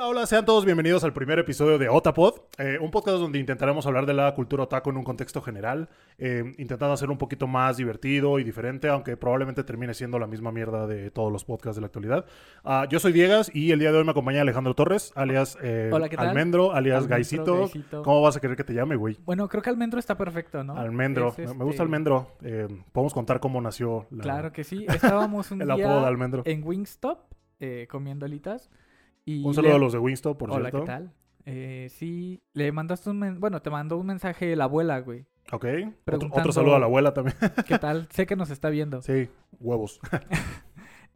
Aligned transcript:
Hola, 0.00 0.06
hola, 0.10 0.26
sean 0.26 0.44
todos 0.44 0.64
bienvenidos 0.64 1.02
al 1.02 1.12
primer 1.12 1.40
episodio 1.40 1.76
de 1.76 1.88
Otapod, 1.88 2.34
eh, 2.58 2.78
un 2.80 2.92
podcast 2.92 3.18
donde 3.18 3.40
intentaremos 3.40 3.84
hablar 3.84 4.06
de 4.06 4.14
la 4.14 4.32
cultura 4.32 4.62
otaku 4.62 4.90
en 4.90 4.96
un 4.96 5.02
contexto 5.02 5.42
general, 5.42 5.88
eh, 6.18 6.52
intentando 6.56 6.92
hacer 6.92 7.10
un 7.10 7.18
poquito 7.18 7.48
más 7.48 7.78
divertido 7.78 8.38
y 8.38 8.44
diferente, 8.44 8.86
aunque 8.86 9.16
probablemente 9.16 9.64
termine 9.64 9.94
siendo 9.94 10.20
la 10.20 10.28
misma 10.28 10.52
mierda 10.52 10.86
de 10.86 11.10
todos 11.10 11.32
los 11.32 11.44
podcasts 11.44 11.74
de 11.74 11.80
la 11.80 11.86
actualidad. 11.88 12.26
Ah, 12.62 12.86
yo 12.88 13.00
soy 13.00 13.12
Diegas 13.12 13.50
y 13.52 13.72
el 13.72 13.80
día 13.80 13.90
de 13.90 13.98
hoy 13.98 14.04
me 14.04 14.12
acompaña 14.12 14.42
Alejandro 14.42 14.72
Torres, 14.74 15.10
alias 15.16 15.58
eh. 15.62 15.90
Almendro, 16.16 16.70
alias 16.74 17.02
Almendro, 17.10 17.16
Gaisito. 17.66 18.02
¿Cómo 18.04 18.22
vas 18.22 18.36
a 18.36 18.40
querer 18.40 18.56
que 18.56 18.62
te 18.62 18.74
llame, 18.74 18.94
güey? 18.94 19.18
Bueno, 19.24 19.48
creo 19.48 19.64
que 19.64 19.70
almendro 19.70 19.98
está 19.98 20.16
perfecto, 20.16 20.62
¿no? 20.62 20.76
Almendro, 20.76 21.30
Es, 21.30 21.38
me- 21.38 21.44
me 21.46 21.50
este, 21.54 21.64
gusta 21.64 21.82
Almendro. 21.82 22.36
Podemos 22.92 23.12
contar 23.12 23.40
cómo 23.40 23.60
nació 23.60 24.06
la- 24.12 24.22
Claro 24.22 24.52
que 24.52 24.62
sí. 24.62 24.86
Estábamos 24.88 25.50
un 25.50 25.60
el 25.60 25.66
día 25.74 25.86
apodo 25.86 26.02
de 26.02 26.06
Almendro. 26.06 26.42
en 26.44 26.62
Wingstop 26.64 27.18
comiendo 27.88 28.26
alitas. 28.26 28.70
Y 29.28 29.44
Un 29.44 29.52
saludo 29.52 29.72
le- 29.72 29.76
a 29.76 29.78
los 29.80 29.92
de 29.92 29.98
Winstop, 29.98 30.38
por 30.38 30.50
Hola, 30.50 30.70
cierto. 30.70 30.80
¿qué 30.80 30.86
tal? 30.86 31.12
Eh, 31.44 31.88
sí, 31.90 32.40
le 32.54 32.72
mandaste 32.72 33.10
un... 33.10 33.18
men- 33.18 33.40
Bueno, 33.40 33.60
te 33.60 33.68
mandó 33.68 33.98
un 33.98 34.06
mensaje 34.06 34.56
la 34.56 34.64
abuela, 34.64 35.00
güey. 35.00 35.26
Ok. 35.52 35.66
Otro, 36.10 36.28
otro 36.32 36.52
saludo 36.52 36.76
a 36.76 36.78
la 36.78 36.86
abuela 36.86 37.12
también. 37.12 37.36
¿Qué 37.66 37.78
tal? 37.78 38.08
sé 38.10 38.26
que 38.26 38.36
nos 38.36 38.48
está 38.50 38.70
viendo. 38.70 39.02
sí, 39.02 39.28
huevos. 39.60 40.00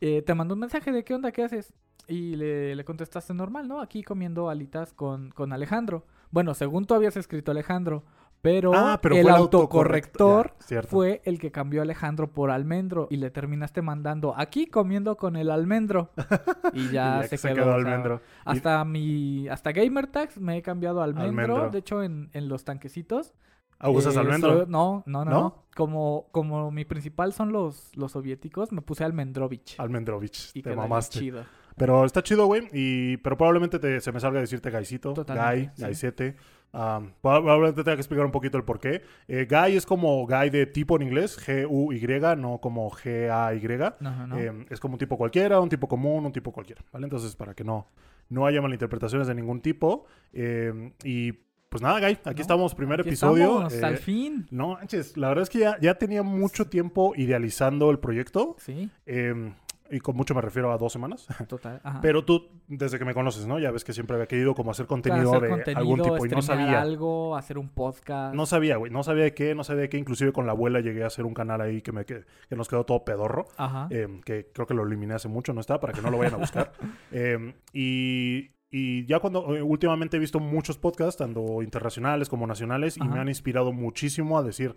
Eh, 0.05 0.21
te 0.23 0.35
mandó 0.35 0.55
un 0.55 0.61
mensaje 0.61 0.91
de 0.91 1.05
qué 1.05 1.15
onda, 1.15 1.30
qué 1.30 1.45
haces. 1.45 1.73
Y 2.09 2.35
le, 2.35 2.75
le 2.75 2.85
contestaste 2.85 3.35
normal, 3.35 3.69
¿no? 3.69 3.80
Aquí 3.80 4.02
comiendo 4.02 4.51
alitas 4.51 4.93
con, 4.93 5.30
con 5.30 5.52
Alejandro. 5.52 6.05
Bueno, 6.33 6.55
según 6.55 6.87
tú 6.87 6.95
habías 6.95 7.16
escrito 7.16 7.52
Alejandro, 7.52 8.02
pero, 8.42 8.73
Ah, 8.74 8.98
pero 9.01 9.14
el 9.16 9.28
autocorrector. 9.28 10.55
Ya, 10.69 10.82
fue 10.82 11.23
el 11.24 11.38
que 11.38 11.51
cambió 11.52 11.80
a 11.80 11.84
Alejandro 11.84 12.30
por 12.32 12.51
almendro 12.51 13.06
y 13.10 13.16
le 13.16 13.30
terminaste 13.30 13.82
mandando 13.82 14.34
aquí 14.37 14.66
comiendo 14.66 15.16
con 15.16 15.37
el 15.37 15.51
almendro. 15.51 16.10
Y 16.74 16.88
ya, 16.91 17.20
Y 17.20 17.23
ya 17.23 17.23
se, 17.28 17.37
que 17.48 17.55
quedó, 17.55 17.62
o 17.62 17.65
sea, 17.66 17.74
Almendro. 17.77 18.16
Y- 18.16 18.51
hasta 18.51 18.84
mi 18.84 19.48
hasta 19.48 19.73
Gamer 19.73 20.06
Tags 20.09 20.38
me 20.38 20.56
he 20.59 20.62
cambiado 20.62 21.01
a 21.01 21.05
almendro, 21.05 21.28
Almendro. 21.56 21.70
de 21.70 21.78
hecho 21.78 22.02
en, 22.02 22.30
en 22.32 22.48
los 22.48 22.65
tanquecitos. 22.65 23.32
Ah, 23.79 23.90
¿usas 23.90 24.15
eh, 24.16 24.21
almendro? 24.21 24.59
soy- 24.60 24.66
no, 24.68 25.02
no, 25.06 25.24
no. 25.24 25.65
Como 25.74 26.29
como 26.32 26.71
mi 26.71 26.84
principal 26.84 27.32
son 27.32 27.52
los 27.52 27.96
los 27.96 28.12
soviéticos, 28.12 28.73
me 28.73 28.80
puse 28.82 29.04
almendrovich. 29.04 29.79
Almendrovich, 29.79 30.51
y 30.54 30.62
te 30.62 30.74
mamaste. 30.77 31.18
chido. 31.21 31.45
Pero 31.77 32.04
está 32.04 32.23
chido, 32.23 32.46
güey. 32.46 32.68
Y, 32.73 33.16
pero 33.18 33.37
probablemente 33.37 33.79
te- 33.79 34.01
se 34.01 34.12
me 34.12 34.21
salga 34.21 34.40
decirte 34.40 34.71
Gaisito, 34.71 35.15
Totalmente, 35.15 35.66
Gai, 35.66 35.71
sí. 35.74 35.82
Gaisete. 35.82 36.37
Am, 36.74 37.12
probablemente 37.20 37.84
tenga 37.84 37.96
que 37.96 38.01
explicar 38.01 38.24
un 38.24 38.32
poquito 38.32 38.56
el 38.56 38.65
porqué. 38.65 39.02
Eh, 39.28 39.46
Gai 39.48 39.76
es 39.76 39.84
como 39.84 40.26
Gai 40.26 40.48
de 40.48 40.65
tipo 40.66 40.96
en 40.96 41.02
inglés, 41.02 41.38
G-U-Y, 41.38 42.37
no 42.38 42.59
como 42.59 42.90
G-A-Y. 42.90 43.78
No, 44.01 44.26
no. 44.26 44.38
Eh, 44.38 44.66
es 44.70 44.80
como 44.80 44.95
un 44.95 44.98
tipo 44.98 45.18
cualquiera, 45.18 45.60
un 45.60 45.68
tipo 45.68 45.87
común, 45.87 46.24
un 46.24 46.32
tipo 46.32 46.50
cualquiera, 46.50 46.82
¿vale? 46.90 47.04
Entonces, 47.06 47.37
para 47.37 47.54
que 47.54 47.62
no, 47.62 47.87
no 48.30 48.46
haya 48.46 48.62
malinterpretaciones 48.62 49.28
de 49.28 49.34
ningún 49.34 49.60
tipo. 49.60 50.06
Eh, 50.32 50.93
y 51.04 51.32
pues 51.68 51.82
nada, 51.82 52.00
Gai, 52.00 52.18
aquí 52.24 52.37
No, 52.37 52.40
estamos, 52.43 52.74
primer 52.74 53.00
Aquí 53.00 53.10
episodio. 53.10 53.66
estamos, 53.66 53.74
Eh, 53.74 53.84
al 53.84 53.96
fin. 53.98 54.46
no, 54.50 54.74
manches, 54.74 55.16
la 55.16 55.28
verdad 55.28 55.43
es 55.43 55.50
que 55.50 55.59
ya, 55.59 55.78
ya 55.80 55.95
tenía 55.96 56.23
mucho 56.23 56.68
tiempo 56.68 57.12
idealizando 57.16 57.90
el 57.90 57.98
proyecto. 57.98 58.56
Sí, 58.59 58.88
eh, 59.06 59.52
y 59.91 60.01
con 60.01 60.16
mucho 60.16 60.35
me 60.35 60.41
refiero 60.41 60.73
a 60.73 60.79
dos 60.79 60.93
semanas. 60.93 61.27
total. 61.49 61.80
Ajá. 61.83 62.01
Pero 62.01 62.25
tú, 62.25 62.49
desde 62.69 62.99
que 62.99 63.05
me 63.05 63.15
conoces, 63.15 63.47
¿no? 63.47 63.59
Ya 63.59 63.71
ves 63.71 63.85
que 63.85 63.93
siempre 63.93 64.15
había 64.16 64.27
querido 64.27 64.55
como 64.55 64.71
hacer 64.71 64.87
contenido 64.87 65.31
hacer 65.31 65.43
de 65.43 65.49
contenido, 65.49 65.81
algún 65.81 66.03
tipo 66.03 66.27
y 66.27 66.28
no 66.28 66.43
sabía. 66.43 66.81
algo, 66.81 67.37
hacer 67.37 67.59
un 67.59 67.69
podcast. 67.69 68.34
No 68.34 68.47
sabía, 68.47 68.77
güey. 68.77 68.91
No 68.91 69.03
sabía 69.03 69.25
de 69.25 69.34
qué, 69.34 69.55
no 69.55 69.65
sabía 69.65 69.83
de 69.83 69.89
qué. 69.89 69.99
Inclusive 69.99 70.33
con 70.33 70.47
la 70.47 70.53
abuela 70.53 70.81
llegué 70.81 71.05
a 71.05 71.09
hacer 71.09 71.25
un 71.25 71.34
canal 71.34 71.61
ahí 71.61 71.83
que, 71.83 71.93
me, 71.93 72.05
que, 72.05 72.25
que 72.49 72.56
nos 72.56 72.69
quedó 72.69 72.84
todo 72.84 73.05
pedorro. 73.05 73.47
Ajá. 73.56 73.89
eh, 73.91 74.21
que 74.25 74.50
creo 74.53 74.66
que 74.66 74.75
lo 74.75 74.84
eliminé 74.84 75.15
hace 75.15 75.28
mucho, 75.28 75.53
¿no 75.53 75.61
está? 75.61 75.81
Para 75.81 75.93
que 75.93 76.00
no 76.00 76.11
lo 76.11 76.19
vayan 76.19 76.34
a 76.34 76.39
buscar. 76.39 76.72
Eh, 77.15 77.55
y, 77.75 78.53
y 78.71 79.05
ya 79.05 79.19
cuando 79.19 79.55
eh, 79.55 79.61
últimamente 79.62 80.17
he 80.17 80.21
visto 80.21 80.41
muchos 80.41 80.78
podcasts, 80.78 81.19
tanto 81.19 81.62
internacionales 81.62 82.28
como 82.28 82.47
nacionales, 82.47 82.97
y 82.97 83.03
me 83.03 83.19
han 83.19 83.28
inspirado 83.28 83.72
muchísimo 83.72 84.39
a 84.39 84.43
decir, 84.43 84.75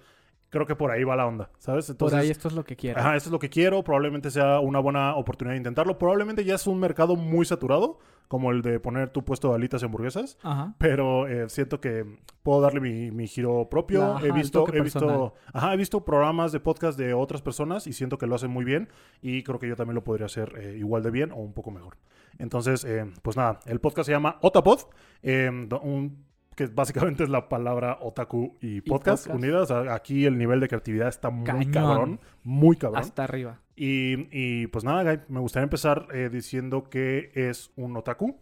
creo 0.56 0.66
que 0.66 0.76
por 0.78 0.90
ahí 0.92 1.04
va 1.04 1.18
la 1.18 1.26
onda, 1.28 1.50
¿sabes? 1.58 1.92
Por 1.94 2.16
ahí 2.16 2.30
esto 2.30 2.48
es 2.48 2.54
lo 2.54 2.64
que 2.64 2.78
quiero. 2.78 2.98
Ajá, 3.00 3.18
esto 3.18 3.28
es 3.28 3.32
lo 3.34 3.40
que 3.40 3.50
quiero. 3.50 3.84
Probablemente 3.84 4.32
sea 4.32 4.62
una 4.62 4.80
buena 4.80 5.16
oportunidad 5.16 5.54
de 5.54 5.58
intentarlo. 5.58 5.98
Probablemente 5.98 6.46
ya 6.46 6.56
es 6.56 6.66
un 6.66 6.80
mercado 6.80 7.18
muy 7.18 7.46
saturado, 7.46 8.00
como 8.30 8.52
el 8.52 8.62
de 8.62 8.80
poner 8.80 9.10
tu 9.10 9.24
puesto 9.26 9.50
de 9.50 9.56
alitas 9.56 9.82
y 9.82 9.86
hamburguesas. 9.86 10.38
Ajá. 10.44 10.74
Pero 10.78 11.28
eh, 11.28 11.50
siento 11.50 11.82
que 11.82 12.06
puedo 12.42 12.62
darle 12.62 12.80
mi, 12.80 13.12
mi 13.12 13.28
giro 13.28 13.68
propio. 13.70 14.00
La- 14.00 14.16
ajá, 14.16 14.26
he 14.28 14.32
visto, 14.32 14.60
he 14.78 14.82
visto, 14.82 15.34
ajá, 15.54 15.74
he 15.74 15.78
visto 15.78 16.06
programas 16.06 16.52
de 16.54 16.60
podcast 16.62 16.98
de 16.98 17.14
otras 17.14 17.42
personas 17.42 17.86
y 17.88 17.92
siento 17.94 18.18
que 18.18 18.26
lo 18.28 18.36
hacen 18.36 18.50
muy 18.50 18.64
bien. 18.64 18.88
Y 19.22 19.44
creo 19.44 19.60
que 19.60 19.68
yo 19.68 19.76
también 19.76 19.96
lo 19.96 20.04
podría 20.06 20.28
hacer 20.28 20.54
eh, 20.58 20.78
igual 20.80 21.04
de 21.04 21.12
bien 21.12 21.32
o 21.34 21.36
un 21.36 21.54
poco 21.54 21.70
mejor. 21.72 21.98
Entonces, 22.40 22.84
eh, 22.86 23.06
pues 23.22 23.38
nada, 23.38 23.60
el 23.66 23.80
podcast 23.80 24.08
se 24.08 24.12
llama 24.14 24.38
Otapod, 24.42 24.80
eh, 25.22 25.50
un- 25.82 26.25
que 26.56 26.68
básicamente 26.68 27.24
es 27.24 27.30
la 27.30 27.50
palabra 27.50 27.98
otaku 28.02 28.56
y 28.62 28.82
podcast, 28.82 29.28
podcast. 29.28 29.44
unidas. 29.44 29.72
Aquí 29.72 30.26
el 30.26 30.38
nivel 30.38 30.60
de 30.60 30.68
creatividad 30.68 31.10
está 31.10 31.30
muy 31.30 31.46
Cañón. 31.46 31.72
cabrón, 31.72 32.20
muy 32.44 32.78
cabrón. 32.78 33.02
Hasta 33.02 33.24
arriba. 33.26 33.60
Y, 33.76 34.28
y, 34.32 34.68
pues 34.68 34.84
nada, 34.86 35.04
Guy, 35.04 35.22
me 35.28 35.40
gustaría 35.42 35.66
empezar 35.66 36.08
eh, 36.14 36.30
diciendo 36.32 36.90
que 36.90 37.32
es 37.36 37.72
un 37.76 37.98
otaku, 37.98 38.38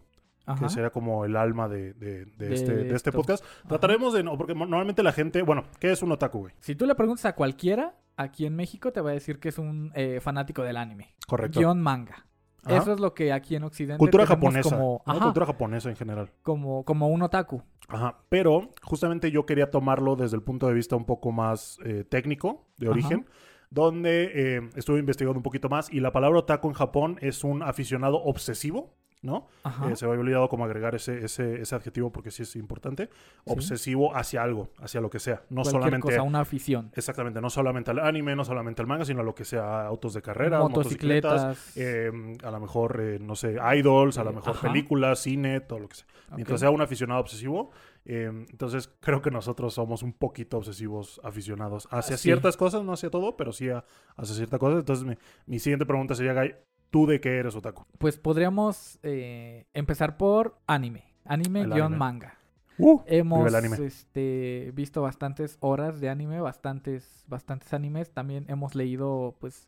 Ajá. 0.46 0.62
que 0.64 0.68
sería 0.70 0.90
como 0.90 1.24
el 1.24 1.36
alma 1.36 1.68
de, 1.68 1.92
de- 1.94 2.24
de 2.26 2.48
De 2.48 2.54
este, 2.54 2.72
de 2.76 2.94
este 2.94 3.10
podcast. 3.10 3.44
Trataremos 3.66 4.14
de 4.14 4.22
no, 4.22 4.38
porque 4.38 4.54
normalmente 4.54 5.02
la 5.02 5.12
gente, 5.12 5.42
bueno, 5.42 5.64
¿qué 5.80 5.90
es 5.90 6.02
un 6.02 6.12
otaku, 6.12 6.38
güey? 6.40 6.54
Si 6.60 6.76
tú 6.76 6.86
le 6.86 6.94
preguntas 6.94 7.24
a 7.24 7.34
cualquiera 7.34 7.96
aquí 8.16 8.46
en 8.46 8.54
México, 8.54 8.92
te 8.92 9.00
va 9.00 9.10
a 9.10 9.14
decir 9.14 9.40
que 9.40 9.48
es 9.48 9.58
un 9.58 9.90
eh, 9.96 10.20
fanático 10.22 10.62
del 10.62 10.76
anime. 10.76 11.14
Correcto. 11.26 11.58
Guión 11.58 11.80
manga. 11.82 12.26
Ajá. 12.66 12.76
Eso 12.78 12.92
es 12.92 13.00
lo 13.00 13.14
que 13.14 13.32
aquí 13.32 13.56
en 13.56 13.64
Occidente 13.64 13.98
Cultura 13.98 14.26
japonesa. 14.26 14.70
como, 14.70 15.02
¿no? 15.06 15.12
ajá, 15.12 15.24
Cultura 15.24 15.46
japonesa 15.46 15.90
en 15.90 15.96
general. 15.96 16.30
como, 16.42 16.84
como 16.84 17.08
un 17.08 17.22
otaku. 17.22 17.62
Ajá. 17.88 18.18
Pero 18.28 18.70
justamente 18.82 19.30
yo 19.30 19.44
quería 19.46 19.70
tomarlo 19.70 20.16
desde 20.16 20.36
el 20.36 20.42
punto 20.42 20.66
de 20.66 20.74
vista 20.74 20.96
un 20.96 21.04
poco 21.04 21.32
más 21.32 21.78
eh, 21.84 22.04
técnico, 22.08 22.66
de 22.78 22.86
Ajá. 22.86 22.92
origen, 22.94 23.26
donde 23.70 24.30
eh, 24.56 24.70
estuve 24.76 24.98
investigando 25.00 25.38
un 25.38 25.42
poquito 25.42 25.68
más 25.68 25.92
y 25.92 26.00
la 26.00 26.12
palabra 26.12 26.38
otaku 26.40 26.68
en 26.68 26.74
Japón 26.74 27.18
es 27.20 27.44
un 27.44 27.62
aficionado 27.62 28.22
obsesivo, 28.22 28.94
¿no? 29.24 29.48
Eh, 29.90 29.96
se 29.96 30.04
me 30.06 30.12
había 30.12 30.20
olvidado 30.20 30.48
como 30.48 30.64
agregar 30.64 30.94
ese, 30.94 31.24
ese, 31.24 31.60
ese 31.60 31.74
adjetivo 31.74 32.12
porque 32.12 32.30
sí 32.30 32.42
es 32.44 32.54
importante. 32.56 33.08
Obsesivo 33.46 34.14
hacia 34.14 34.42
algo, 34.42 34.68
hacia 34.78 35.00
lo 35.00 35.10
que 35.10 35.18
sea. 35.18 35.42
No 35.50 35.62
Cualquier 35.62 35.70
solamente... 35.72 36.00
cosa, 36.08 36.22
una 36.22 36.40
afición. 36.40 36.90
Exactamente, 36.94 37.40
no 37.40 37.50
solamente 37.50 37.90
al 37.90 37.98
anime, 38.00 38.36
no 38.36 38.44
solamente 38.44 38.82
al 38.82 38.88
manga, 38.88 39.04
sino 39.04 39.20
a 39.20 39.24
lo 39.24 39.34
que 39.34 39.44
sea 39.44 39.86
autos 39.86 40.14
de 40.14 40.22
carrera, 40.22 40.60
motocicletas, 40.60 41.42
Motocicletas. 41.42 41.76
eh, 41.76 42.36
a 42.44 42.50
lo 42.50 42.60
mejor, 42.60 43.00
eh, 43.00 43.18
no 43.20 43.34
sé, 43.34 43.56
idols, 43.76 44.18
a 44.18 44.24
lo 44.24 44.30
Eh, 44.30 44.34
mejor 44.34 44.50
ajá. 44.52 44.68
películas, 44.68 45.18
cine, 45.20 45.60
todo 45.60 45.80
lo 45.80 45.88
que 45.88 45.96
sea. 45.96 46.06
Mientras 46.34 46.60
sea 46.60 46.70
un 46.70 46.80
aficionado 46.80 47.20
obsesivo, 47.20 47.70
eh, 48.06 48.24
entonces 48.50 48.90
creo 49.00 49.22
que 49.22 49.30
nosotros 49.30 49.72
somos 49.74 50.02
un 50.02 50.12
poquito 50.12 50.58
obsesivos 50.58 51.20
aficionados 51.22 51.86
hacia 51.90 52.16
ciertas 52.16 52.56
cosas, 52.56 52.82
no 52.84 52.92
hacia 52.92 53.10
todo, 53.10 53.36
pero 53.36 53.52
sí 53.52 53.68
a- 53.70 53.84
hacia 54.16 54.34
ciertas 54.34 54.58
cosas. 54.58 54.80
Entonces 54.80 55.04
mi, 55.06 55.14
mi 55.46 55.58
siguiente 55.58 55.86
pregunta 55.86 56.14
sería, 56.14 56.34
Guy, 56.34 56.54
¿tú 56.94 57.06
de 57.06 57.20
qué 57.20 57.38
eres 57.38 57.56
otaku? 57.56 57.84
Pues 57.98 58.18
podríamos 58.18 59.00
eh, 59.02 59.66
empezar 59.74 60.16
por 60.16 60.60
anime. 60.68 61.02
Anime 61.24 61.62
El 61.62 61.70
guion 61.70 61.86
anime. 61.86 61.98
manga. 61.98 62.38
Uh, 62.78 63.00
Hemos 63.06 63.52
anime. 63.52 63.84
este, 63.84 64.70
visto 64.76 65.02
bastantes 65.02 65.56
horas 65.58 66.00
de 66.00 66.08
anime, 66.08 66.40
bastantes, 66.40 67.24
bastantes 67.26 67.74
animes. 67.74 68.12
También 68.12 68.44
hemos 68.46 68.76
leído, 68.76 69.34
pues, 69.40 69.66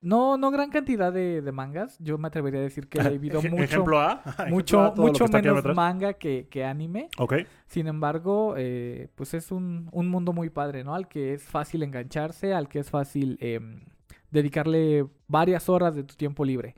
no, 0.00 0.36
no 0.36 0.52
gran 0.52 0.70
cantidad 0.70 1.12
de, 1.12 1.42
de 1.42 1.50
mangas. 1.50 1.98
Yo 1.98 2.16
me 2.16 2.28
atrevería 2.28 2.60
a 2.60 2.62
decir 2.62 2.86
que 2.88 3.00
he 3.00 3.10
leído 3.10 3.42
mucho, 3.42 3.64
Ejemplo 3.64 3.98
A. 3.98 4.22
ejemplo 4.24 4.46
mucho, 4.54 4.80
A, 4.80 4.94
mucho 4.94 5.26
menos 5.26 5.64
manga 5.74 6.12
que, 6.12 6.46
que 6.48 6.64
anime. 6.64 7.08
Sin 7.66 7.88
embargo, 7.88 8.54
eh, 8.56 9.08
pues 9.16 9.34
es 9.34 9.50
un, 9.50 9.88
un 9.90 10.08
mundo 10.08 10.32
muy 10.32 10.48
padre, 10.48 10.84
¿no? 10.84 10.94
Al 10.94 11.08
que 11.08 11.34
es 11.34 11.42
fácil 11.42 11.82
engancharse, 11.82 12.54
al 12.54 12.68
que 12.68 12.78
es 12.78 12.88
fácil 12.88 13.36
em, 13.40 13.80
dedicarle 14.30 15.06
varias 15.26 15.68
horas 15.68 15.94
de 15.94 16.04
tu 16.04 16.14
tiempo 16.14 16.44
libre. 16.44 16.74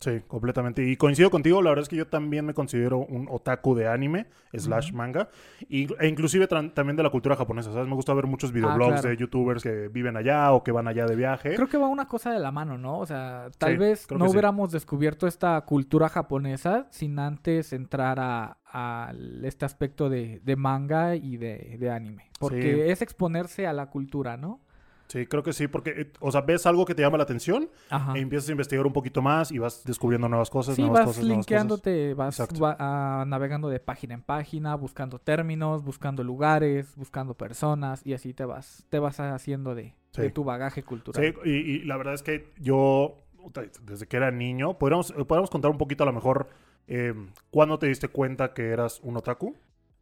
sí, 0.00 0.20
completamente. 0.26 0.86
Y 0.86 0.96
coincido 0.98 1.30
contigo, 1.30 1.62
la 1.62 1.70
verdad 1.70 1.84
es 1.84 1.88
que 1.88 1.96
yo 1.96 2.06
también 2.06 2.44
me 2.44 2.52
considero 2.52 2.98
un 2.98 3.26
otaku 3.30 3.74
de 3.74 3.88
anime, 3.88 4.26
slash 4.52 4.92
manga, 4.92 5.30
y, 5.66 5.88
e 5.98 6.08
inclusive 6.08 6.46
también 6.46 6.94
de 6.96 7.02
la 7.02 7.08
cultura 7.08 7.36
japonesa, 7.36 7.72
¿sabes? 7.72 7.88
Me 7.88 7.94
gusta 7.94 8.12
ver 8.12 8.26
muchos 8.26 8.52
videoblogs 8.52 8.98
Ah, 8.98 9.00
claro. 9.00 9.08
de 9.08 9.16
youtubers 9.16 9.62
que 9.62 9.88
viven 9.88 10.16
allá 10.18 10.52
o 10.52 10.62
que 10.62 10.72
van 10.72 10.88
allá 10.88 11.06
de 11.06 11.16
viaje. 11.16 11.54
Creo 11.54 11.68
que 11.68 11.78
va 11.78 11.88
una 11.88 12.06
cosa 12.06 12.32
de 12.32 12.38
la 12.38 12.52
mano, 12.52 12.76
¿no? 12.76 12.98
O 12.98 13.06
sea, 13.06 13.48
tal 13.56 13.72
Sí, 13.72 13.78
vez 13.78 14.06
no 14.10 14.26
sí. 14.26 14.32
hubiéramos 14.32 14.72
descubierto 14.72 15.26
esta 15.26 15.58
cultura 15.62 16.10
japonesa 16.10 16.86
sin 16.90 17.18
antes 17.18 17.72
entrar 17.72 18.20
a, 18.20 18.58
a 18.66 19.10
este 19.42 19.64
aspecto 19.64 20.10
de, 20.10 20.40
de 20.44 20.56
manga 20.56 21.16
y 21.16 21.38
de, 21.38 21.76
de 21.78 21.90
anime. 21.90 22.30
Porque 22.38 22.74
Sí. 22.74 22.90
es 22.90 23.00
exponerse 23.00 23.66
a 23.66 23.72
la 23.72 23.86
cultura, 23.86 24.36
¿no? 24.36 24.60
Sí, 25.14 25.26
creo 25.28 25.44
que 25.44 25.52
sí, 25.52 25.68
porque, 25.68 25.90
eh, 25.96 26.12
o 26.18 26.32
sea, 26.32 26.40
ves 26.40 26.66
algo 26.66 26.84
que 26.84 26.92
te 26.92 27.02
llama 27.02 27.18
la 27.18 27.22
atención 27.22 27.68
Ajá. 27.88 28.16
e 28.16 28.20
empiezas 28.20 28.48
a 28.48 28.52
investigar 28.52 28.84
un 28.84 28.92
poquito 28.92 29.22
más 29.22 29.52
y 29.52 29.58
vas 29.60 29.84
descubriendo 29.84 30.28
nuevas 30.28 30.50
cosas, 30.50 30.74
Sí, 30.74 30.82
nuevas 30.82 30.98
vas 30.98 31.06
cosas, 31.06 31.24
nuevas 31.24 31.46
cosas. 31.46 31.50
linkeándote, 31.52 32.14
vas 32.14 32.40
va- 32.60 32.76
ah, 32.80 33.24
navegando 33.24 33.68
de 33.68 33.78
página 33.78 34.14
en 34.14 34.22
página, 34.22 34.74
buscando 34.74 35.20
términos, 35.20 35.84
buscando 35.84 36.24
lugares, 36.24 36.96
buscando 36.96 37.34
personas 37.34 38.04
y 38.04 38.12
así 38.12 38.34
te 38.34 38.44
vas, 38.44 38.84
te 38.90 38.98
vas 38.98 39.20
haciendo 39.20 39.76
de, 39.76 39.94
Sí. 40.10 40.22
de 40.22 40.30
tu 40.32 40.42
bagaje 40.42 40.82
cultural. 40.82 41.22
Sí, 41.24 41.32
y, 41.48 41.50
y 41.52 41.78
la 41.84 41.96
verdad 41.96 42.14
es 42.14 42.24
que 42.24 42.52
yo, 42.58 43.22
desde 43.82 44.08
que 44.08 44.16
era 44.16 44.32
niño, 44.32 44.78
podríamos, 44.78 45.10
eh, 45.10 45.24
podríamos 45.24 45.48
contar 45.50 45.70
un 45.70 45.78
poquito 45.78 46.02
a 46.02 46.06
lo 46.06 46.12
mejor 46.12 46.48
eh, 46.88 47.14
¿cuándo 47.50 47.78
te 47.78 47.86
diste 47.86 48.08
cuenta 48.08 48.52
que 48.52 48.68
eras 48.70 48.98
un 49.04 49.16
otaku? 49.16 49.54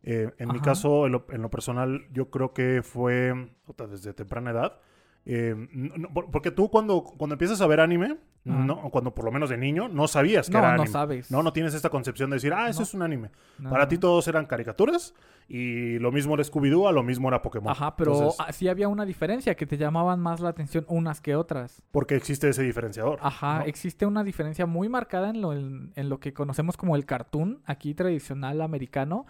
Eh, 0.04 0.30
en 0.38 0.48
mi 0.52 0.58
caso, 0.60 1.04
en 1.06 1.12
lo, 1.12 1.26
en 1.28 1.42
lo 1.42 1.50
personal, 1.50 2.06
yo 2.12 2.30
creo 2.30 2.52
que 2.54 2.82
fue 2.82 3.50
desde 3.90 4.14
temprana 4.14 4.50
edad. 4.50 4.80
Eh, 5.24 5.54
no- 5.72 5.96
no, 5.96 6.08
por- 6.12 6.30
porque 6.30 6.50
tú 6.50 6.68
cuando, 6.68 7.04
cuando 7.04 7.34
empiezas 7.34 7.60
a 7.60 7.66
ver 7.66 7.80
anime, 7.80 8.16
no, 8.44 8.90
cuando 8.90 9.14
por 9.14 9.24
lo 9.24 9.30
menos 9.30 9.50
de 9.50 9.56
niño, 9.56 9.88
no 9.88 10.08
sabías 10.08 10.46
que 10.48 10.52
No, 10.54 10.58
era 10.58 10.68
no 10.70 10.82
anime. 10.82 10.88
sabes. 10.88 11.30
No, 11.30 11.44
no 11.44 11.52
tienes 11.52 11.74
esta 11.74 11.90
concepción 11.90 12.28
de 12.30 12.36
decir, 12.36 12.52
ah, 12.52 12.68
eso 12.68 12.80
No. 12.80 12.84
es 12.84 12.94
un 12.94 13.02
anime. 13.02 13.30
No, 13.58 13.70
Para 13.70 13.84
no. 13.84 13.88
ti 13.88 13.98
todos 13.98 14.26
eran 14.26 14.46
caricaturas 14.46 15.14
y 15.46 16.00
lo 16.00 16.10
mismo 16.10 16.34
era 16.34 16.42
Scooby-Doo, 16.42 16.88
a 16.88 16.92
lo 16.92 17.04
mismo 17.04 17.28
era 17.28 17.40
Pokémon. 17.40 17.70
Ajá, 17.70 17.94
pero 17.94 18.14
Entonces, 18.14 18.40
ah, 18.44 18.52
sí 18.52 18.66
había 18.66 18.88
una 18.88 19.04
diferencia 19.06 19.54
que 19.54 19.64
te 19.64 19.76
llamaban 19.76 20.18
más 20.18 20.40
la 20.40 20.48
atención 20.48 20.84
unas 20.88 21.20
que 21.20 21.36
otras. 21.36 21.82
porque 21.92 22.16
existe 22.16 22.48
ese 22.48 22.64
diferenciador. 22.64 23.20
Ajá, 23.22 23.60
¿no? 23.60 23.64
existe 23.66 24.06
una 24.06 24.24
diferencia 24.24 24.66
muy 24.66 24.88
marcada 24.88 25.30
en 25.30 25.40
lo, 25.40 25.52
en, 25.52 25.92
en 25.94 26.08
lo 26.08 26.18
que 26.18 26.32
conocemos 26.32 26.76
como 26.76 26.96
el 26.96 27.06
cartoon, 27.06 27.62
aquí 27.64 27.94
tradicional 27.94 28.60
americano, 28.60 29.26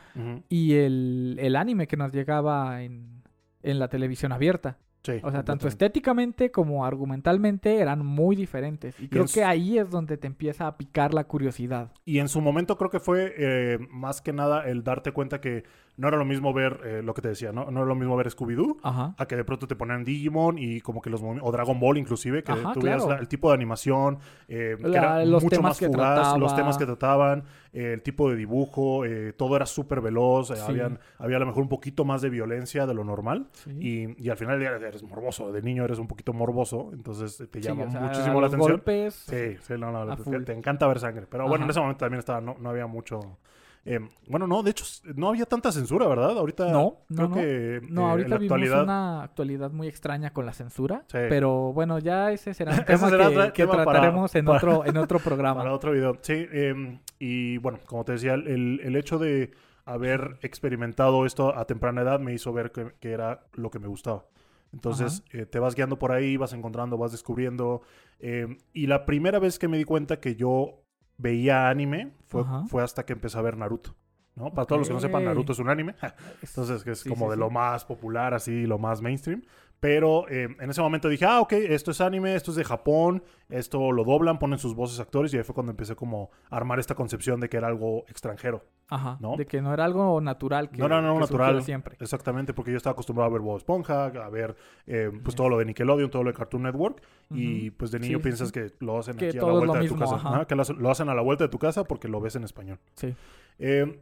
y 0.48 0.72
el, 0.72 1.36
el 1.38 1.54
anime 1.56 1.86
que 1.86 1.98
nos 1.98 2.12
llegaba 2.12 2.82
en, 2.82 3.22
en 3.62 3.78
la 3.78 3.88
televisión 3.88 4.32
abierta. 4.32 4.78
Sí, 5.04 5.14
O 5.25 5.31
sea, 5.32 5.44
tanto 5.44 5.66
estéticamente 5.66 6.52
como 6.52 6.84
argumentalmente 6.87 7.81
eran 7.81 8.06
muy 8.06 8.37
diferentes. 8.37 8.94
Y 9.00 9.08
creo 9.08 9.26
que 9.26 9.43
ahí 9.43 9.76
es 9.78 9.90
donde 9.90 10.16
te 10.16 10.28
empieza 10.28 10.66
a 10.69 10.76
picar 10.76 11.12
la 11.12 11.25
curiosidad. 11.25 11.90
Y 12.04 12.20
en 12.20 12.28
su 12.28 12.40
momento 12.40 12.78
creo 12.78 12.88
que 12.90 13.00
fue 13.00 13.34
eh, 13.37 13.78
más 13.90 14.20
que 14.20 14.32
nada 14.32 14.64
el 14.69 14.84
darte 14.84 15.10
cuenta 15.10 15.40
que 15.40 15.64
no 15.96 16.08
era 16.08 16.16
lo 16.16 16.25
mismo 16.25 16.52
ver 16.54 16.81
eh, 16.84 17.02
lo 17.02 17.14
que 17.14 17.20
te 17.20 17.28
decía, 17.28 17.52
¿no? 17.52 17.70
No 17.70 17.81
era 17.81 17.87
lo 17.88 17.94
mismo 17.94 18.16
ver 18.16 18.28
Scooby-Doo 18.31 18.78
a 19.19 19.26
que 19.26 19.37
de 19.37 19.44
pronto 19.44 19.66
te 19.66 19.75
ponían 19.76 20.04
Digimon 20.04 20.56
y 20.56 20.81
como 20.81 21.02
que 21.02 21.10
los 21.10 21.20
o 21.22 21.52
Dragon 21.52 21.78
Ball 21.81 21.98
inclusive, 21.98 22.43
que 22.43 22.52
Ajá, 22.52 22.72
claro. 22.75 23.08
la- 23.10 23.16
el 23.16 23.28
tipo 23.28 23.48
de 23.48 23.55
animación, 23.55 24.19
eh, 24.48 24.76
que 24.81 24.87
era 24.96 25.25
los 25.25 25.43
mucho 25.43 25.60
más 25.60 25.78
fugaz, 25.78 26.38
los 26.38 26.55
temas 26.56 26.78
que 26.78 26.87
trataban, 26.87 27.44
eh, 27.72 27.92
el 27.94 28.02
tipo 28.02 28.28
de 28.30 28.36
dibujo, 28.36 29.04
eh, 29.04 29.32
todo 29.32 29.56
era 29.56 29.66
súper 29.66 30.00
veloz, 30.00 30.50
eh, 30.50 30.56
Sí. 30.56 30.62
habían, 30.69 30.98
había 31.19 31.36
a 31.36 31.40
lo 31.40 31.46
mejor 31.46 31.62
un 31.62 31.69
poquito 31.69 32.04
más 32.04 32.20
de 32.22 32.30
violencia 32.30 32.86
de 32.86 32.94
lo 32.94 33.04
normal. 33.04 33.48
Sí. 33.52 33.70
Y, 33.80 34.22
y 34.24 34.28
al 34.30 34.36
final 34.36 34.60
eres 34.62 35.02
morboso, 35.02 35.52
de 35.52 35.62
niño 35.62 35.84
eres 35.84 35.98
un 35.98 36.06
poquito 36.06 36.32
morboso, 36.32 36.90
entonces 36.92 37.40
eh, 37.40 37.46
te 37.46 37.60
llama 37.60 37.84
o 37.84 37.90
sea, 37.90 38.00
muchísimo 38.00 38.40
la 38.40 38.46
atención. 38.48 38.72
golpes, 38.72 39.14
Sí, 39.14 39.56
sí, 39.60 39.74
no, 39.78 39.90
no, 39.90 40.16
te, 40.16 40.40
te 40.40 40.52
encanta 40.52 40.86
ver 40.86 40.98
sangre. 41.00 41.26
Pero 41.28 41.48
bueno, 41.48 41.64
en 41.64 41.70
ese 41.70 41.80
momento 41.80 42.00
también 42.00 42.19
estaba, 42.19 42.40
no, 42.40 42.56
no 42.58 42.70
había 42.70 42.86
mucho. 42.86 43.38
Eh, 43.84 43.99
bueno, 44.29 44.46
no, 44.46 44.62
de 44.62 44.70
hecho, 44.70 44.84
no 45.17 45.29
había 45.29 45.44
tanta 45.44 45.73
censura, 45.73 46.06
¿verdad? 46.06 46.38
Ahorita 46.38 46.70
No, 46.70 46.99
no, 47.08 47.17
creo 47.17 47.29
no. 47.29 47.34
que 47.34 47.81
No, 47.90 48.02
eh, 48.02 48.11
ahorita 48.11 48.25
en 48.26 48.31
la 48.31 48.37
actualidad. 48.37 48.82
una 48.84 49.23
actualidad 49.25 49.70
muy 49.73 49.88
extraña 49.88 50.32
con 50.32 50.46
la 50.46 50.52
censura. 50.52 51.02
Sí. 51.08 51.19
Pero 51.29 51.73
bueno, 51.73 51.99
ya 51.99 52.31
ese 52.31 52.55
será 52.55 52.73
un 52.75 52.84
tema 52.84 53.08
será 53.11 53.29
que, 53.29 53.52
que 53.52 53.62
tema 53.64 53.73
para- 53.73 53.84
trataremos 53.84 54.34
en, 54.37 54.44
para- 54.44 54.58
otro, 54.58 54.87
en 54.87 54.96
otro 54.96 55.19
programa. 55.25 55.61
Para 55.62 55.75
otro 55.75 55.90
video. 55.93 56.17
Sí, 56.20 56.46
eh, 56.52 57.00
y 57.19 57.58
bueno, 57.58 57.81
como 57.87 58.05
te 58.05 58.12
decía, 58.12 58.34
el, 58.34 58.81
el 58.84 58.94
hecho 58.96 59.19
de 59.19 59.50
haber 59.84 60.38
experimentado 60.43 61.26
esto 61.26 61.56
a 61.58 61.64
temprana 61.64 62.02
edad 62.02 62.20
me 62.20 62.32
hizo 62.32 62.52
ver 62.52 62.70
que, 62.70 62.93
que 63.00 63.11
era 63.11 63.40
lo 63.55 63.70
que 63.70 63.81
me 63.81 63.88
gustaba. 63.88 64.25
Entonces, 64.73 65.23
eh, 65.32 65.44
te 65.44 65.58
vas 65.58 65.75
guiando 65.75 65.99
por 65.99 66.12
ahí, 66.12 66.37
vas 66.37 66.52
encontrando, 66.55 66.96
vas 66.96 67.12
descubriendo. 67.12 67.82
eh, 68.20 68.46
y 68.73 68.87
la 68.87 69.05
primera 69.05 69.38
vez 69.40 69.58
que 69.58 69.67
me 69.69 69.76
di 69.76 69.84
cuenta 69.84 70.19
que 70.20 70.34
yo 70.37 70.81
veía 71.22 71.69
anime 71.69 72.12
fue, 72.26 72.42
Ajá. 72.42 72.64
fue 72.66 72.82
hasta 72.82 73.04
que 73.06 73.12
empecé 73.12 73.38
a 73.38 73.42
ver 73.42 73.56
Naruto. 73.56 73.94
¿no? 74.34 74.50
Para 74.52 74.66
todos 74.66 74.80
los 74.80 74.88
que 74.88 74.94
no 74.94 75.00
sepan. 75.00 75.24
Naruto 75.24 75.52
es 75.52 75.58
un 75.58 75.69
anime. 75.69 75.94
Entonces, 76.42 76.82
que 76.84 76.92
es 76.92 77.00
Sí, 77.00 77.08
como 77.08 77.26
sí, 77.26 77.30
de 77.30 77.34
sí. 77.36 77.40
lo 77.40 77.50
más 77.50 77.84
popular, 77.84 78.34
así, 78.34 78.66
lo 78.66 78.78
más 78.78 79.00
mainstream. 79.02 79.42
Pero 79.82 80.29
eh, 80.29 80.46
en 80.61 80.70
ese 80.70 80.81
momento 80.81 81.08
dije, 81.08 81.25
ah, 81.25 81.40
ok, 81.40 81.55
esto 81.55 81.90
es 81.90 82.00
anime, 82.00 82.37
esto 82.37 82.52
es 82.52 82.56
de 82.56 82.62
Japón, 82.62 83.20
esto 83.49 83.90
lo 83.90 84.05
doblan, 84.05 84.38
ponen 84.38 84.61
sus 84.61 84.76
voces 84.76 85.00
actores 85.00 85.34
y 85.34 85.38
ahí 85.38 85.43
fue 85.43 85.56
cuando 85.56 85.73
empecé 85.73 85.96
como 85.96 86.31
a 86.50 86.56
armar 86.56 86.79
esta 86.79 86.94
concepción 86.94 87.40
de 87.40 87.49
que 87.49 87.56
era 87.56 87.67
algo 87.67 88.05
extranjero. 88.06 88.62
Ajá. 88.88 89.17
¿no? 89.19 89.37
De 89.37 89.44
que 89.44 89.61
no 89.61 89.75
era 89.75 89.84
algo 89.84 90.20
natural. 90.20 90.70
Que, 90.70 90.79
no 90.79 90.87
era 90.87 90.99
algo 91.00 91.19
natural. 91.19 91.64
siempre. 91.64 91.96
Exactamente, 91.99 92.55
porque 92.55 92.70
yo 92.70 92.76
estaba 92.76 92.93
acostumbrado 92.93 93.29
a 93.29 93.32
ver 93.32 93.40
Bob 93.43 93.56
Esponja, 93.56 94.05
a 94.05 94.31
ver 94.31 94.55
eh, 94.87 95.11
pues 95.20 95.34
todo 95.34 95.49
lo 95.49 95.58
de 95.58 95.64
Nickelodeon, 95.64 96.11
todo 96.11 96.23
lo 96.23 96.31
de 96.31 96.37
Cartoon 96.37 96.62
Network. 96.62 97.02
Y 97.31 97.70
pues 97.73 97.90
de 97.90 97.99
niño 97.99 98.19
sí, 98.19 98.23
piensas 98.23 98.49
sí. 98.49 98.52
que 98.52 98.70
lo 98.79 99.00
hacen 99.00 99.17
Que 99.17 99.31
aquí 99.31 99.38
a 99.38 99.43
la 99.43 99.52
vuelta 99.52 99.79
de 99.81 99.88
tu 99.88 99.94
mismo, 99.94 99.99
casa. 99.99 100.14
ajá. 100.14 100.29
Ajá, 100.29 100.44
que 100.46 100.55
lo, 100.55 100.62
hacen- 100.62 100.76
lo 100.79 100.90
hacen 100.93 101.08
a 101.08 101.14
la 101.17 101.23
vuelta 101.23 101.43
de 101.43 101.49
tu 101.49 101.58
casa 101.58 101.82
porque 101.82 102.06
lo 102.06 102.20
ves 102.20 102.37
en 102.37 102.44
español. 102.44 102.79
Sí. 102.94 103.17
Eh, 103.58 104.00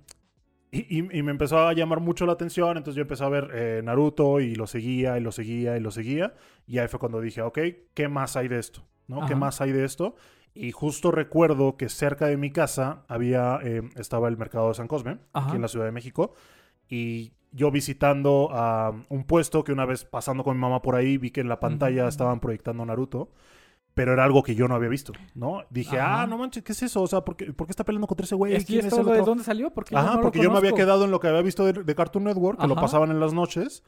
y, 0.73 0.99
y- 1.01 1.19
y 1.19 1.23
me 1.23 1.31
empezó 1.33 1.59
a 1.59 1.73
llamar 1.73 2.01
mucho 2.01 2.27
la 2.27 2.33
atención, 2.33 2.77
entonces 2.77 2.95
yo 2.97 3.03
empecé 3.03 3.25
a 3.25 3.29
ver 3.29 3.51
eh, 3.53 3.81
Naruto 3.85 4.41
y 4.41 4.55
lo 4.55 4.67
seguía 4.67 5.19
y 5.19 5.21
lo 5.21 5.33
seguía 5.33 5.77
y 5.77 5.81
lo 5.81 5.91
seguía. 5.91 6.35
Y 6.67 6.79
ahí 6.79 6.89
fue 6.89 7.01
cuando 7.01 7.21
dije, 7.21 7.43
ok, 7.43 7.59
¿qué 7.95 8.09
más 8.09 8.37
hay 8.37 8.49
de 8.49 8.59
esto? 8.59 8.83
¿No? 9.09 9.27
¿Qué 9.27 9.35
más 9.35 9.61
hay 9.61 9.73
de 9.73 9.85
esto? 9.85 10.15
Y 10.55 10.71
justo 10.73 11.11
recuerdo 11.11 11.77
que 11.77 11.89
cerca 11.89 12.27
de 12.27 12.37
mi 12.37 12.51
casa 12.53 13.05
había, 13.09 13.59
eh, 13.63 13.83
estaba 13.97 14.29
el 14.29 14.37
mercado 14.37 14.69
de 14.69 14.75
San 14.75 14.87
Cosme, 14.89 15.19
Ajá. 15.33 15.47
aquí 15.49 15.57
en 15.57 15.63
la 15.63 15.69
Ciudad 15.69 15.87
de 15.87 15.93
México. 15.93 16.35
Y 16.89 17.33
yo 17.53 17.71
visitando 17.73 18.49
a 18.53 18.93
un 19.09 19.25
puesto 19.25 19.65
que 19.65 19.73
una 19.73 19.85
vez 19.87 20.05
pasando 20.05 20.45
con 20.45 20.57
mi 20.57 20.61
mamá 20.61 20.83
por 20.83 20.95
ahí 20.95 21.19
vi 21.19 21.31
que 21.31 21.41
en 21.41 21.49
la 21.49 21.59
pantalla 21.61 22.07
estaban 22.09 22.39
proyectando 22.41 22.85
Naruto. 22.85 23.33
Pero 24.01 24.15
era 24.15 24.25
algo 24.25 24.43
que 24.43 24.55
yo 24.55 24.67
no 24.67 24.75
había 24.75 24.89
visto, 24.89 25.13
¿no? 25.35 25.63
Dije, 25.69 25.99
Ajá. 25.99 26.23
ah, 26.23 26.27
no 26.27 26.39
manches, 26.39 26.63
¿qué 26.63 26.73
es 26.73 26.83
eso? 26.85 27.03
O 27.03 27.07
sea, 27.07 27.21
¿por 27.21 27.37
qué, 27.37 27.53
por 27.53 27.67
qué 27.67 27.73
está 27.73 27.85
peleando 27.85 28.07
contra 28.07 28.25
ese 28.25 28.35
güey? 28.35 28.53
¿Quién 28.65 28.87
es 28.87 28.97
de 28.97 29.21
dónde 29.21 29.45
salió, 29.45 29.67
Ajá, 29.77 29.85
yo 29.91 30.01
no 30.03 30.17
lo 30.17 30.23
porque 30.23 30.43
yo 30.43 30.51
me 30.51 30.57
había 30.57 30.73
quedado 30.73 31.05
en 31.05 31.11
lo 31.11 31.21
que 31.21 31.29
había 31.29 31.43
visto 31.43 31.67
de, 31.67 31.75
de 31.85 31.95
Cartoon 31.95 32.25
Network, 32.25 32.59
que 32.59 32.67
lo 32.67 32.77
pasaban 32.77 33.11
en 33.11 33.21
las 33.21 33.35
noches. 33.35 33.83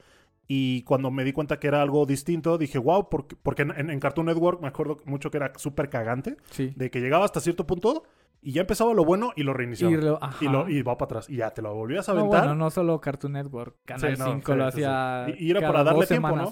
Y 0.46 0.82
cuando 0.82 1.10
me 1.10 1.24
di 1.24 1.32
cuenta 1.32 1.58
que 1.58 1.66
era 1.66 1.80
algo 1.80 2.04
distinto, 2.04 2.58
dije, 2.58 2.76
wow, 2.76 3.08
porque, 3.08 3.36
porque 3.42 3.62
en 3.62 3.98
Cartoon 4.00 4.26
Network 4.26 4.60
me 4.60 4.68
acuerdo 4.68 4.98
mucho 5.06 5.30
que 5.30 5.38
era 5.38 5.50
súper 5.56 5.88
cagante, 5.88 6.36
Sí. 6.50 6.74
de 6.76 6.90
que 6.90 7.00
llegaba 7.00 7.24
hasta 7.24 7.40
cierto 7.40 7.66
punto 7.66 8.02
y 8.44 8.52
ya 8.52 8.62
empezaba 8.62 8.92
lo 8.92 9.04
bueno 9.04 9.32
y 9.36 9.44
lo 9.44 9.54
reiniciaba. 9.54 9.92
Y 10.40 10.48
lo, 10.48 10.68
y 10.68 10.82
va 10.82 10.98
para 10.98 11.06
atrás. 11.06 11.30
Y 11.30 11.36
ya 11.36 11.50
te 11.50 11.62
lo 11.62 11.72
volvías 11.74 12.08
a 12.08 12.12
no, 12.14 12.20
aventar. 12.20 12.40
bueno, 12.40 12.54
no 12.56 12.70
solo 12.70 13.00
Cartoon 13.00 13.34
Network, 13.34 13.76
Canal 13.84 14.16
Sí, 14.16 14.18
no, 14.18 14.26
5 14.32 14.52
sí, 14.52 14.58
lo 14.58 14.64
sí, 14.64 14.68
hacía. 14.68 15.26
Y- 15.38 15.46
y 15.46 15.50
era 15.52 15.60
para 15.66 15.84
darle 15.84 16.06
tiempo, 16.06 16.28
¿no? 16.36 16.50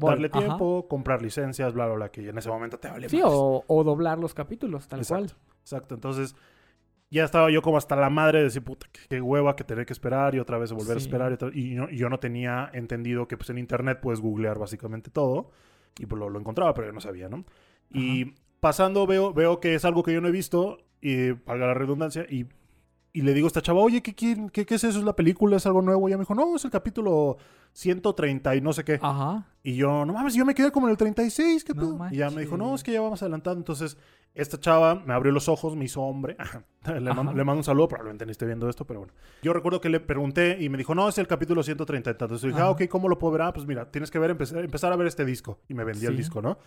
darle 0.00 0.28
Ajá. 0.32 0.38
tiempo, 0.40 0.86
comprar 0.88 1.22
licencias, 1.22 1.72
bla, 1.72 1.86
bla, 1.86 1.94
bla, 1.94 2.08
que 2.10 2.28
en 2.28 2.36
ese 2.36 2.48
momento 2.48 2.78
te 2.78 2.88
vale 2.88 3.08
Sí, 3.08 3.20
o, 3.24 3.64
o 3.66 3.84
doblar 3.84 4.18
los 4.18 4.34
capítulos, 4.34 4.88
tal 4.88 4.98
Exacto, 5.00 5.34
cual. 5.36 5.56
exacto. 5.62 5.94
Entonces, 5.94 6.34
ya 7.10 7.24
estaba 7.24 7.50
yo 7.50 7.62
como 7.62 7.76
hasta 7.76 7.96
la 7.96 8.10
madre 8.10 8.38
de 8.38 8.44
decir, 8.44 8.62
puta, 8.62 8.86
qué, 9.08 9.20
hueva 9.20 9.56
que 9.56 9.64
tener 9.64 9.86
que 9.86 9.92
esperar 9.92 10.34
y 10.34 10.40
otra 10.40 10.58
vez 10.58 10.72
volver 10.72 10.96
a 10.96 10.98
esperar. 11.00 11.30
Y, 11.30 11.34
otra- 11.34 11.50
y 11.52 11.74
no- 11.74 11.88
y 11.90 11.96
yo 11.96 12.08
no 12.08 12.18
tenía 12.18 12.70
entendido 12.72 13.26
que 13.28 13.36
pues 13.36 13.50
en 13.50 13.58
internet 13.58 13.98
puedes 14.02 14.20
googlear 14.20 14.58
básicamente 14.58 15.10
todo. 15.10 15.50
Y 15.98 16.06
pues 16.06 16.18
lo, 16.18 16.28
lo 16.28 16.38
encontraba, 16.38 16.72
pero 16.74 16.86
yo 16.88 16.92
no 16.92 17.00
sabía, 17.00 17.28
¿no? 17.28 17.44
Y 17.92 18.34
pasando 18.60 19.06
veo, 19.06 19.32
veo 19.32 19.58
que 19.58 19.74
es 19.74 19.84
algo 19.84 20.02
que 20.04 20.12
yo 20.12 20.20
no 20.20 20.28
he 20.28 20.32
visto, 20.32 20.78
y 21.00 21.30
valga 21.30 21.66
la 21.68 21.74
redundancia, 21.74 22.26
y, 22.28 22.46
y 23.12 23.22
le 23.22 23.34
digo 23.34 23.46
a 23.46 23.48
esta 23.48 23.62
chava, 23.62 23.80
oye, 23.80 24.02
¿qué, 24.02 24.14
quién- 24.14 24.50
qué, 24.50 24.64
qué 24.66 24.74
es 24.76 24.84
eso? 24.84 24.98
¿Es 24.98 25.04
la 25.04 25.16
película? 25.16 25.56
¿Es 25.56 25.66
algo 25.66 25.82
nuevo? 25.82 26.08
Y 26.08 26.12
ella 26.12 26.18
me 26.18 26.22
dijo, 26.22 26.34
no, 26.34 26.56
es 26.56 26.64
el 26.64 26.70
capítulo 26.70 27.38
130 27.72 28.54
y 28.56 28.60
no 28.60 28.72
sé 28.72 28.84
qué. 28.84 28.98
Ajá. 29.02 29.46
Y 29.62 29.74
yo, 29.76 30.04
no 30.04 30.12
mames, 30.12 30.34
yo 30.34 30.44
me 30.44 30.54
quedé 30.54 30.70
como 30.70 30.86
en 30.86 30.92
el 30.92 30.96
36, 30.96 31.64
¿qué 31.64 31.74
No 31.74 31.80
pedo? 31.98 32.08
y 32.12 32.16
ya 32.16 32.30
me 32.30 32.40
dijo, 32.42 32.56
no, 32.56 32.74
es 32.74 32.82
que 32.82 32.92
ya 32.92 33.00
vamos 33.00 33.22
adelantando. 33.22 33.58
Entonces, 33.60 33.96
esta 34.34 34.58
chava 34.60 34.94
me 34.94 35.12
abrió 35.12 35.32
los 35.32 35.48
ojos, 35.48 35.74
me 35.76 35.84
hizo 35.84 36.02
hombre. 36.02 36.36
le, 36.86 37.00
le 37.00 37.12
mando 37.14 37.54
un 37.54 37.64
saludo, 37.64 37.88
probablemente 37.88 38.24
ni 38.26 38.32
esté 38.32 38.46
viendo 38.46 38.68
esto, 38.68 38.84
pero 38.86 39.00
bueno. 39.00 39.12
Yo 39.42 39.52
recuerdo 39.52 39.80
que 39.80 39.88
le 39.88 40.00
pregunté 40.00 40.56
y 40.60 40.68
me 40.68 40.78
dijo, 40.78 40.94
no, 40.94 41.08
es 41.08 41.18
el 41.18 41.26
capítulo 41.26 41.62
130 41.62 42.10
y 42.10 42.12
tanto. 42.14 42.24
Entonces 42.26 42.48
dije, 42.50 42.60
ah, 42.62 42.70
ok, 42.70 42.82
¿cómo 42.88 43.08
lo 43.08 43.18
puedo 43.18 43.32
ver? 43.32 43.42
Ah, 43.42 43.52
pues 43.52 43.66
mira, 43.66 43.90
tienes 43.90 44.10
que 44.10 44.18
ver, 44.18 44.30
empezar, 44.30 44.58
empezar 44.64 44.92
a 44.92 44.96
ver 44.96 45.06
este 45.08 45.24
disco. 45.24 45.58
Y 45.68 45.74
me 45.74 45.84
vendía 45.84 46.08
el 46.10 46.16
disco, 46.16 46.40
¿no? 46.42 46.58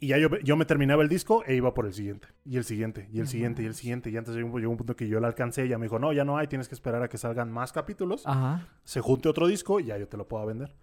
Y 0.00 0.08
ya 0.08 0.18
yo, 0.18 0.28
yo 0.44 0.56
me 0.56 0.64
terminaba 0.64 1.02
el 1.02 1.08
disco 1.08 1.42
e 1.44 1.54
iba 1.56 1.74
por 1.74 1.84
el 1.86 1.92
siguiente. 1.92 2.28
Y 2.44 2.56
el 2.56 2.64
siguiente, 2.64 3.08
y 3.12 3.18
el 3.18 3.26
siguiente, 3.26 3.62
y 3.62 3.66
el 3.66 3.74
siguiente. 3.74 4.10
Y 4.10 4.16
antes 4.16 4.34
llegó, 4.34 4.48
un- 4.54 4.60
llegó 4.60 4.70
un 4.70 4.76
punto 4.76 4.94
que 4.94 5.08
yo 5.08 5.18
la 5.18 5.26
alcancé. 5.26 5.62
Y 5.62 5.66
ella 5.66 5.78
me 5.78 5.86
dijo, 5.86 5.98
no, 5.98 6.12
ya 6.12 6.24
no 6.24 6.36
hay, 6.38 6.46
tienes 6.46 6.68
que 6.68 6.74
esperar 6.76 7.02
a 7.02 7.08
que 7.08 7.18
salgan 7.18 7.50
más 7.50 7.72
capítulos 7.72 8.22
Ajá. 8.24 8.68
se 8.84 9.00
junte 9.00 9.28
otro 9.28 9.48
disco 9.48 9.80
y 9.80 9.86
ya 9.86 9.98
yo 9.98 10.06
te 10.06 10.16
lo 10.16 10.28
puedo 10.28 10.46
vender. 10.46 10.74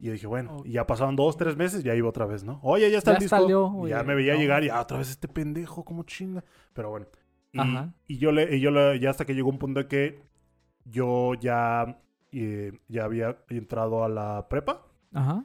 Y 0.00 0.06
yo 0.06 0.12
dije, 0.12 0.26
bueno, 0.26 0.56
Ok. 0.56 0.66
y 0.66 0.72
ya 0.72 0.86
pasaron 0.86 1.14
dos, 1.16 1.36
tres 1.36 1.56
meses, 1.56 1.82
ya 1.84 1.94
iba 1.94 2.08
otra 2.08 2.26
vez, 2.26 2.42
¿no? 2.44 2.58
Oye, 2.62 2.90
ya 2.90 2.98
está 2.98 3.12
Ya 3.12 3.16
el 3.18 3.22
disco. 3.22 3.36
salió, 3.36 3.72
y 3.86 3.90
ya 3.90 3.98
oye, 4.00 4.04
me 4.08 4.14
veía 4.16 4.34
no. 4.34 4.40
llegar 4.40 4.64
y 4.64 4.68
ah, 4.68 4.80
otra 4.80 4.98
vez 4.98 5.10
este 5.10 5.28
pendejo, 5.28 5.84
como 5.84 6.02
chinga. 6.02 6.44
Pero 6.74 6.90
bueno. 6.90 7.06
Y, 7.52 7.60
Ajá. 7.60 7.94
y 8.08 8.18
yo 8.18 8.32
le, 8.32 8.56
y 8.56 8.60
yo 8.60 8.70
le, 8.72 8.98
ya 8.98 9.10
hasta 9.10 9.24
que 9.24 9.34
llegó 9.34 9.48
un 9.48 9.58
punto 9.58 9.80
de 9.80 9.86
que 9.88 10.20
yo 10.84 11.34
ya, 11.34 11.98
eh, 12.32 12.72
ya 12.88 13.04
había 13.04 13.38
entrado 13.48 14.04
a 14.04 14.08
la 14.08 14.48
prepa. 14.50 14.84
Ajá. 15.14 15.44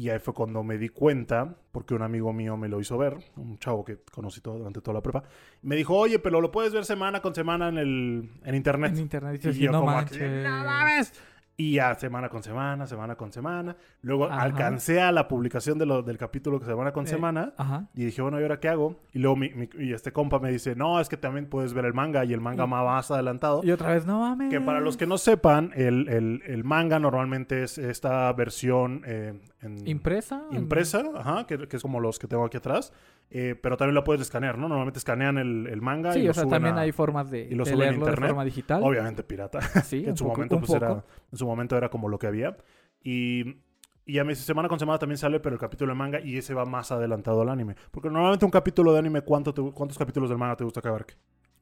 Y 0.00 0.08
ahí 0.08 0.18
fue 0.18 0.32
cuando 0.32 0.62
me 0.62 0.78
di 0.78 0.88
cuenta, 0.88 1.56
porque 1.72 1.92
un 1.94 2.00
amigo 2.00 2.32
mío 2.32 2.56
me 2.56 2.68
lo 2.70 2.80
hizo 2.80 2.96
ver, 2.96 3.18
un 3.36 3.58
chavo 3.58 3.84
que 3.84 3.98
conocí 4.10 4.40
todo, 4.40 4.56
durante 4.56 4.80
toda 4.80 4.94
la 4.94 5.02
prepa. 5.02 5.24
Me 5.60 5.76
dijo, 5.76 5.94
oye, 5.94 6.18
pero 6.18 6.40
lo 6.40 6.50
puedes 6.50 6.72
ver 6.72 6.86
semana 6.86 7.20
con 7.20 7.34
semana 7.34 7.68
en 7.68 7.76
el 7.76 8.30
en 8.42 8.54
internet. 8.54 8.92
En 8.94 8.98
internet 9.00 9.44
Y 9.44 9.52
sí, 9.52 9.60
yo 9.60 9.72
no 9.72 9.80
como 9.80 9.90
aquí, 9.98 10.16
"No 10.18 10.64
mames". 10.64 11.12
Y 11.56 11.74
ya 11.74 11.94
semana 11.94 12.30
con 12.30 12.42
semana, 12.42 12.86
semana 12.86 13.16
con 13.16 13.30
semana. 13.32 13.76
Luego 14.00 14.24
Ajá. 14.24 14.40
alcancé 14.40 15.02
a 15.02 15.12
la 15.12 15.28
publicación 15.28 15.76
de 15.76 15.84
lo- 15.84 16.02
del 16.02 16.16
capítulo 16.16 16.58
que 16.58 16.64
semana 16.64 16.90
con 16.92 17.04
Eh, 17.04 17.08
semana. 17.08 17.52
Ajá. 17.58 17.86
Y 17.92 18.06
dije, 18.06 18.22
bueno, 18.22 18.40
¿y 18.40 18.42
ahora 18.44 18.60
qué 18.60 18.70
hago? 18.70 18.96
Y 19.12 19.18
luego 19.18 19.36
mi, 19.36 19.50
mi- 19.50 19.68
y 19.78 19.92
este 19.92 20.10
compa 20.10 20.38
me 20.38 20.50
dice, 20.50 20.74
no, 20.74 20.98
es 21.00 21.10
que 21.10 21.18
también 21.18 21.50
puedes 21.50 21.74
ver 21.74 21.84
el 21.84 21.92
manga 21.92 22.24
y 22.24 22.32
el 22.32 22.40
manga 22.40 22.64
Y- 22.64 22.66
más 22.66 23.10
adelantado. 23.10 23.60
Y 23.62 23.72
otra 23.72 23.90
vez, 23.92 24.06
no 24.06 24.20
mames. 24.20 24.48
Que 24.48 24.58
para 24.62 24.80
los 24.80 24.96
que 24.96 25.06
no 25.06 25.18
sepan, 25.18 25.72
el, 25.74 26.08
el- 26.08 26.42
el 26.46 26.64
manga 26.64 26.98
normalmente 26.98 27.62
es 27.62 27.76
esta 27.76 28.32
versión 28.32 29.02
eh, 29.04 29.38
en- 29.62 29.86
¿Impresa? 29.86 30.42
en- 30.50 30.56
impresa, 30.58 31.02
ajá, 31.16 31.46
que, 31.46 31.68
que 31.68 31.76
es 31.76 31.82
como 31.82 32.00
los 32.00 32.18
que 32.18 32.26
tengo 32.26 32.44
aquí 32.44 32.56
atrás. 32.56 32.92
eh, 33.30 33.54
pero 33.62 33.76
también 33.76 33.94
la 33.94 34.02
puedes 34.02 34.20
escanear, 34.22 34.58
¿no? 34.58 34.68
Normalmente 34.68 34.98
escanean 34.98 35.38
el, 35.38 35.66
el 35.68 35.80
manga 35.80 36.10
y 36.10 36.20
Sí, 36.20 36.24
lo 36.24 36.30
o 36.32 36.34
sea, 36.34 36.42
suben 36.42 36.50
también 36.56 36.76
a- 36.76 36.80
hay 36.80 36.92
formas 36.92 37.30
de, 37.30 37.42
y 37.42 37.54
lo 37.54 37.64
de 37.64 37.70
suben 37.70 37.78
leerlo 37.90 38.06
de 38.06 38.16
forma 38.16 38.44
digital. 38.44 38.82
Obviamente 38.82 39.22
pirata. 39.22 39.60
Sí, 39.84 40.04
en 40.06 40.16
su 40.16 40.24
poco- 40.24 40.36
momento 40.36 40.58
pues 40.58 40.70
era 40.72 41.04
en 41.30 41.38
su 41.38 41.46
momento 41.46 41.76
era 41.76 41.88
como 41.90 42.08
lo 42.08 42.18
que 42.18 42.26
había 42.26 42.56
y 43.02 43.62
y 44.06 44.18
a 44.18 44.24
mí 44.24 44.34
semana 44.34 44.68
con 44.68 44.78
semana 44.80 44.98
también 44.98 45.18
sale 45.18 45.38
pero 45.40 45.54
el 45.54 45.60
capítulo 45.60 45.92
de 45.92 45.98
manga 45.98 46.20
y 46.20 46.36
ese 46.38 46.54
va 46.54 46.64
más 46.64 46.90
adelantado 46.90 47.42
al 47.42 47.48
anime 47.50 47.76
porque 47.92 48.08
normalmente 48.10 48.44
un 48.44 48.50
capítulo 48.50 48.92
de 48.92 48.98
anime 48.98 49.20
¿cuánto 49.22 49.54
te- 49.54 49.62
cuántos 49.72 49.96
capítulos 49.98 50.28
del 50.28 50.38
manga 50.38 50.56
te 50.56 50.64
gusta 50.64 50.80
que 50.80 50.88
abarque 50.88 51.14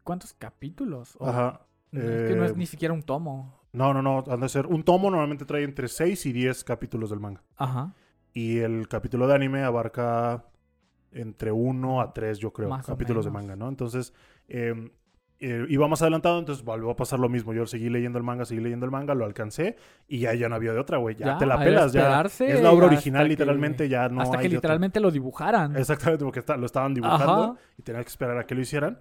¿Cuántos 0.04 0.32
capítulos? 0.32 1.16
O- 1.18 1.28
ajá 1.28 1.60
no, 1.90 2.00
es 2.00 2.22
que 2.30 2.34
no 2.36 2.44
es 2.44 2.52
eh, 2.52 2.54
ni 2.56 2.66
siquiera 2.66 2.92
un 2.94 3.02
tomo. 3.02 3.60
No 3.78 3.94
no 3.94 4.02
no 4.02 4.24
han 4.30 4.40
de 4.40 4.48
ser 4.48 4.66
un 4.66 4.82
tomo 4.82 5.10
normalmente 5.10 5.44
trae 5.44 5.62
entre 5.64 5.88
6 5.88 6.26
y 6.26 6.32
10 6.32 6.64
capítulos 6.64 7.10
del 7.10 7.20
manga 7.20 7.42
Ajá. 7.56 7.94
y 8.34 8.58
el 8.58 8.88
capítulo 8.88 9.26
de 9.26 9.34
anime 9.34 9.62
abarca 9.62 10.44
entre 11.12 11.50
1 11.52 12.00
a 12.00 12.12
3 12.12 12.38
yo 12.38 12.52
creo 12.52 12.68
Más 12.68 12.84
capítulos 12.86 13.24
de 13.24 13.30
manga 13.30 13.56
no 13.56 13.68
entonces 13.68 14.12
eh, 14.48 14.90
eh, 15.40 15.66
iba 15.68 15.86
más 15.86 16.02
adelantado, 16.02 16.36
entonces 16.40 16.64
volvió 16.64 16.90
a 16.90 16.96
pasar 16.96 17.20
lo 17.20 17.28
mismo. 17.28 17.54
Yo 17.54 17.64
seguí 17.64 17.88
leyendo 17.88 18.18
el 18.18 18.24
manga, 18.24 18.44
seguí 18.44 18.60
leyendo 18.60 18.86
el 18.86 18.90
manga, 18.90 19.14
lo 19.14 19.24
alcancé 19.24 19.76
y 20.08 20.18
ya, 20.18 20.34
ya 20.34 20.48
no 20.48 20.56
había 20.56 20.72
de 20.72 20.80
otra, 20.80 20.98
güey. 20.98 21.14
Ya, 21.14 21.26
Ya, 21.26 21.38
te 21.38 21.46
la 21.46 21.60
pelas, 21.60 21.92
ya. 21.92 22.20
Es 22.22 22.60
la 22.60 22.72
obra 22.72 22.86
original, 22.86 23.22
que- 23.22 23.28
literalmente, 23.28 23.88
ya 23.88 24.08
no 24.08 24.20
Hasta 24.20 24.38
hay 24.38 24.42
que 24.42 24.48
de 24.48 24.56
otra. 24.56 24.66
literalmente 24.70 24.98
lo 24.98 25.12
dibujaran. 25.12 25.76
Exactamente, 25.76 26.24
porque 26.24 26.40
está- 26.40 26.56
lo 26.56 26.66
estaban 26.66 26.92
dibujando 26.92 27.44
Ajá. 27.52 27.54
y 27.78 27.82
tenía 27.82 28.02
que 28.02 28.08
esperar 28.08 28.36
a 28.36 28.46
que 28.46 28.56
lo 28.56 28.62
hicieran. 28.62 28.98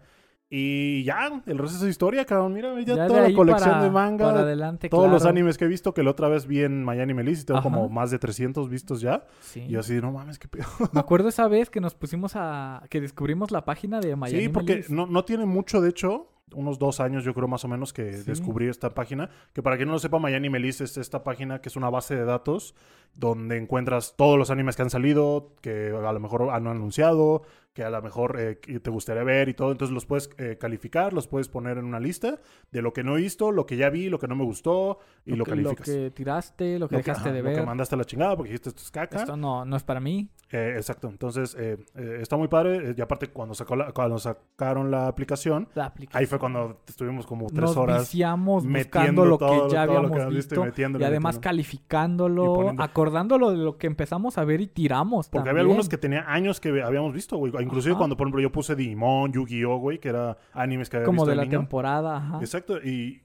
Y 0.49 1.03
ya, 1.03 1.41
el 1.45 1.57
resto 1.57 1.77
es 1.83 1.89
historia, 1.89 2.23
cabrón. 2.25 2.53
Mira, 2.53 2.73
ya, 2.81 2.95
Ya 2.95 3.03
de 3.03 3.07
toda 3.09 3.27
la 3.27 3.35
colección 3.35 3.69
para- 3.71 3.83
de 3.83 3.91
manga, 3.91 4.25
para 4.27 4.39
adelante, 4.41 4.87
todos 4.87 5.11
los 5.11 5.25
animes 5.25 5.57
que 5.57 5.65
he 5.65 5.67
visto, 5.67 5.93
que 5.93 6.03
la 6.03 6.11
otra 6.11 6.29
vez 6.29 6.47
vi 6.47 6.61
en 6.63 6.85
Miami 6.85 7.13
Melis 7.13 7.41
y 7.41 7.45
tengo 7.45 7.59
Ajá. 7.59 7.69
como 7.69 7.89
más 7.89 8.11
de 8.11 8.19
300 8.19 8.69
vistos 8.69 9.01
ya. 9.01 9.25
Sí. 9.41 9.61
Y 9.67 9.69
yo 9.71 9.81
así, 9.81 9.95
no 9.95 10.11
mames, 10.13 10.39
qué 10.39 10.47
pedo. 10.47 10.65
Me 10.93 10.99
acuerdo 11.01 11.27
esa 11.27 11.47
vez 11.49 11.69
que 11.69 11.81
nos 11.81 11.95
pusimos 11.95 12.33
a... 12.35 12.81
que 12.89 13.01
descubrimos 13.01 13.51
la 13.51 13.65
página 13.65 13.99
de 13.99 14.15
Miami 14.15 14.43
Sí, 14.43 14.49
porque 14.49 14.73
Melis. 14.75 14.89
no, 14.89 15.05
no 15.05 15.25
tiene 15.25 15.45
mucho, 15.45 15.81
de 15.81 15.89
hecho, 15.89 16.31
unos 16.53 16.79
dos 16.79 17.01
años 17.01 17.25
yo 17.25 17.33
creo 17.33 17.49
más 17.49 17.65
o 17.65 17.67
menos 17.67 17.91
que 17.91 18.13
Sí. 18.13 18.23
descubrí 18.23 18.69
esta 18.69 18.93
página. 18.93 19.29
Que 19.51 19.61
para 19.61 19.75
quien 19.75 19.87
no 19.89 19.93
lo 19.95 19.99
sepa, 19.99 20.17
Miami 20.17 20.49
Melis 20.49 20.79
es 20.79 20.95
esta 20.97 21.25
página 21.25 21.59
que 21.59 21.67
es 21.67 21.75
una 21.75 21.89
base 21.89 22.15
de 22.15 22.23
datos 22.23 22.73
donde 23.15 23.57
encuentras 23.57 24.15
todos 24.15 24.37
los 24.37 24.49
animes 24.49 24.77
que 24.77 24.83
han 24.83 24.89
salido, 24.89 25.55
que 25.61 25.89
a 25.89 26.11
lo 26.13 26.19
mejor 26.21 26.49
han 26.51 26.67
anunciado, 26.67 27.41
que 27.77 27.83
a 27.83 27.91
lo 27.91 28.01
mejor 28.01 28.39
eh, 28.39 28.55
te 28.55 28.89
gustaría 28.89 29.21
ver 29.23 29.49
y 29.49 29.53
todo. 29.53 29.71
Entonces 29.71 29.93
los 29.93 30.07
puedes 30.07 30.31
eh, 30.39 30.57
calificar, 30.59 31.13
los 31.13 31.27
puedes 31.27 31.47
poner 31.47 31.77
en 31.77 31.85
una 31.85 31.99
lista 31.99 32.39
de 32.71 32.81
lo 32.81 32.91
que 32.91 33.03
no 33.03 33.15
he 33.15 33.21
visto, 33.21 33.51
lo 33.51 33.67
que 33.67 33.77
ya 33.77 33.91
vi, 33.91 34.09
lo 34.09 34.17
que 34.17 34.27
no 34.27 34.35
me 34.35 34.43
gustó 34.43 34.97
y 35.27 35.35
lo, 35.35 35.45
que, 35.45 35.51
calificas. 35.51 35.87
Lo 35.87 35.93
que 35.93 36.09
tiraste, 36.09 36.79
lo 36.79 36.87
que 36.89 36.95
Lo 36.95 37.01
que- 37.03 37.11
dejaste 37.11 37.29
ajá, 37.29 37.35
de 37.35 37.43
Lo 37.43 37.49
ver. 37.49 37.59
que 37.59 37.65
mandaste 37.67 37.93
a 37.93 37.99
la 37.99 38.05
chingada 38.05 38.35
porque 38.35 38.49
dijiste 38.49 38.69
esto 38.69 38.81
es 38.81 38.89
caca. 38.89 39.19
Esto 39.19 39.37
no, 39.37 39.63
no 39.63 39.75
es 39.75 39.83
para 39.83 39.99
mí. 39.99 40.27
Eh, 40.49 40.73
exacto. 40.77 41.07
Entonces, 41.09 41.55
eh, 41.59 41.77
eh, 41.95 42.17
está 42.21 42.35
muy 42.35 42.47
padre. 42.47 42.77
Eh, 42.89 42.95
Y 42.97 43.01
aparte, 43.01 43.27
cuando, 43.27 43.53
sacó 43.53 43.75
la- 43.75 43.91
cuando 43.91 44.17
sacaron 44.17 44.89
la 44.89 45.07
aplicación, 45.07 45.67
La 45.75 45.85
aplicación. 45.85 46.19
ahí 46.19 46.25
fue 46.25 46.39
cuando 46.39 46.81
estuvimos 46.87 47.27
como 47.27 47.45
tres 47.47 47.59
Nos 47.61 47.77
horas. 47.77 48.11
metiendo 48.65 49.23
lo 49.25 49.37
todo- 49.37 49.67
que 49.67 49.73
ya 49.73 49.85
lo 49.85 49.97
habíamos 49.97 50.17
que 50.17 50.25
visto 50.33 50.65
y 50.99 51.03
además 51.03 51.37
calificándolo, 51.37 52.43
Y 52.43 52.55
poniendo- 52.55 52.81
acordándolo 52.83 53.51
de 53.51 53.57
lo 53.57 53.77
que 53.77 53.87
empezamos 53.87 54.37
a 54.37 54.45
ver 54.45 54.61
y 54.61 54.67
tiramos 54.67 55.29
Porque 55.29 55.49
había 55.49 55.61
algunos 55.61 55.89
que 55.89 55.97
tenía 55.97 56.23
años 56.31 56.59
que 56.59 56.69
habíamos 56.81 57.13
visto, 57.13 57.37
güey. 57.37 57.51
Inclusive 57.67 57.91
Ajá. 57.93 57.99
cuando, 57.99 58.17
por 58.17 58.25
ejemplo, 58.27 58.41
yo 58.41 58.51
puse 58.51 58.75
Digimon, 58.75 59.31
Yu-Gi-Oh, 59.31 59.77
güey, 59.77 59.99
que 59.99 60.09
era 60.09 60.37
animes 60.53 60.89
que 60.89 60.97
había 60.97 61.05
Como 61.05 61.21
visto 61.21 61.25
de 61.27 61.31
de 61.31 61.35
la 61.37 61.43
niño. 61.45 61.59
temporada, 61.59 62.17
ajá. 62.17 62.39
Exacto. 62.39 62.77
Y, 62.83 63.21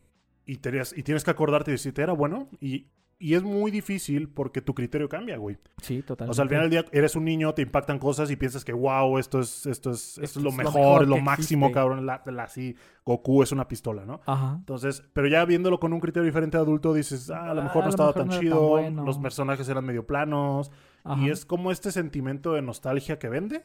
y, 0.47 0.59
tenías- 0.59 0.97
y 0.97 1.03
tienes 1.03 1.25
que 1.25 1.31
acordarte 1.31 1.71
y 1.71 1.75
decirte, 1.75 2.03
era 2.03 2.13
bueno. 2.13 2.49
Y, 2.61 2.87
y 3.19 3.35
es 3.35 3.45
muy 3.45 3.71
difícil 3.71 4.29
porque 4.29 4.61
tu 4.61 4.75
criterio 4.75 5.09
cambia, 5.09 5.37
güey. 5.37 5.57
Sí, 5.81 6.03
totalmente. 6.03 6.33
O 6.33 6.35
sea, 6.35 6.43
al 6.43 6.49
final 6.49 6.63
del 6.69 6.71
día 6.71 6.85
eres 6.91 7.15
un 7.15 7.25
niño, 7.25 7.55
te 7.55 7.63
impactan 7.63 8.01
cosas 8.01 8.29
y 8.33 8.35
piensas 8.37 8.65
que, 8.65 8.73
wow, 8.73 9.17
esto 9.17 9.39
es, 9.39 9.65
esto 9.67 9.93
es, 9.93 10.19
esto 10.19 10.23
Esto 10.25 10.39
es 10.41 10.45
lo 10.45 10.51
mejor, 10.51 10.75
mejor 10.75 11.03
es 11.05 11.09
lo 11.09 11.19
máximo, 11.19 11.67
existe. 11.67 11.75
cabrón. 11.81 12.05
La, 12.05 12.21
la- 12.27 12.43
así, 12.43 12.75
Goku 13.07 13.45
es 13.45 13.53
una 13.53 13.69
pistola, 13.69 14.05
¿no? 14.05 14.21
Ajá. 14.27 14.57
Entonces, 14.59 15.05
pero 15.13 15.29
ya 15.29 15.45
viéndolo 15.45 15.79
con 15.79 15.93
un 15.93 16.01
criterio 16.01 16.25
diferente 16.27 16.57
de 16.57 16.65
adulto, 16.65 16.93
dices, 16.95 17.31
ah, 17.31 17.53
a 17.53 17.55
lo 17.55 17.61
Ah, 17.61 17.65
mejor 17.65 17.83
a 17.83 17.85
no 17.85 17.91
estaba 17.91 18.13
tan 18.13 18.27
no 18.27 18.33
era 18.33 18.41
tan 18.41 18.41
chido, 18.49 18.69
bueno. 18.71 19.05
los 19.05 19.19
personajes 19.19 19.69
eran 19.69 19.85
medio 19.85 20.05
planos, 20.05 20.73
ajá. 21.05 21.23
y 21.23 21.31
es 21.31 21.47
como 21.47 21.71
este 21.71 21.93
sentimiento 21.93 22.55
de 22.55 22.63
nostalgia 22.63 23.21
que 23.21 23.29
vende, 23.29 23.65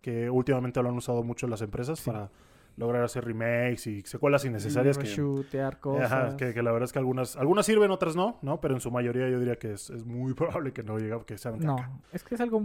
que 0.00 0.30
últimamente 0.30 0.82
lo 0.82 0.88
han 0.88 0.96
usado 0.96 1.22
mucho 1.22 1.46
las 1.46 1.60
empresas 1.62 1.98
Sí. 2.00 2.10
para 2.10 2.30
lograr 2.76 3.02
hacer 3.02 3.24
remakes 3.24 3.86
y 3.88 4.02
secuelas 4.02 4.44
innecesarias 4.44 4.96
Y 4.96 5.00
que, 5.00 5.06
reshotear 5.06 5.74
Ajá, 5.74 5.80
cosas. 5.80 6.34
que, 6.36 6.54
que 6.54 6.62
la 6.62 6.70
verdad 6.70 6.84
es 6.84 6.92
que 6.92 6.98
algunas, 7.00 7.36
algunas 7.36 7.66
sirven, 7.66 7.90
otras 7.90 8.14
no, 8.14 8.38
¿no? 8.42 8.60
Pero 8.60 8.74
en 8.74 8.80
su 8.80 8.90
mayoría 8.92 9.28
yo 9.28 9.38
diría 9.40 9.56
que 9.56 9.72
es, 9.72 9.90
es 9.90 10.04
muy 10.04 10.32
probable 10.34 10.72
que 10.72 10.82
no 10.84 10.98
llegue, 10.98 11.18
que 11.26 11.36
sean 11.38 11.58
No, 11.58 11.76
caca. 11.76 11.90
es 12.12 12.22
que 12.22 12.34
es 12.36 12.40
algo... 12.40 12.62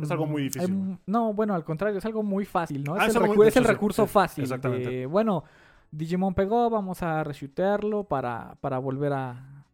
Es 0.00 0.10
algo 0.10 0.24
muy 0.24 0.42
mm, 0.42 0.44
difícil, 0.46 0.70
hay- 0.72 0.98
no, 1.06 1.34
bueno, 1.34 1.52
al 1.54 1.64
contrario, 1.64 1.98
es 1.98 2.04
algo 2.06 2.22
muy 2.22 2.46
fácil, 2.46 2.84
¿no? 2.84 2.94
Ah, 2.94 3.04
es, 3.04 3.10
es 3.10 3.16
el, 3.16 3.22
recu- 3.22 3.44
es 3.46 3.66
recurso 3.66 4.06
sí, 4.06 4.12
fácil. 4.12 4.44
exactamente. 4.44 4.88
de, 4.88 5.06
bueno, 5.06 5.44
Digimon 5.90 6.32
pegó, 6.32 6.70
vamos 6.70 7.02
a 7.02 7.22
reshutearlo 7.24 8.04
para, 8.04 8.54
para 8.62 8.78
volver 8.78 9.12
a, 9.12 9.64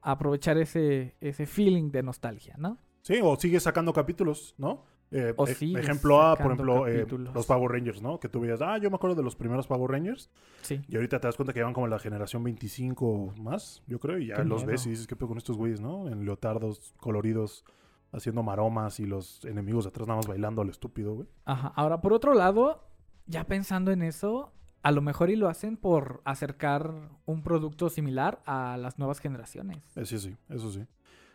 a 0.00 0.10
aprovechar 0.10 0.56
ese, 0.58 1.14
ese 1.20 1.46
feeling 1.46 1.90
de 1.92 2.02
nostalgia, 2.02 2.56
¿no? 2.58 2.78
Sí, 3.02 3.20
o 3.22 3.36
sigue 3.36 3.60
sacando 3.60 3.92
capítulos, 3.92 4.54
¿no? 4.58 4.82
Eh, 5.12 5.32
O 5.36 5.46
e- 5.46 5.54
sigues 5.54 5.84
ejemplo 5.84 6.20
A, 6.20 6.34
por 6.36 6.46
ejemplo, 6.52 6.86
eh, 6.88 7.06
los 7.32 7.46
Power 7.46 7.70
Rangers, 7.70 8.02
¿no? 8.02 8.18
Que 8.18 8.28
tú 8.28 8.40
veías, 8.40 8.60
ah, 8.60 8.76
yo 8.78 8.90
me 8.90 8.96
acuerdo 8.96 9.14
de 9.16 9.22
los 9.22 9.36
primeros 9.36 9.66
Power 9.68 9.90
Rangers. 9.90 10.30
Sí. 10.62 10.80
Y 10.88 10.96
ahorita 10.96 11.20
te 11.20 11.28
das 11.28 11.36
cuenta 11.36 11.52
que 11.52 11.60
llevan 11.60 11.74
como 11.74 11.86
la 11.86 11.98
generación 12.00 12.42
25 12.42 13.06
o 13.06 13.32
más, 13.40 13.82
yo 13.86 14.00
creo, 14.00 14.18
y 14.18 14.26
ya 14.26 14.34
Qué 14.36 14.44
los 14.44 14.62
miedo. 14.62 14.72
ves 14.72 14.86
y 14.86 14.90
dices, 14.90 15.06
¿qué 15.06 15.14
pedo 15.14 15.28
con 15.28 15.38
estos 15.38 15.56
güeyes, 15.56 15.80
no? 15.80 16.08
En 16.08 16.24
leotardos 16.24 16.92
coloridos, 16.98 17.64
haciendo 18.12 18.42
maromas 18.42 18.98
y 18.98 19.06
los 19.06 19.44
enemigos 19.44 19.86
atrás 19.86 20.08
nada 20.08 20.16
más 20.18 20.26
bailando 20.26 20.62
al 20.62 20.70
estúpido, 20.70 21.14
güey. 21.14 21.28
Ajá. 21.44 21.72
Ahora, 21.76 22.00
por 22.00 22.12
otro 22.12 22.34
lado, 22.34 22.88
ya 23.26 23.44
pensando 23.44 23.92
en 23.92 24.02
eso, 24.02 24.52
a 24.82 24.90
lo 24.90 25.02
mejor 25.02 25.30
y 25.30 25.36
lo 25.36 25.48
hacen 25.48 25.76
por 25.76 26.20
acercar 26.24 26.92
un 27.26 27.42
producto 27.42 27.90
similar 27.90 28.42
a 28.44 28.76
las 28.76 28.98
nuevas 28.98 29.20
generaciones. 29.20 29.78
Eh, 29.96 30.04
Sí, 30.04 30.18
sí, 30.18 30.36
eso 30.48 30.70
sí. 30.70 30.84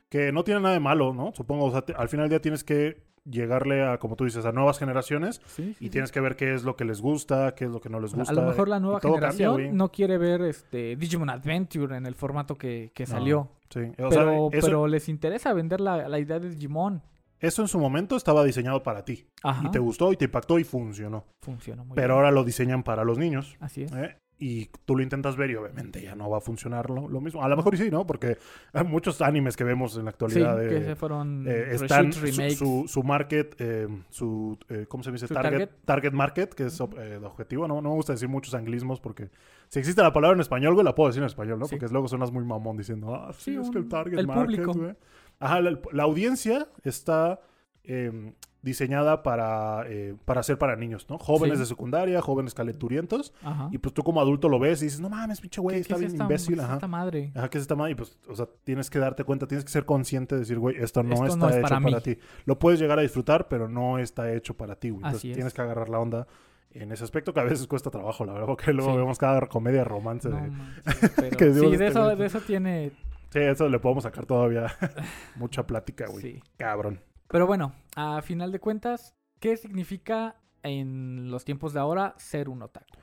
Que 0.09 0.31
no 0.33 0.43
tiene 0.43 0.59
nada 0.59 0.73
de 0.73 0.79
malo, 0.81 1.13
¿no? 1.13 1.31
Supongo, 1.33 1.65
o 1.65 1.71
sea, 1.71 1.83
te- 1.83 1.93
al 1.93 2.09
final 2.09 2.25
del 2.25 2.31
día 2.31 2.41
tienes 2.41 2.63
que 2.65 3.09
llegarle 3.25 3.83
a, 3.83 3.97
como 3.97 4.15
tú 4.15 4.25
dices, 4.25 4.45
a 4.45 4.51
nuevas 4.51 4.79
generaciones 4.79 5.41
Sí, 5.45 5.75
sí, 5.77 5.85
y 5.85 5.89
tienes 5.89 6.11
que 6.11 6.19
ver 6.21 6.35
qué 6.35 6.53
es 6.53 6.63
lo 6.63 6.75
que 6.75 6.85
les 6.85 7.01
gusta, 7.01 7.53
qué 7.55 7.65
es 7.65 7.71
lo 7.71 7.79
que 7.81 7.89
no 7.89 7.99
les 7.99 8.13
gusta. 8.13 8.31
a 8.31 8.35
lo 8.35 8.43
mejor 8.43 8.67
la 8.67 8.79
nueva 8.79 8.99
cambia, 8.99 9.31
generación 9.31 9.77
no 9.77 9.91
quiere 9.91 10.17
ver 10.17 10.41
este 10.41 10.95
Digimon 10.95 11.29
Adventure 11.29 11.95
en 11.97 12.05
el 12.05 12.15
formato 12.15 12.55
que, 12.57 12.91
que 12.95 13.03
No, 13.05 13.09
salió. 13.09 13.49
Sí, 13.69 13.79
o 13.99 14.11
sea, 14.11 14.23
pero, 14.25 14.49
eso, 14.51 14.67
pero 14.67 14.87
les 14.87 15.07
interesa 15.07 15.53
vender 15.53 15.79
la, 15.81 16.07
la 16.09 16.19
idea 16.19 16.39
de 16.39 16.49
Digimon. 16.49 17.01
eso 17.39 17.61
en 17.61 17.67
su 17.67 17.79
momento 17.79 18.15
estaba 18.17 18.43
diseñado 18.43 18.83
para 18.83 19.05
ti. 19.05 19.27
Ajá. 19.43 19.67
Y 19.67 19.71
te 19.71 19.79
gustó 19.79 20.11
y 20.11 20.17
te 20.17 20.25
impactó 20.25 20.59
y 20.59 20.63
funcionó. 20.63 21.25
Funcionó 21.41 21.85
muy 21.85 21.95
Pero 21.95 22.15
bien. 22.15 22.17
ahora 22.17 22.31
lo 22.31 22.43
diseñan 22.43 22.83
para 22.83 23.03
los 23.03 23.17
niños. 23.17 23.55
Así 23.59 23.83
es. 23.83 23.91
¿eh? 23.93 24.17
Y 24.43 24.71
tú 24.85 24.95
lo 24.95 25.03
intentas 25.03 25.35
ver 25.35 25.51
y 25.51 25.55
obviamente 25.55 26.01
ya 26.01 26.15
no 26.15 26.27
va 26.27 26.39
a 26.39 26.41
funcionar 26.41 26.89
lo, 26.89 27.07
lo 27.07 27.21
mismo. 27.21 27.43
A 27.43 27.47
lo 27.47 27.55
mejor 27.55 27.77
sí, 27.77 27.91
¿no? 27.91 28.07
Porque 28.07 28.37
hay 28.73 28.83
muchos 28.83 29.21
animes 29.21 29.55
que 29.55 29.63
vemos 29.63 29.95
en 29.97 30.05
la 30.05 30.09
Sí, 30.11 30.13
actualidad 30.15 30.57
que 30.57 30.79
de, 30.79 30.85
se 30.85 30.95
fueron 30.95 31.45
eh, 31.47 31.75
están 31.75 32.11
su, 32.11 32.85
su, 32.87 33.03
market, 33.03 33.55
eh, 33.59 33.87
su, 34.09 34.57
eh, 34.67 34.87
¿cómo 34.89 35.03
se 35.03 35.11
dice? 35.11 35.27
Target, 35.27 35.51
target. 35.51 35.69
target 35.85 36.13
market, 36.13 36.53
que 36.55 36.65
es 36.65 36.79
el 36.79 37.23
objetivo. 37.23 37.67
No, 37.67 37.75
no 37.83 37.89
me 37.89 37.95
gusta 37.95 38.13
decir 38.13 38.29
muchos 38.29 38.55
anglismos 38.55 38.99
porque 38.99 39.29
si 39.69 39.77
existe 39.77 40.01
la 40.01 40.11
palabra 40.11 40.33
en 40.35 40.41
español, 40.41 40.73
güey, 40.73 40.83
la 40.85 40.95
puedo 40.95 41.09
decir 41.09 41.21
en 41.21 41.27
español, 41.27 41.59
¿no? 41.59 41.65
Sí. 41.67 41.75
Porque 41.77 41.91
luego 41.93 42.07
suenas 42.07 42.31
muy 42.31 42.43
mamón 42.43 42.77
diciendo, 42.77 43.13
ah, 43.13 43.31
sí, 43.33 43.53
Sí, 43.53 43.57
es 43.61 43.69
que 43.69 43.77
el 43.77 43.87
target 43.87 44.17
el 44.17 44.25
market, 44.25 44.63
público. 44.63 44.73
güey. 44.73 44.95
Ajá, 45.39 45.61
la, 45.61 45.79
la 45.91 46.01
audiencia 46.03 46.67
está 46.83 47.41
eh, 47.83 48.33
diseñada 48.61 49.23
para, 49.23 49.85
eh, 49.87 50.15
para 50.25 50.43
ser 50.43 50.57
para 50.59 50.75
niños, 50.75 51.07
¿no? 51.09 51.17
Jóvenes 51.17 51.57
Sí. 51.57 51.61
de 51.61 51.65
secundaria, 51.65 52.21
jóvenes 52.21 52.53
calenturientos. 52.53 53.33
Ajá. 53.43 53.69
Y 53.71 53.79
pues 53.79 53.93
tú 53.93 54.03
como 54.03 54.21
adulto 54.21 54.49
lo 54.49 54.59
ves 54.59 54.81
y 54.81 54.85
dices, 54.85 54.99
no 54.99 55.09
mames, 55.09 55.41
pinche 55.41 55.59
güey, 55.61 55.77
¿Qué- 55.77 55.81
está 55.81 55.95
qué 55.95 55.95
es 55.95 55.99
bien 56.01 56.11
esta- 56.11 56.23
imbécil. 56.25 56.55
qué 56.55 56.59
es 56.61 56.65
Ajá. 56.65 56.73
esta 56.75 56.87
madre? 56.87 57.31
Ajá, 57.35 57.49
que 57.49 57.57
es 57.57 57.61
esta 57.63 57.75
madre. 57.75 57.91
Y 57.93 57.95
pues, 57.95 58.19
o 58.29 58.35
sea, 58.35 58.47
tienes 58.63 58.89
que 58.89 58.99
darte 58.99 59.23
cuenta, 59.23 59.47
tienes 59.47 59.65
que 59.65 59.71
ser 59.71 59.85
consciente 59.85 60.35
de 60.35 60.39
decir, 60.41 60.59
güey, 60.59 60.75
esto 60.77 61.01
no 61.01 61.13
Esto 61.13 61.25
está 61.25 61.37
no 61.37 61.49
es 61.49 61.55
hecho 61.57 61.67
para 61.81 62.01
ti. 62.01 62.17
Lo 62.45 62.59
puedes 62.59 62.79
llegar 62.79 62.99
a 62.99 63.01
disfrutar, 63.01 63.47
pero 63.47 63.67
no 63.67 63.97
está 63.97 64.31
hecho 64.31 64.55
para 64.55 64.75
ti, 64.75 64.89
güey. 64.91 65.03
Entonces 65.05 65.25
es. 65.31 65.35
tienes 65.35 65.53
que 65.53 65.61
agarrar 65.61 65.89
la 65.89 65.99
onda 65.99 66.27
en 66.73 66.91
ese 66.91 67.03
aspecto 67.03 67.33
que 67.33 67.39
a 67.39 67.43
veces 67.43 67.65
cuesta 67.67 67.89
trabajo, 67.89 68.23
la 68.25 68.33
verdad, 68.33 68.47
porque 68.47 68.71
luego 68.73 68.91
Sí. 68.91 68.97
vemos 68.97 69.17
cada 69.17 69.41
comedia 69.47 69.83
romance 69.83 70.29
No 70.29 70.35
de... 70.35 70.49
manches, 70.51 70.83
pero 71.17 71.35
que 71.37 71.53
sí, 71.53 71.65
este 71.65 71.77
de 71.77 71.87
eso, 71.87 72.03
güey. 72.05 72.15
de 72.15 72.25
eso 72.27 72.39
tiene... 72.41 72.91
Sí, 73.31 73.39
eso 73.39 73.67
le 73.69 73.79
podemos 73.79 74.03
sacar 74.03 74.25
todavía 74.25 74.67
mucha 75.35 75.65
plática, 75.65 76.05
güey. 76.07 76.21
Sí. 76.21 76.43
Cabrón. 76.57 76.99
Pero 77.31 77.47
bueno, 77.47 77.73
a 77.95 78.21
final 78.21 78.51
de 78.51 78.59
cuentas, 78.59 79.15
¿qué 79.39 79.55
significa 79.55 80.35
en 80.63 81.31
los 81.31 81.45
tiempos 81.45 81.73
de 81.73 81.79
ahora 81.79 82.13
ser 82.17 82.49
un 82.49 82.61
otaku? 82.61 82.97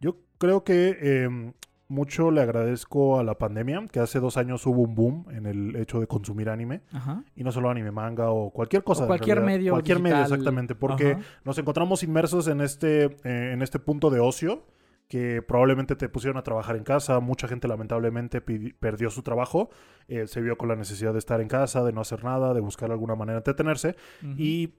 Yo 0.00 0.16
creo 0.38 0.64
que 0.64 0.96
eh, 1.00 1.52
mucho 1.88 2.30
le 2.30 2.40
agradezco 2.40 3.18
a 3.18 3.24
la 3.24 3.36
pandemia, 3.36 3.86
que 3.92 4.00
hace 4.00 4.20
dos 4.20 4.38
años 4.38 4.66
hubo 4.66 4.82
un 4.82 4.94
boom 4.94 5.26
en 5.30 5.44
el 5.44 5.76
hecho 5.76 6.00
de 6.00 6.06
consumir 6.06 6.48
anime. 6.48 6.80
Ajá. 6.92 7.24
Y 7.36 7.44
no 7.44 7.52
solo 7.52 7.68
anime, 7.68 7.90
manga 7.90 8.30
o 8.30 8.50
cualquier 8.50 8.84
cosa. 8.84 9.04
O 9.04 9.06
cualquier 9.06 9.38
realidad. 9.38 9.58
medio 9.58 9.72
Cualquier 9.72 10.00
medio, 10.00 10.22
exactamente. 10.22 10.74
Porque 10.74 11.12
Ajá. 11.12 11.22
nos 11.44 11.58
encontramos 11.58 12.02
inmersos 12.02 12.48
en 12.48 12.62
este, 12.62 13.04
eh, 13.04 13.52
en 13.52 13.60
este 13.60 13.78
punto 13.78 14.08
de 14.08 14.18
ocio 14.20 14.64
que 15.08 15.42
probablemente 15.42 15.96
te 15.96 16.08
pusieron 16.08 16.38
a 16.38 16.42
trabajar 16.42 16.76
en 16.76 16.84
casa. 16.84 17.20
Mucha 17.20 17.48
gente 17.48 17.68
lamentablemente 17.68 18.40
perdió 18.40 19.10
su 19.10 19.22
trabajo, 19.22 19.70
eh, 20.08 20.26
se 20.26 20.40
vio 20.40 20.56
con 20.56 20.68
la 20.68 20.76
necesidad 20.76 21.12
de 21.12 21.18
estar 21.18 21.40
en 21.40 21.48
casa, 21.48 21.84
de 21.84 21.92
no 21.92 22.00
hacer 22.00 22.24
nada, 22.24 22.54
de 22.54 22.60
buscar 22.60 22.90
alguna 22.90 23.14
manera 23.14 23.34
de 23.34 23.40
entretenerse. 23.40 23.96
Y 24.38 24.74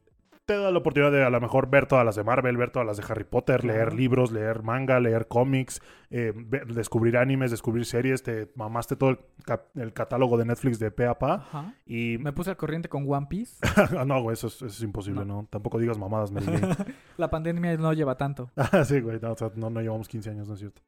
te 0.46 0.56
da 0.56 0.72
la 0.72 0.78
oportunidad 0.78 1.12
de 1.12 1.24
a 1.24 1.30
lo 1.30 1.42
mejor 1.42 1.70
ver 1.70 1.88
todas 1.88 2.06
las 2.06 2.16
de 2.16 2.24
Marvel, 2.24 2.56
ver 2.56 2.70
todas 2.70 2.86
las 2.86 2.98
de 2.98 3.04
Harry 3.10 3.24
Potter, 3.24 3.66
leer 3.66 3.94
libros, 3.94 4.32
leer 4.32 4.62
manga, 4.62 5.00
leer 5.00 5.28
cómics, 5.28 5.82
eh, 6.12 6.34
descubrir 6.68 7.18
animes, 7.18 7.50
descubrir 7.50 7.86
series. 7.86 8.22
Te 8.22 8.52
mamaste 8.56 8.96
todo 8.96 9.18
el, 9.75 9.94
catálogo 9.94 10.38
de 10.38 10.46
Netflix 10.46 10.78
de 10.78 10.92
pe 10.92 11.08
a 11.08 11.18
pa. 11.18 11.34
Ajá. 11.36 11.74
Y 11.86 12.18
Me 12.20 12.32
puse 12.32 12.52
al 12.52 12.58
corriente 12.58 12.90
con 12.90 13.12
One 13.12 13.28
Piece. 13.28 13.56
No, 14.06 14.22
güey, 14.22 14.34
eso 14.34 14.48
es, 14.48 14.56
eso 14.56 14.66
es 14.68 14.82
imposible, 14.82 15.25
No. 15.25 15.42
¿no? 15.42 15.48
Tampoco 15.50 15.80
digas 15.80 15.98
mamadas, 15.98 16.32
Jane. 16.32 16.75
La 17.18 17.30
pandemia 17.30 17.75
no 17.78 17.94
lleva 17.94 18.16
tanto. 18.18 18.52
Ah, 18.56 18.84
sí, 18.84 19.00
güey, 19.00 19.20
no, 19.22 19.32
o 19.32 19.38
sea, 19.38 19.52
no, 19.56 19.70
no 19.70 19.82
llevamos 19.82 20.08
15 20.08 20.30
años, 20.30 20.48
no 20.48 20.54
es 20.56 20.60
cierto. 20.60 20.82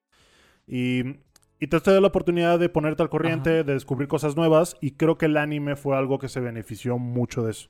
Y, 0.67 1.19
y 1.59 1.67
te 1.67 1.79
da 1.79 2.01
la 2.01 2.07
oportunidad 2.07 2.59
de 2.59 2.69
ponerte 2.69 3.01
al 3.01 3.09
corriente, 3.09 3.49
Ajá. 3.59 3.63
de 3.63 3.73
descubrir 3.73 4.07
cosas 4.07 4.35
nuevas, 4.35 4.75
y 4.81 4.91
creo 4.91 5.17
que 5.17 5.25
el 5.27 5.37
anime 5.37 5.75
fue 5.75 5.95
algo 5.95 6.19
que 6.19 6.27
se 6.27 6.41
benefició 6.41 6.97
mucho 6.97 7.43
de 7.43 7.51
eso. 7.51 7.69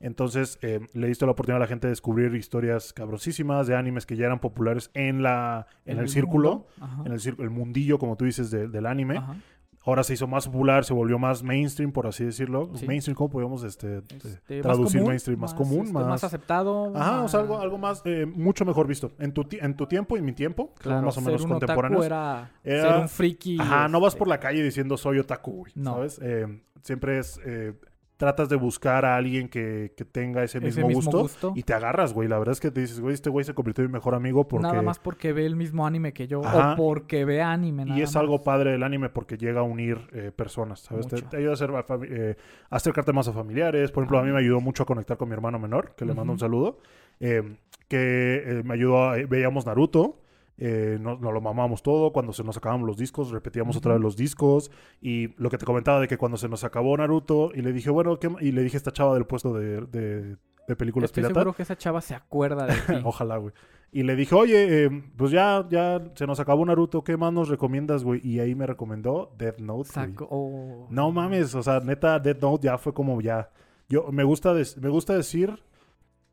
Entonces, 0.00 0.58
eh, 0.62 0.80
le 0.94 1.06
diste 1.08 1.26
la 1.26 1.32
oportunidad 1.32 1.58
a 1.58 1.60
la 1.60 1.66
gente 1.68 1.86
de 1.86 1.92
descubrir 1.92 2.34
historias 2.34 2.92
cabrosísimas 2.92 3.66
de 3.66 3.76
animes 3.76 4.06
que 4.06 4.16
ya 4.16 4.26
eran 4.26 4.40
populares 4.40 4.90
en 4.94 5.22
la 5.22 5.66
en 5.84 5.98
el, 5.98 6.08
círculo, 6.08 6.66
en 7.04 7.12
el, 7.12 7.20
el 7.38 7.50
mundillo, 7.50 7.98
como 7.98 8.16
tú 8.16 8.24
dices, 8.24 8.50
de- 8.50 8.66
del 8.68 8.86
anime. 8.86 9.18
Ajá. 9.18 9.36
Ahora 9.82 10.02
se 10.04 10.12
hizo 10.12 10.26
más 10.26 10.46
popular, 10.46 10.84
se 10.84 10.92
volvió 10.92 11.18
más 11.18 11.42
mainstream, 11.42 11.90
por 11.90 12.06
así 12.06 12.22
decirlo. 12.22 12.70
Sí. 12.74 12.86
Mainstream, 12.86 13.14
¿cómo 13.16 13.30
podemos 13.30 13.62
este, 13.64 13.98
Este, 14.14 14.56
más 14.56 14.62
traducir 14.62 15.00
común, 15.00 15.08
mainstream? 15.08 15.40
Más, 15.40 15.54
común, 15.54 15.80
este, 15.86 15.92
más... 15.94 16.06
más 16.06 16.24
aceptado. 16.24 16.92
Ajá, 16.94 17.22
o 17.22 17.28
sea, 17.28 17.40
algo, 17.40 17.54
más- 17.54 17.62
algo 17.62 17.78
más, 17.78 18.02
eh, 18.04 18.26
mucho 18.26 18.66
mejor 18.66 18.86
visto. 18.86 19.12
En 19.18 19.32
tu, 19.32 19.46
en 19.50 19.74
tu 19.76 19.86
tiempo 19.86 20.18
y 20.18 20.22
mi 20.22 20.32
tiempo, 20.32 20.74
Claro, 20.78 21.06
más 21.06 21.16
o 21.16 21.22
menos 21.22 21.46
contemporáneos. 21.46 22.04
Era, 22.04 22.50
Era- 22.62 22.90
ser 22.92 23.00
un 23.02 23.08
friki. 23.08 23.58
Ajá, 23.58 23.88
no 23.88 24.00
vas 24.00 24.12
este, 24.12 24.18
por 24.18 24.28
la 24.28 24.38
calle 24.38 24.62
diciendo 24.62 24.98
soy 24.98 25.18
otaku, 25.18 25.52
güey, 25.60 25.72
No. 25.74 25.94
¿sabes? 25.94 26.20
Eh, 26.22 26.46
siempre 26.82 27.18
es, 27.18 27.40
eh, 27.46 27.72
tratas 28.20 28.50
de 28.50 28.56
buscar 28.56 29.06
a 29.06 29.16
alguien 29.16 29.48
que, 29.48 29.94
que 29.96 30.04
tenga 30.04 30.44
ese 30.44 30.58
ese 30.58 30.84
mismo, 30.84 30.94
gusto, 30.94 31.20
gusto. 31.20 31.52
y 31.56 31.62
te 31.62 31.72
agarras, 31.72 32.12
güey. 32.12 32.28
La 32.28 32.38
verdad 32.38 32.52
es 32.52 32.60
que 32.60 32.70
te 32.70 32.82
dices, 32.82 33.00
güey, 33.00 33.14
este 33.14 33.30
güey 33.30 33.46
se 33.46 33.54
convirtió 33.54 33.82
en 33.82 33.90
mi 33.90 33.94
mejor 33.94 34.14
amigo 34.14 34.46
porque... 34.46 34.66
Nada 34.66 34.82
más 34.82 34.98
porque 34.98 35.32
ve 35.32 35.46
el 35.46 35.56
mismo 35.56 35.86
anime 35.86 36.12
que 36.12 36.28
yo. 36.28 36.44
Ajá. 36.44 36.74
O 36.74 36.76
porque 36.76 37.24
ve 37.24 37.40
anime. 37.40 37.86
Y 37.86 38.02
es 38.02 38.16
algo 38.16 38.44
padre 38.44 38.72
del 38.72 38.82
anime 38.82 39.08
porque 39.08 39.38
llega 39.38 39.60
a 39.60 39.62
unir 39.62 39.98
eh, 40.12 40.32
personas, 40.36 40.80
¿sabes? 40.80 41.08
Te, 41.08 41.34
ayuda 41.38 41.52
a, 41.52 41.54
hacer, 41.54 41.70
a 41.70 41.84
eh, 42.04 42.36
a 42.68 42.76
acercarte 42.76 43.14
más 43.14 43.26
a 43.26 43.32
familiares. 43.32 43.90
Por 43.90 44.02
ejemplo, 44.02 44.18
a 44.18 44.22
mí 44.22 44.30
me 44.30 44.38
ayudó 44.38 44.60
mucho 44.60 44.82
a 44.82 44.86
conectar 44.86 45.16
con 45.16 45.30
mi 45.30 45.32
hermano 45.32 45.58
menor, 45.58 45.94
que 45.96 46.04
le 46.04 46.12
mando 46.12 46.34
un 46.34 46.38
saludo. 46.38 46.78
eh, 47.20 47.56
que 47.88 48.42
eh, 48.46 48.62
me 48.64 48.74
ayudó 48.74 49.10
a... 49.10 49.16
veíamos 49.16 49.66
Naruto. 49.66 50.19
Eh, 50.60 50.98
nos, 51.00 51.20
nos 51.20 51.32
lo 51.32 51.40
mamamos 51.40 51.82
todo. 51.82 52.12
Cuando 52.12 52.32
se 52.32 52.44
nos 52.44 52.56
acababan 52.56 52.86
los 52.86 52.96
discos, 52.96 53.30
repetíamos 53.32 53.76
otra 53.76 53.94
vez 53.94 54.00
los 54.02 54.16
discos. 54.16 54.70
Y 55.00 55.34
lo 55.42 55.50
que 55.50 55.58
te 55.58 55.64
comentaba 55.66 55.98
de 56.00 56.06
que 56.06 56.16
cuando 56.18 56.36
se 56.38 56.48
nos 56.48 56.62
acabó 56.62 56.96
Naruto, 56.96 57.50
y 57.54 57.62
le 57.62 57.72
dije, 57.72 57.90
bueno, 57.90 58.18
¿qué 58.20 58.28
ma-?" 58.28 58.40
y 58.42 58.52
le 58.52 58.62
dije 58.62 58.76
a 58.76 58.78
esta 58.78 58.92
chava 58.92 59.14
del 59.14 59.24
puesto 59.26 59.52
de, 59.54 59.80
de- 59.86 60.36
de 60.68 60.76
películas 60.76 61.08
Estoy 61.08 61.22
pirata. 61.22 61.40
seguro 61.40 61.56
que 61.56 61.62
esa 61.64 61.76
chava 61.76 62.00
se 62.00 62.14
acuerda 62.14 62.64
de 62.66 62.74
ti. 62.74 63.00
Ojalá, 63.04 63.38
güey. 63.38 63.52
Y 63.90 64.04
le 64.04 64.14
dije, 64.14 64.36
oye, 64.36 64.84
eh, 64.84 65.02
pues 65.16 65.32
ya, 65.32 65.66
ya 65.68 66.00
se 66.14 66.24
nos 66.28 66.38
acabó 66.38 66.64
Naruto, 66.64 67.02
¿qué 67.02 67.16
más 67.16 67.32
nos 67.32 67.48
recomiendas, 67.48 68.04
güey? 68.04 68.20
Y 68.22 68.38
ahí 68.38 68.54
me 68.54 68.66
recomendó 68.66 69.34
Death 69.36 69.58
Note. 69.58 69.88
Saco- 69.90 70.28
oh. 70.30 70.86
No 70.90 71.10
mames, 71.10 71.56
o 71.56 71.62
sea, 71.64 71.80
neta, 71.80 72.20
Death 72.20 72.40
Note 72.40 72.66
ya 72.66 72.78
fue 72.78 72.94
como 72.94 73.20
ya. 73.20 73.50
Yo 73.88 74.12
me 74.12 74.22
gusta, 74.22 74.54
me 74.80 74.88
gusta 74.90 75.14
decir 75.16 75.60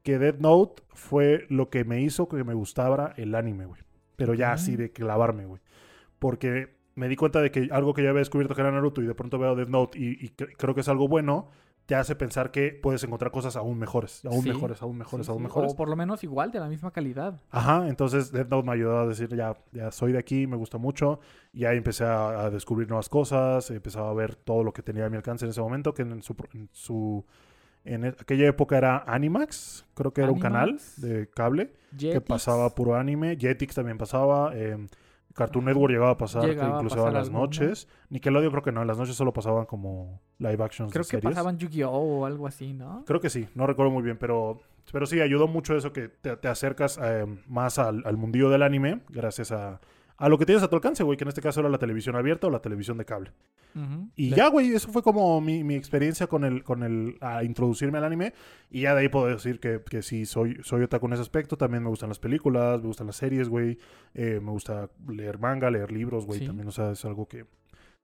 que 0.03 0.19
Death 0.19 0.37
Note 0.39 0.83
fue 0.89 1.47
lo 1.49 1.71
que 1.71 1.83
me 1.83 2.01
hizo 2.01 2.27
que 2.27 2.43
me 2.43 2.53
gustara 2.53 3.13
el 3.17 3.33
anime, 3.33 3.65
güey. 3.65 3.81
Pero 4.17 4.33
ya 4.33 4.51
así 4.51 4.75
de 4.75 4.91
clavarme, 4.91 5.45
güey. 5.45 5.61
Porque 6.19 6.75
me 6.95 7.07
di 7.07 7.15
cuenta 7.15 7.39
de 7.41 7.51
que 7.51 7.69
algo 7.71 7.93
que 7.93 8.03
ya 8.03 8.09
había 8.09 8.19
descubierto 8.19 8.55
que 8.55 8.61
era 8.61 8.71
Naruto 8.71 9.01
y 9.01 9.05
de 9.07 9.15
pronto 9.15 9.37
veo 9.39 9.55
Death 9.55 9.69
Note 9.69 9.99
y, 9.99 10.09
y 10.25 10.29
cre- 10.35 10.53
creo 10.57 10.73
que 10.75 10.81
es 10.81 10.89
algo 10.89 11.07
bueno, 11.07 11.49
te 11.85 11.93
hace 11.95 12.15
pensar 12.15 12.51
que 12.51 12.71
puedes 12.81 13.03
encontrar 13.03 13.31
cosas 13.31 13.55
aún 13.55 13.77
mejores, 13.79 14.25
aún 14.25 14.41
Sí. 14.41 14.49
mejores, 14.49 14.81
aún 14.81 14.97
mejores, 14.97 15.25
Sí, 15.27 15.31
aún 15.31 15.39
sí, 15.39 15.43
mejores. 15.43 15.71
O 15.71 15.75
por 15.75 15.87
lo 15.87 15.95
menos 15.95 16.23
igual, 16.23 16.51
de 16.51 16.59
la 16.59 16.67
misma 16.67 16.91
calidad. 16.91 17.39
Ajá, 17.51 17.87
entonces 17.87 18.31
Death 18.31 18.49
Note 18.49 18.65
me 18.67 18.73
ayudó 18.73 18.97
a 18.99 19.05
decir, 19.07 19.29
ya, 19.35 19.55
ya 19.71 19.91
soy 19.91 20.11
de 20.11 20.17
aquí, 20.17 20.47
me 20.47 20.57
gusta 20.57 20.77
mucho. 20.79 21.19
Y 21.53 21.63
ahí 21.65 21.77
empecé 21.77 22.03
a, 22.03 22.45
a 22.45 22.49
descubrir 22.49 22.87
nuevas 22.89 23.07
cosas, 23.09 23.69
empezaba 23.71 24.09
a 24.09 24.13
ver 24.13 24.35
todo 24.35 24.63
lo 24.63 24.73
que 24.73 24.81
tenía 24.81 25.05
a 25.05 25.09
mi 25.09 25.15
alcance 25.17 25.45
en 25.45 25.51
ese 25.51 25.61
momento, 25.61 25.93
que 25.93 26.01
en 26.01 26.21
su... 26.23 26.35
En, 26.53 26.67
su, 26.73 27.23
en 27.93 28.05
e- 28.05 28.07
aquella 28.09 28.47
época 28.47 28.77
era 28.77 29.03
Animax, 29.07 29.85
creo 29.95 30.11
que 30.13 30.21
era 30.21 30.31
un 30.31 30.39
canal 30.39 30.79
de 30.97 31.27
cable 31.29 31.73
que 31.97 32.21
pasaba 32.21 32.73
puro 32.75 32.95
anime. 32.95 33.37
Jetix 33.37 33.75
también 33.75 33.97
pasaba. 33.97 34.51
eh, 34.55 34.77
Cartoon. 35.33 35.65
Network 35.65 35.91
llegaba 35.91 36.11
a 36.11 36.17
pasar 36.17 36.45
Llegaba 36.45 36.69
a 36.69 36.75
incluso 36.77 36.95
pasar 36.95 37.09
a 37.09 37.13
las 37.13 37.27
alguno. 37.27 37.43
noches. 37.43 37.87
Nickelodeon 38.09 38.49
creo 38.49 38.63
que 38.63 38.71
no, 38.71 38.81
en 38.81 38.87
las 38.87 38.97
noches 38.97 39.15
solo 39.15 39.31
pasaban 39.33 39.65
como 39.67 40.19
live 40.39 40.63
actions 40.63 40.91
Creo 40.91 41.03
de 41.03 41.07
que 41.09 41.17
series. 41.17 41.35
pasaban 41.35 41.59
Yu-Gi-Oh! 41.59 41.91
o 42.21 42.25
algo 42.25 42.47
así, 42.47 42.73
¿no? 42.73 43.03
Creo 43.05 43.19
que 43.19 43.29
sí, 43.29 43.47
no 43.53 43.67
recuerdo 43.67 43.91
muy 43.91 44.01
bien, 44.01 44.17
pero, 44.17 44.59
pero 44.91 45.05
sí, 45.05 45.21
ayudó 45.21 45.47
mucho 45.47 45.77
eso 45.77 45.93
que 45.93 46.07
te, 46.09 46.37
te 46.37 46.47
acercas 46.47 46.99
eh, 47.03 47.25
más 47.47 47.77
al, 47.77 48.01
al 48.07 48.17
mundillo 48.17 48.49
del 48.49 48.63
anime 48.63 49.01
gracias 49.09 49.51
a, 49.51 49.79
a 50.17 50.29
lo 50.29 50.37
que 50.37 50.45
tienes 50.45 50.63
a 50.63 50.67
tu 50.69 50.75
alcance, 50.75 51.03
güey, 51.03 51.17
que 51.17 51.23
en 51.23 51.27
este 51.29 51.41
caso 51.41 51.59
era 51.59 51.69
la 51.69 51.77
televisión 51.77 52.15
abierta 52.15 52.47
o 52.47 52.49
la 52.49 52.59
televisión 52.61 52.97
de 52.97 53.05
cable. 53.05 53.31
Y 54.15 54.31
Le- 54.31 54.35
ya, 54.37 54.47
güey, 54.49 54.73
eso 54.73 54.91
fue 54.91 55.03
como 55.03 55.39
mi, 55.39 55.63
mi 55.63 55.75
experiencia 55.75 56.25
con 56.25 56.43
el, 56.43 56.63
con 56.63 56.81
el, 56.81 57.15
a 57.21 57.43
introducirme 57.43 57.99
al 57.99 58.05
anime. 58.05 58.33
Y 58.71 58.81
ya 58.81 58.95
de 58.95 59.01
ahí 59.01 59.09
puedo 59.09 59.27
decir 59.27 59.59
que, 59.59 59.81
que 59.87 60.01
sí, 60.01 60.25
soy, 60.25 60.57
soy 60.63 60.81
otaku 60.81 61.05
en 61.05 61.13
ese 61.13 61.21
aspecto. 61.21 61.57
También 61.57 61.83
me 61.83 61.89
gustan 61.89 62.09
las 62.09 62.17
películas, 62.17 62.81
me 62.81 62.87
gustan 62.87 63.05
las 63.05 63.17
series, 63.17 63.49
güey. 63.49 63.77
Eh, 64.15 64.39
me 64.41 64.49
gusta 64.49 64.89
leer 65.07 65.37
manga, 65.37 65.69
leer 65.69 65.91
libros, 65.91 66.25
güey. 66.25 66.39
Sí. 66.39 66.47
También, 66.47 66.67
o 66.67 66.71
sea, 66.71 66.91
es 66.93 67.05
algo 67.05 67.27
que, 67.27 67.45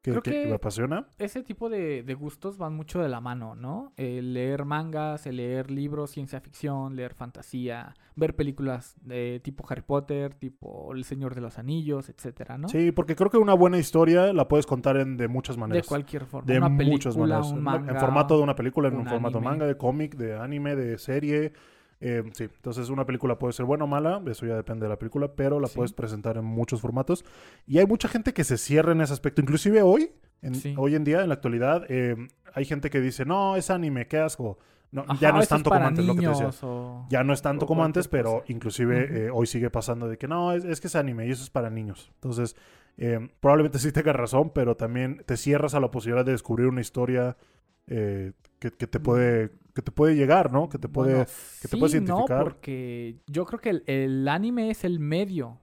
que, 0.04 0.12
Creo 0.12 0.22
que- 0.22 0.46
me 0.48 0.54
apasiona. 0.56 1.08
Ese 1.18 1.42
tipo 1.44 1.70
de, 1.70 2.04
de 2.04 2.14
gustos 2.14 2.58
van 2.58 2.76
mucho 2.76 3.02
de 3.02 3.08
la 3.10 3.22
mano, 3.22 3.56
¿no? 3.56 3.94
El 3.98 4.34
leer 4.34 4.66
mangas, 4.66 5.26
el 5.26 5.38
leer 5.38 5.72
libros, 5.72 6.12
ciencia 6.12 6.42
ficción, 6.42 6.96
leer 6.98 7.14
fantasía, 7.14 7.94
ver 8.16 8.36
películas 8.36 8.96
de 9.02 9.40
tipo 9.42 9.66
Harry 9.70 9.82
Potter, 9.82 10.34
tipo 10.36 10.94
El 10.94 11.06
Señor 11.06 11.34
de 11.36 11.42
los 11.42 11.58
Anillos, 11.58 12.10
etcétera, 12.10 12.58
¿no? 12.58 12.68
Sí, 12.68 12.92
porque 12.92 13.16
creo 13.16 13.30
que 13.32 13.38
una 13.38 13.54
buena 13.54 13.78
historia 13.78 14.34
la 14.34 14.48
puedes 14.50 14.66
contar 14.66 14.98
en, 14.98 15.16
de 15.16 15.30
muchas 15.30 15.56
de 15.56 15.62
maneras. 15.62 15.88
cualquier 15.88 16.26
forma. 16.26 16.52
De 16.52 16.58
una 16.58 16.68
muchas 16.68 17.16
maneras. 17.16 17.50
un 17.52 17.58
En- 17.60 17.64
manga. 17.64 17.94
en 17.94 18.00
formato 18.00 18.36
de 18.38 18.44
una 18.44 18.56
película, 18.56 18.90
en 18.90 18.96
un, 18.96 19.00
un 19.02 19.08
formato 19.08 19.38
anime. 19.38 19.52
manga, 19.52 19.66
de 19.68 19.78
cómic, 19.78 20.16
de 20.18 20.38
anime, 20.38 20.76
de 20.76 20.98
serie. 20.98 21.54
Eh, 22.06 22.22
sí, 22.34 22.44
entonces 22.44 22.90
una 22.90 23.06
película 23.06 23.40
puede 23.40 23.54
ser 23.54 23.66
buena 23.66 23.86
o 23.86 23.88
mala, 23.88 24.22
eso 24.28 24.46
ya 24.46 24.56
depende 24.58 24.84
de 24.86 24.90
la 24.90 25.00
película, 25.00 25.34
pero 25.36 25.62
la 25.62 25.68
Sí. 25.70 25.76
puedes 25.78 25.94
presentar 25.94 26.36
en 26.36 26.44
muchos 26.44 26.82
formatos. 26.82 27.24
Y 27.66 27.78
hay 27.80 27.86
mucha 27.86 28.10
gente 28.10 28.34
que 28.34 28.44
se 28.44 28.58
cierra 28.58 28.92
en 28.92 29.00
ese 29.00 29.14
aspecto, 29.14 29.42
inclusive 29.42 29.82
hoy, 29.84 30.12
en, 30.42 30.56
Sí. 30.56 30.76
hoy 30.78 30.96
en 30.96 31.06
día, 31.06 31.22
en 31.22 31.30
la 31.30 31.36
actualidad, 31.36 31.86
eh, 31.88 32.18
hay 32.54 32.66
gente 32.66 32.90
que 32.90 33.00
dice, 33.00 33.24
no, 33.26 33.56
es 33.56 33.70
anime, 33.70 34.08
qué 34.08 34.18
asco. 34.18 34.58
No, 34.92 35.06
Ajá, 35.08 35.18
ya 35.22 35.32
no 35.32 35.40
es 35.42 35.48
tanto 35.48 35.70
como 35.72 35.86
antes, 35.88 36.06
lo 36.06 36.14
que 36.14 36.22
te 36.22 36.28
decía. 36.28 36.50
o- 36.62 37.08
Ya 37.10 37.24
no 37.24 37.32
es 37.34 37.42
tanto 37.42 37.64
o 37.64 37.68
como 37.68 37.84
antes, 37.86 38.08
pero 38.10 38.34
cosa. 38.42 38.46
inclusive 38.50 39.26
eh, 39.26 39.30
hoy 39.32 39.48
sigue 39.48 39.70
pasando 39.70 40.08
de 40.10 40.18
que 40.18 40.28
no, 40.28 40.52
es, 40.52 40.66
es 40.66 40.82
que 40.82 40.88
es 40.88 40.96
anime 40.98 41.26
y 41.26 41.32
eso 41.32 41.42
es 41.42 41.50
para 41.50 41.70
niños. 41.70 42.12
Entonces, 42.16 42.56
eh, 42.98 43.30
probablemente 43.40 43.80
sí 43.80 43.92
tengas 43.94 44.16
razón, 44.16 44.52
pero 44.54 44.76
también 44.76 45.24
te 45.26 45.38
cierras 45.38 45.74
a 45.74 45.80
la 45.80 45.90
posibilidad 45.90 46.26
de 46.26 46.34
descubrir 46.34 46.68
una 46.68 46.82
historia 46.82 47.38
eh, 47.88 48.34
que, 48.60 48.70
que 48.72 48.86
te 48.88 49.00
puede 49.00 49.50
que 49.74 49.82
te 49.82 49.92
puede 49.92 50.16
llegar, 50.16 50.52
¿no? 50.52 50.70
Que 50.70 50.78
te 50.78 50.88
puede... 50.88 51.14
Bueno, 51.14 51.30
que 51.62 51.68
te 51.68 51.78
puedes 51.78 51.94
identificar. 51.96 52.38
No, 52.40 52.44
porque 52.44 53.18
yo 53.28 53.46
creo 53.46 53.60
que 53.60 53.70
el, 53.72 53.84
el 53.88 54.28
anime 54.28 54.70
es 54.70 54.84
el 54.84 55.00
medio 55.00 55.60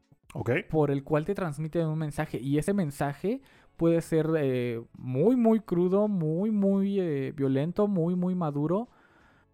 por 0.68 0.90
el 0.90 1.02
cual 1.04 1.24
te 1.24 1.34
transmiten 1.34 1.86
un 1.86 1.98
mensaje 1.98 2.38
y 2.40 2.58
ese 2.58 2.72
mensaje 2.74 3.40
puede 3.76 4.00
ser 4.02 4.28
eh, 4.36 4.80
muy 4.96 5.36
muy 5.36 5.60
crudo, 5.60 6.06
muy 6.08 6.50
muy 6.50 7.00
eh, 7.00 7.32
violento, 7.36 7.88
muy 7.88 8.14
muy 8.14 8.34
maduro. 8.34 8.88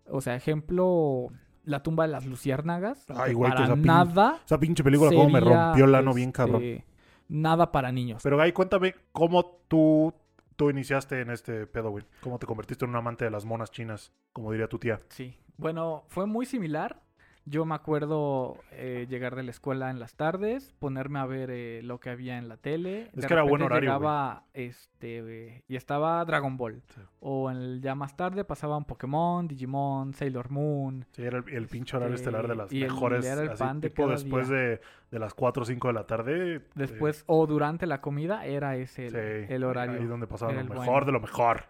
O 0.09 0.21
sea, 0.21 0.37
ejemplo, 0.37 1.29
la 1.65 1.83
tumba 1.83 2.07
de 2.07 2.13
las 2.13 2.27
luciérnagas. 2.27 3.07
Ay, 3.11 3.31
que 3.31 3.35
güey, 3.35 3.51
que 3.51 3.55
para 3.57 3.65
esa 3.67 3.75
pin- 3.77 3.87
nada. 3.87 4.39
Esa 4.45 4.59
pinche 4.59 4.85
película 4.85 5.11
como 5.11 5.31
me 5.31 5.41
rompió 5.41 5.85
el 5.85 5.95
ano 5.95 6.13
bien 6.15 6.33
cabrón. 6.33 6.63
este, 6.63 6.85
Nada 7.29 7.73
para 7.73 7.91
niños. 7.91 8.21
Pero 8.23 8.37
Guy, 8.39 8.53
cuéntame 8.53 8.95
cómo 9.13 9.61
tú, 9.69 10.13
tú 10.57 10.71
iniciaste 10.71 11.21
en 11.21 11.31
este 11.31 11.67
pedo, 11.67 11.91
güey. 11.91 12.05
¿Cómo 12.21 12.39
te 12.39 12.47
convertiste 12.47 12.85
en 12.85 12.91
un 12.91 12.97
amante 12.97 13.25
de 13.25 13.31
las 13.31 13.45
monas 13.45 13.71
chinas, 13.71 14.13
como 14.33 14.51
diría 14.53 14.69
tu 14.69 14.79
tía? 14.79 15.01
Sí. 15.09 15.39
Bueno, 15.57 16.05
fue 16.09 16.27
muy 16.27 16.47
similar. 16.47 17.03
Yo 17.49 17.65
me 17.65 17.77
acuerdo 17.77 18.57
eh, 18.73 19.07
llegar 19.09 19.37
de 19.37 19.45
la 19.45 19.53
escuela 19.53 19.91
en 19.91 20.01
las 20.01 20.15
tardes, 20.17 20.75
ponerme 20.81 21.21
a 21.21 21.27
ver 21.27 21.51
eh, 21.53 21.81
lo 21.85 22.01
que 22.01 22.11
había 22.11 22.39
en 22.39 22.49
la 22.49 22.57
tele. 22.57 23.03
Es 23.15 23.23
De 23.23 23.27
que 23.29 23.33
era 23.35 23.45
buen 23.45 23.63
horario. 23.63 23.83
Llegaba, 23.89 24.43
este, 24.53 25.63
y 25.69 25.77
estaba 25.77 26.25
Dragon 26.25 26.57
Ball. 26.57 26.83
Sí. 26.95 27.01
O 27.21 27.49
en 27.51 27.57
el- 27.59 27.81
ya 27.81 27.95
más 27.95 28.17
tarde 28.17 28.45
pasaban 28.45 28.85
Pokémon, 28.85 29.47
Digimon, 29.47 30.13
Sailor 30.13 30.51
Moon. 30.51 31.07
Sí, 31.13 31.23
era 31.23 31.39
el, 31.39 31.49
el 31.49 31.69
pinche 31.69 31.97
horario 31.97 32.17
Este, 32.17 32.31
estelar 32.31 32.49
de 32.49 32.57
las 32.57 32.73
y 32.73 32.83
el- 32.83 32.89
mejores. 32.91 33.25
era 33.25 33.43
el 33.43 33.51
así, 33.51 33.63
pan 33.63 33.81
de 33.81 33.91
tipo 33.91 34.09
después 34.09 34.49
día. 34.49 34.59
de, 34.59 34.81
de 35.13 35.19
las 35.21 35.33
4 35.35 35.63
o 35.63 35.67
5 35.67 35.87
de 35.89 35.95
la 35.95 36.05
tarde. 36.07 36.57
eh, 36.57 36.61
Después, 36.75 37.23
o 37.29 37.47
durante 37.47 37.87
la 37.87 38.01
comida, 38.01 38.45
era 38.45 38.77
ese 38.77 39.07
el, 39.07 39.47
sí, 39.49 39.65
horario. 39.65 40.01
Ahí 40.01 40.07
donde 40.07 40.27
pasaban 40.27 40.57
era 40.57 40.65
lo 40.65 40.71
mejor 40.71 40.87
bueno. 40.87 41.07
de 41.07 41.13
lo 41.13 41.21
mejor. 41.21 41.65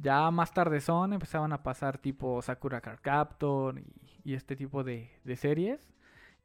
Ya 0.00 0.30
más 0.30 0.52
tarde 0.54 0.80
son, 0.80 1.12
empezaban 1.12 1.52
a 1.52 1.62
pasar 1.62 1.98
tipo 1.98 2.40
Sakura 2.42 2.80
Card 2.80 3.00
Captor 3.00 3.78
y, 3.78 3.84
y 4.24 4.34
este 4.34 4.54
tipo 4.56 4.84
de, 4.84 5.10
de 5.24 5.36
series. 5.36 5.88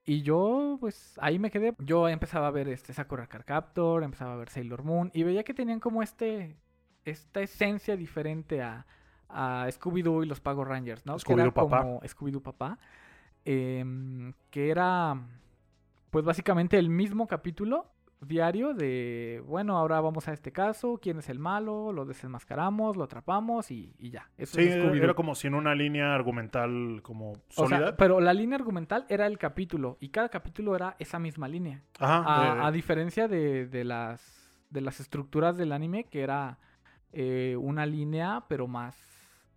Y 0.05 0.21
yo, 0.21 0.77
pues, 0.81 1.17
ahí 1.21 1.39
me 1.39 1.49
quedé. 1.49 1.73
Yo 1.79 2.09
empezaba 2.09 2.47
a 2.47 2.51
ver 2.51 2.67
este 2.67 2.93
Sakura 2.93 3.27
Card 3.27 3.45
Captor, 3.45 4.03
empezaba 4.03 4.33
a 4.33 4.37
ver 4.37 4.49
Sailor 4.49 4.83
Moon 4.83 5.11
y 5.13 5.23
veía 5.23 5.43
que 5.43 5.53
tenían 5.53 5.79
como 5.79 6.03
este, 6.03 6.57
esta 7.05 7.41
esencia 7.41 7.95
diferente 7.95 8.61
a, 8.61 8.85
a 9.29 9.67
Scooby-Doo 9.69 10.23
y 10.23 10.27
los 10.27 10.41
Pago 10.41 10.65
Rangers, 10.65 11.05
¿no? 11.05 11.17
Scooby-Doo 11.17 11.53
papá. 11.53 11.83
Scooby-Doo 12.05 12.41
papá. 12.41 12.79
em, 13.45 14.33
que 14.49 14.69
era, 14.69 15.15
pues, 16.09 16.25
básicamente 16.25 16.77
el 16.77 16.89
mismo 16.89 17.27
capítulo 17.27 17.92
diario 18.27 18.73
de, 18.73 19.43
bueno, 19.47 19.77
ahora 19.77 19.99
vamos 20.01 20.27
a 20.27 20.33
este 20.33 20.51
caso, 20.51 20.99
quién 21.01 21.19
es 21.19 21.29
el 21.29 21.39
malo, 21.39 21.91
lo 21.91 22.05
desenmascaramos, 22.05 22.95
lo 22.97 23.03
atrapamos 23.03 23.71
y, 23.71 23.93
y 23.99 24.09
ya. 24.09 24.29
Eso 24.37 24.57
Sí, 24.59 24.67
es 24.67 24.75
era 24.75 25.13
como 25.13 25.35
si 25.35 25.47
en 25.47 25.55
una 25.55 25.75
línea 25.75 26.13
argumental 26.15 27.01
como 27.03 27.31
O 27.55 27.67
sea, 27.67 27.77
sólida. 27.79 27.97
pero 27.97 28.19
la 28.19 28.33
línea 28.33 28.57
argumental 28.57 29.05
era 29.09 29.27
el 29.27 29.37
capítulo 29.37 29.97
y 29.99 30.09
cada 30.09 30.29
capítulo 30.29 30.75
era 30.75 30.95
esa 30.99 31.19
misma 31.19 31.47
línea. 31.47 31.81
Ajá. 31.99 32.23
A, 32.25 32.67
a 32.67 32.71
diferencia 32.71 33.27
de, 33.27 33.67
de 33.67 33.83
las, 33.83 34.65
de 34.69 34.81
las 34.81 34.99
estructuras 34.99 35.57
del 35.57 35.71
anime, 35.71 36.05
que 36.05 36.21
era 36.21 36.57
eh, 37.11 37.55
una 37.59 37.85
línea, 37.85 38.43
pero 38.47 38.67
más, 38.67 38.97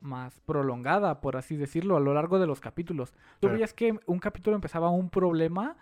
más 0.00 0.40
prolongada, 0.40 1.20
por 1.20 1.36
así 1.36 1.56
decirlo, 1.56 1.96
a 1.96 2.00
lo 2.00 2.12
largo 2.14 2.38
de 2.38 2.46
los 2.46 2.60
capítulos. 2.60 3.12
Tú 3.40 3.48
Sí. 3.48 3.54
veías 3.54 3.72
que 3.74 3.98
un 4.06 4.18
capítulo 4.18 4.54
empezaba 4.56 4.90
un 4.90 5.08
problema 5.10 5.76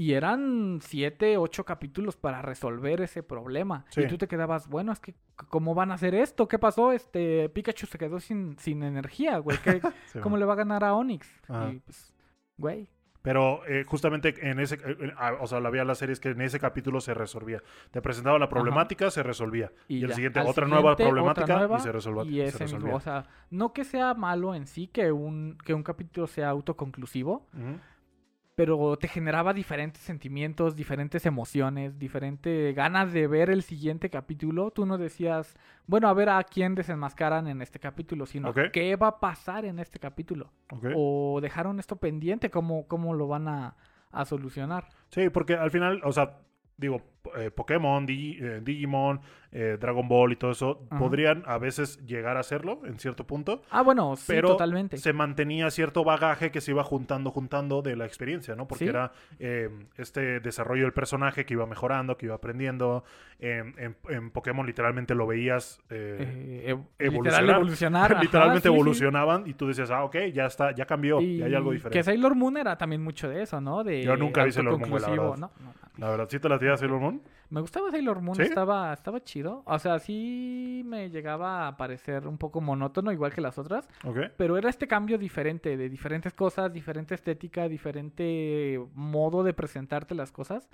y 0.00 0.14
eran 0.14 0.78
siete, 0.80 1.36
ocho 1.36 1.66
capítulos 1.66 2.16
para 2.16 2.40
resolver 2.40 3.02
ese 3.02 3.22
problema. 3.22 3.84
Sí. 3.90 4.00
Y 4.00 4.06
tú 4.06 4.16
te 4.16 4.28
quedabas, 4.28 4.66
bueno, 4.66 4.92
es 4.92 4.98
que, 4.98 5.14
¿cómo 5.50 5.74
van 5.74 5.90
a 5.90 5.94
hacer 5.96 6.14
esto? 6.14 6.48
¿Qué 6.48 6.58
pasó? 6.58 6.92
Este, 6.92 7.50
Pikachu 7.50 7.86
se 7.86 7.98
quedó 7.98 8.18
sin, 8.18 8.58
sin 8.58 8.82
energía, 8.82 9.36
güey. 9.36 9.58
¿Qué- 9.58 9.82
sí, 10.06 10.18
¿Cómo 10.20 10.38
le 10.38 10.46
va 10.46 10.54
a 10.54 10.56
ganar 10.56 10.84
a 10.84 10.94
Onix? 10.94 11.30
Y 11.70 11.80
pues, 11.80 12.14
güey. 12.56 12.88
Pero 13.20 13.60
eh, 13.66 13.84
justamente 13.86 14.34
en 14.40 14.58
ese, 14.60 14.76
eh, 14.76 15.12
ah, 15.18 15.34
o 15.38 15.46
sea, 15.46 15.60
la 15.60 15.68
había 15.68 15.84
la 15.84 15.94
serie 15.94 16.14
es 16.14 16.20
que 16.20 16.30
en 16.30 16.40
ese 16.40 16.58
capítulo 16.58 17.02
se 17.02 17.12
resolvía. 17.12 17.62
Te 17.90 18.00
presentaba 18.00 18.38
la 18.38 18.48
problemática, 18.48 19.10
se 19.10 19.22
resolvía. 19.22 19.70
Y, 19.86 20.02
el 20.02 20.08
ya. 20.08 20.14
siguiente, 20.14 20.40
otra 20.40 20.52
siguiente, 20.52 20.74
nueva 20.76 20.92
otra 20.92 21.06
problemática 21.08 21.58
nueva, 21.58 21.76
y 21.76 21.80
se 21.80 21.92
resolvía. 21.92 22.24
Y 22.46 22.50
se 22.50 22.64
ese 22.64 22.74
mismo, 22.78 22.96
o 22.96 23.00
sea, 23.00 23.26
no 23.50 23.74
que 23.74 23.84
sea 23.84 24.14
malo 24.14 24.54
en 24.54 24.66
sí 24.66 24.86
que 24.86 25.12
un, 25.12 25.58
que 25.62 25.74
un 25.74 25.82
capítulo 25.82 26.26
sea 26.26 26.48
autoconclusivo, 26.48 27.46
Ujú. 27.52 27.78
Pero 28.54 28.96
te 28.96 29.08
generaba 29.08 29.54
diferentes 29.54 30.02
sentimientos, 30.02 30.76
diferentes 30.76 31.24
emociones, 31.24 31.98
diferentes 31.98 32.74
ganas 32.74 33.12
de 33.12 33.26
ver 33.26 33.50
el 33.50 33.62
siguiente 33.62 34.10
capítulo. 34.10 34.70
Tú 34.70 34.86
no 34.86 34.98
decías, 34.98 35.56
bueno, 35.86 36.08
a 36.08 36.12
ver 36.12 36.28
a 36.28 36.42
quién 36.44 36.74
desenmascaran 36.74 37.46
en 37.46 37.62
este 37.62 37.78
capítulo, 37.78 38.26
sino 38.26 38.52
qué 38.72 38.96
va 38.96 39.08
a 39.08 39.20
pasar 39.20 39.64
en 39.64 39.78
este 39.78 39.98
capítulo. 39.98 40.50
O 40.94 41.40
dejaron 41.40 41.80
esto 41.80 41.96
pendiente, 41.96 42.50
cómo, 42.50 42.86
cómo 42.86 43.14
lo 43.14 43.28
van 43.28 43.48
a, 43.48 43.76
a 44.10 44.24
solucionar. 44.24 44.88
Sí, 45.08 45.30
porque 45.30 45.54
al 45.54 45.70
final, 45.70 46.00
o 46.04 46.12
sea, 46.12 46.38
digo, 46.76 47.02
eh, 47.36 47.50
Pokémon, 47.50 48.06
Digi- 48.06 48.38
eh, 48.42 48.60
Digimon, 48.62 49.20
eh, 49.52 49.76
Dragon 49.80 50.06
Ball 50.06 50.32
y 50.32 50.36
todo 50.36 50.52
eso, 50.52 50.86
Ajá. 50.90 50.98
podrían 51.00 51.42
a 51.46 51.58
veces 51.58 51.98
llegar 52.06 52.36
a 52.36 52.40
hacerlo 52.40 52.80
en 52.84 52.98
cierto 53.00 53.26
punto, 53.26 53.62
Ah, 53.70 53.82
bueno, 53.82 54.14
sí, 54.16 54.24
pero 54.28 54.48
totalmente. 54.50 54.96
se 54.96 55.12
mantenía 55.12 55.70
cierto 55.70 56.04
bagaje 56.04 56.50
que 56.52 56.60
se 56.60 56.70
iba 56.70 56.84
juntando, 56.84 57.30
juntando 57.30 57.82
de 57.82 57.96
la 57.96 58.06
experiencia, 58.06 58.54
¿no? 58.54 58.68
Porque 58.68 58.84
Sí. 58.84 58.88
era 58.90 59.12
este 59.96 60.40
desarrollo 60.40 60.84
del 60.84 60.92
personaje 60.92 61.44
que 61.44 61.54
iba 61.54 61.66
mejorando, 61.66 62.16
que 62.16 62.26
iba 62.26 62.34
aprendiendo. 62.36 63.04
En, 63.38 63.74
en- 63.78 63.96
en 64.08 64.30
Pokémon 64.30 64.66
literalmente 64.66 65.14
lo 65.14 65.26
veías... 65.26 65.80
ev- 65.88 66.84
evolucionar. 66.98 67.42
literal 67.42 67.50
evolucionar. 67.56 68.12
ajá, 68.12 68.22
literalmente 68.22 68.68
sí, 68.68 68.68
sí. 68.68 68.74
evolucionaban 68.74 69.46
y 69.46 69.54
tú 69.54 69.66
decías, 69.66 69.90
ah, 69.90 70.04
ok, 70.04 70.16
ya 70.32 70.46
está, 70.46 70.72
ya 70.74 70.84
cambió, 70.86 71.20
Y 71.20 71.38
ya 71.38 71.46
hay 71.46 71.54
algo 71.54 71.70
Que 71.70 71.76
diferente. 71.76 72.02
Sailor 72.04 72.34
Moon 72.34 72.56
era 72.58 72.76
también 72.76 73.02
mucho 73.02 73.28
de 73.28 73.42
eso, 73.42 73.60
¿no? 73.60 73.82
De 73.82 74.02
Yo 74.02 74.16
nunca 74.16 74.44
vi 74.44 74.52
Sailor 74.52 74.78
Moon, 74.78 74.90
güey, 74.90 75.02
la 75.02 75.08
autoconclusivo. 75.08 75.30
verdad. 75.32 75.50
No, 75.58 75.64
no, 75.64 75.72
mames. 75.72 75.98
La 75.98 76.10
verdad, 76.10 76.28
¿sí 76.30 76.38
te 76.38 76.48
la 76.48 76.58
tiras 76.58 76.80
Sailor 76.80 77.00
Moon? 77.00 77.09
Me 77.50 77.60
gustaba 77.60 77.90
Sailor 77.90 78.20
Moon, 78.20 78.36
¿Sí? 78.36 78.42
estaba, 78.42 78.92
estaba 78.92 79.22
chido. 79.24 79.62
O 79.66 79.78
sea, 79.80 79.98
sí 79.98 80.82
me 80.86 81.10
llegaba 81.10 81.66
a 81.66 81.76
parecer 81.76 82.28
un 82.28 82.38
poco 82.38 82.60
monótono, 82.60 83.10
igual 83.10 83.32
que 83.34 83.40
las 83.40 83.58
otras. 83.58 83.88
Pero 84.36 84.56
era 84.56 84.70
este 84.70 84.86
cambio 84.86 85.18
diferente, 85.18 85.76
de 85.76 85.88
diferentes 85.88 86.32
cosas, 86.32 86.72
diferente 86.72 87.14
estética, 87.14 87.68
diferente 87.68 88.80
modo 88.94 89.42
de 89.42 89.52
presentarte 89.52 90.14
las 90.14 90.32
cosas. 90.32 90.68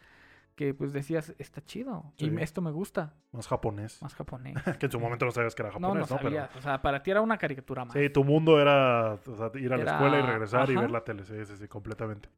Que 0.54 0.72
pues 0.72 0.94
decías, 0.94 1.34
está 1.38 1.60
chido. 1.62 2.12
Y 2.16 2.30
Sí. 2.30 2.36
esto 2.40 2.62
me 2.62 2.70
gusta. 2.70 3.12
Más 3.32 3.46
japonés. 3.46 4.00
Más 4.00 4.14
japonés. 4.14 4.54
que 4.80 4.86
en 4.86 4.92
su 4.92 4.98
momento 4.98 5.26
no 5.26 5.30
sabías 5.30 5.54
que 5.54 5.62
era 5.62 5.70
no, 5.72 5.78
no 5.80 6.06
japonés, 6.06 6.10
¿no? 6.10 6.16
Pero- 6.16 6.28
sabías. 6.30 6.56
O 6.56 6.62
sea, 6.62 6.80
para 6.80 7.02
ti 7.02 7.10
era 7.10 7.20
una 7.20 7.36
caricatura 7.36 7.84
más. 7.84 7.92
Sí, 7.92 8.08
tu 8.08 8.24
mundo 8.24 8.58
era 8.58 9.14
o 9.26 9.36
sea, 9.36 9.50
ir 9.60 9.70
a 9.72 9.76
la 9.76 9.82
Era- 9.82 9.92
escuela 9.92 10.18
y 10.18 10.22
regresar 10.22 10.70
y 10.70 10.76
ver 10.76 10.90
la 10.90 11.04
tele. 11.04 11.24
Sí, 11.24 11.44
sí, 11.44 11.56
sí, 11.58 11.68
completamente. 11.68 12.30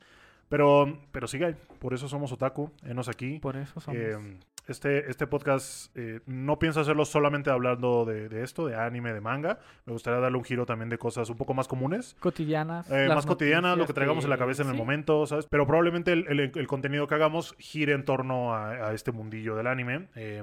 Pero, 0.48 0.98
pero 1.12 1.26
sigue, 1.26 1.54
por 1.78 1.94
eso 1.94 2.08
somos 2.08 2.32
otaku, 2.32 2.70
enos 2.84 3.08
aquí. 3.08 3.38
Por 3.38 3.56
eso 3.56 3.80
somos. 3.80 4.00
Eh, 4.00 4.16
este, 4.66 5.10
este 5.10 5.26
podcast 5.26 5.96
eh, 5.96 6.20
no 6.26 6.58
pienso 6.58 6.80
hacerlo 6.80 7.06
solamente 7.06 7.48
hablando 7.48 8.04
de, 8.04 8.28
de 8.28 8.42
esto, 8.42 8.66
de 8.66 8.76
anime, 8.76 9.14
de 9.14 9.20
manga. 9.22 9.58
Me 9.86 9.94
gustaría 9.94 10.20
darle 10.20 10.36
un 10.36 10.44
giro 10.44 10.66
también 10.66 10.90
de 10.90 10.98
cosas 10.98 11.30
un 11.30 11.36
poco 11.38 11.54
más 11.54 11.66
comunes. 11.68 12.16
cotidianas. 12.20 12.90
Eh, 12.90 13.08
más 13.08 13.24
cotidianas, 13.24 13.78
lo 13.78 13.86
que 13.86 13.94
traigamos 13.94 14.24
en 14.24 14.30
la 14.30 14.36
cabeza 14.36 14.62
en 14.62 14.68
el 14.68 14.74
sí, 14.74 14.78
momento, 14.78 15.26
¿sabes? 15.26 15.46
Pero 15.50 15.66
probablemente 15.66 16.12
el, 16.12 16.26
el- 16.28 16.52
el 16.54 16.66
contenido 16.66 17.06
que 17.06 17.14
hagamos 17.14 17.54
gire 17.58 17.92
en 17.94 18.04
torno 18.04 18.54
a, 18.54 18.88
a 18.88 18.92
este 18.94 19.10
mundillo 19.10 19.56
del 19.56 19.66
anime. 19.68 20.08
eh, 20.16 20.42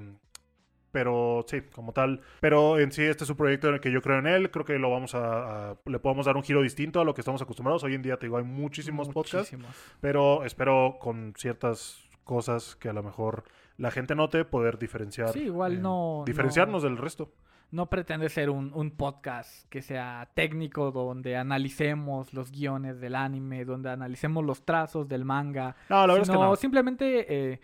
pero 0.95 1.43
sí, 1.45 1.59
como 1.73 1.91
tal. 1.91 2.21
Pero 2.39 2.79
en 2.79 2.93
sí, 2.93 3.03
este 3.03 3.25
es 3.25 3.29
un 3.29 3.35
proyecto 3.35 3.67
en 3.67 3.73
el 3.73 3.79
que 3.81 3.91
yo 3.91 4.01
creo 4.01 4.17
en 4.19 4.27
él. 4.27 4.49
Creo 4.49 4.63
que 4.63 4.79
lo 4.79 4.89
vamos 4.89 5.13
a, 5.13 5.71
a- 5.71 5.75
le 5.85 5.99
podemos 5.99 6.25
dar 6.25 6.37
un 6.37 6.43
giro 6.43 6.61
distinto 6.61 7.01
a 7.01 7.03
lo 7.03 7.13
que 7.13 7.19
estamos 7.19 7.41
acostumbrados. 7.41 7.83
Hoy 7.83 7.95
en 7.95 8.01
día, 8.01 8.15
te 8.17 8.27
digo, 8.27 8.37
hay 8.37 8.45
muchísimos 8.45 9.09
podcasts. 9.09 9.51
muchísimos. 9.51 9.75
Pero 9.99 10.45
espero 10.45 10.95
con 11.01 11.33
ciertas 11.35 12.01
cosas 12.23 12.77
que 12.77 12.87
a 12.87 12.93
lo 12.93 13.03
mejor 13.03 13.43
la 13.77 13.91
gente 13.91 14.15
note 14.15 14.45
poder 14.45 14.77
diferenciar. 14.79 15.29
Sí, 15.33 15.41
igual 15.43 15.73
eh, 15.73 15.79
no- 15.81 16.23
Diferenciarnos 16.25 16.81
del 16.83 16.97
resto. 16.97 17.29
No 17.71 17.87
pretende 17.89 18.29
ser 18.29 18.49
un, 18.51 18.71
un 18.73 18.91
podcast 18.91 19.67
que 19.69 19.81
sea 19.81 20.29
técnico, 20.33 20.91
donde 20.91 21.35
analicemos 21.35 22.33
los 22.33 22.51
guiones 22.51 23.01
del 23.01 23.15
anime, 23.15 23.65
donde 23.65 23.89
analicemos 23.89 24.45
los 24.45 24.63
trazos 24.63 25.09
del 25.09 25.25
manga. 25.25 25.75
No, 25.89 26.07
la 26.07 26.13
verdad 26.13 26.21
es 26.21 26.29
que 26.29 26.35
no. 26.35 26.55
simplemente 26.55 27.25
eh, 27.53 27.59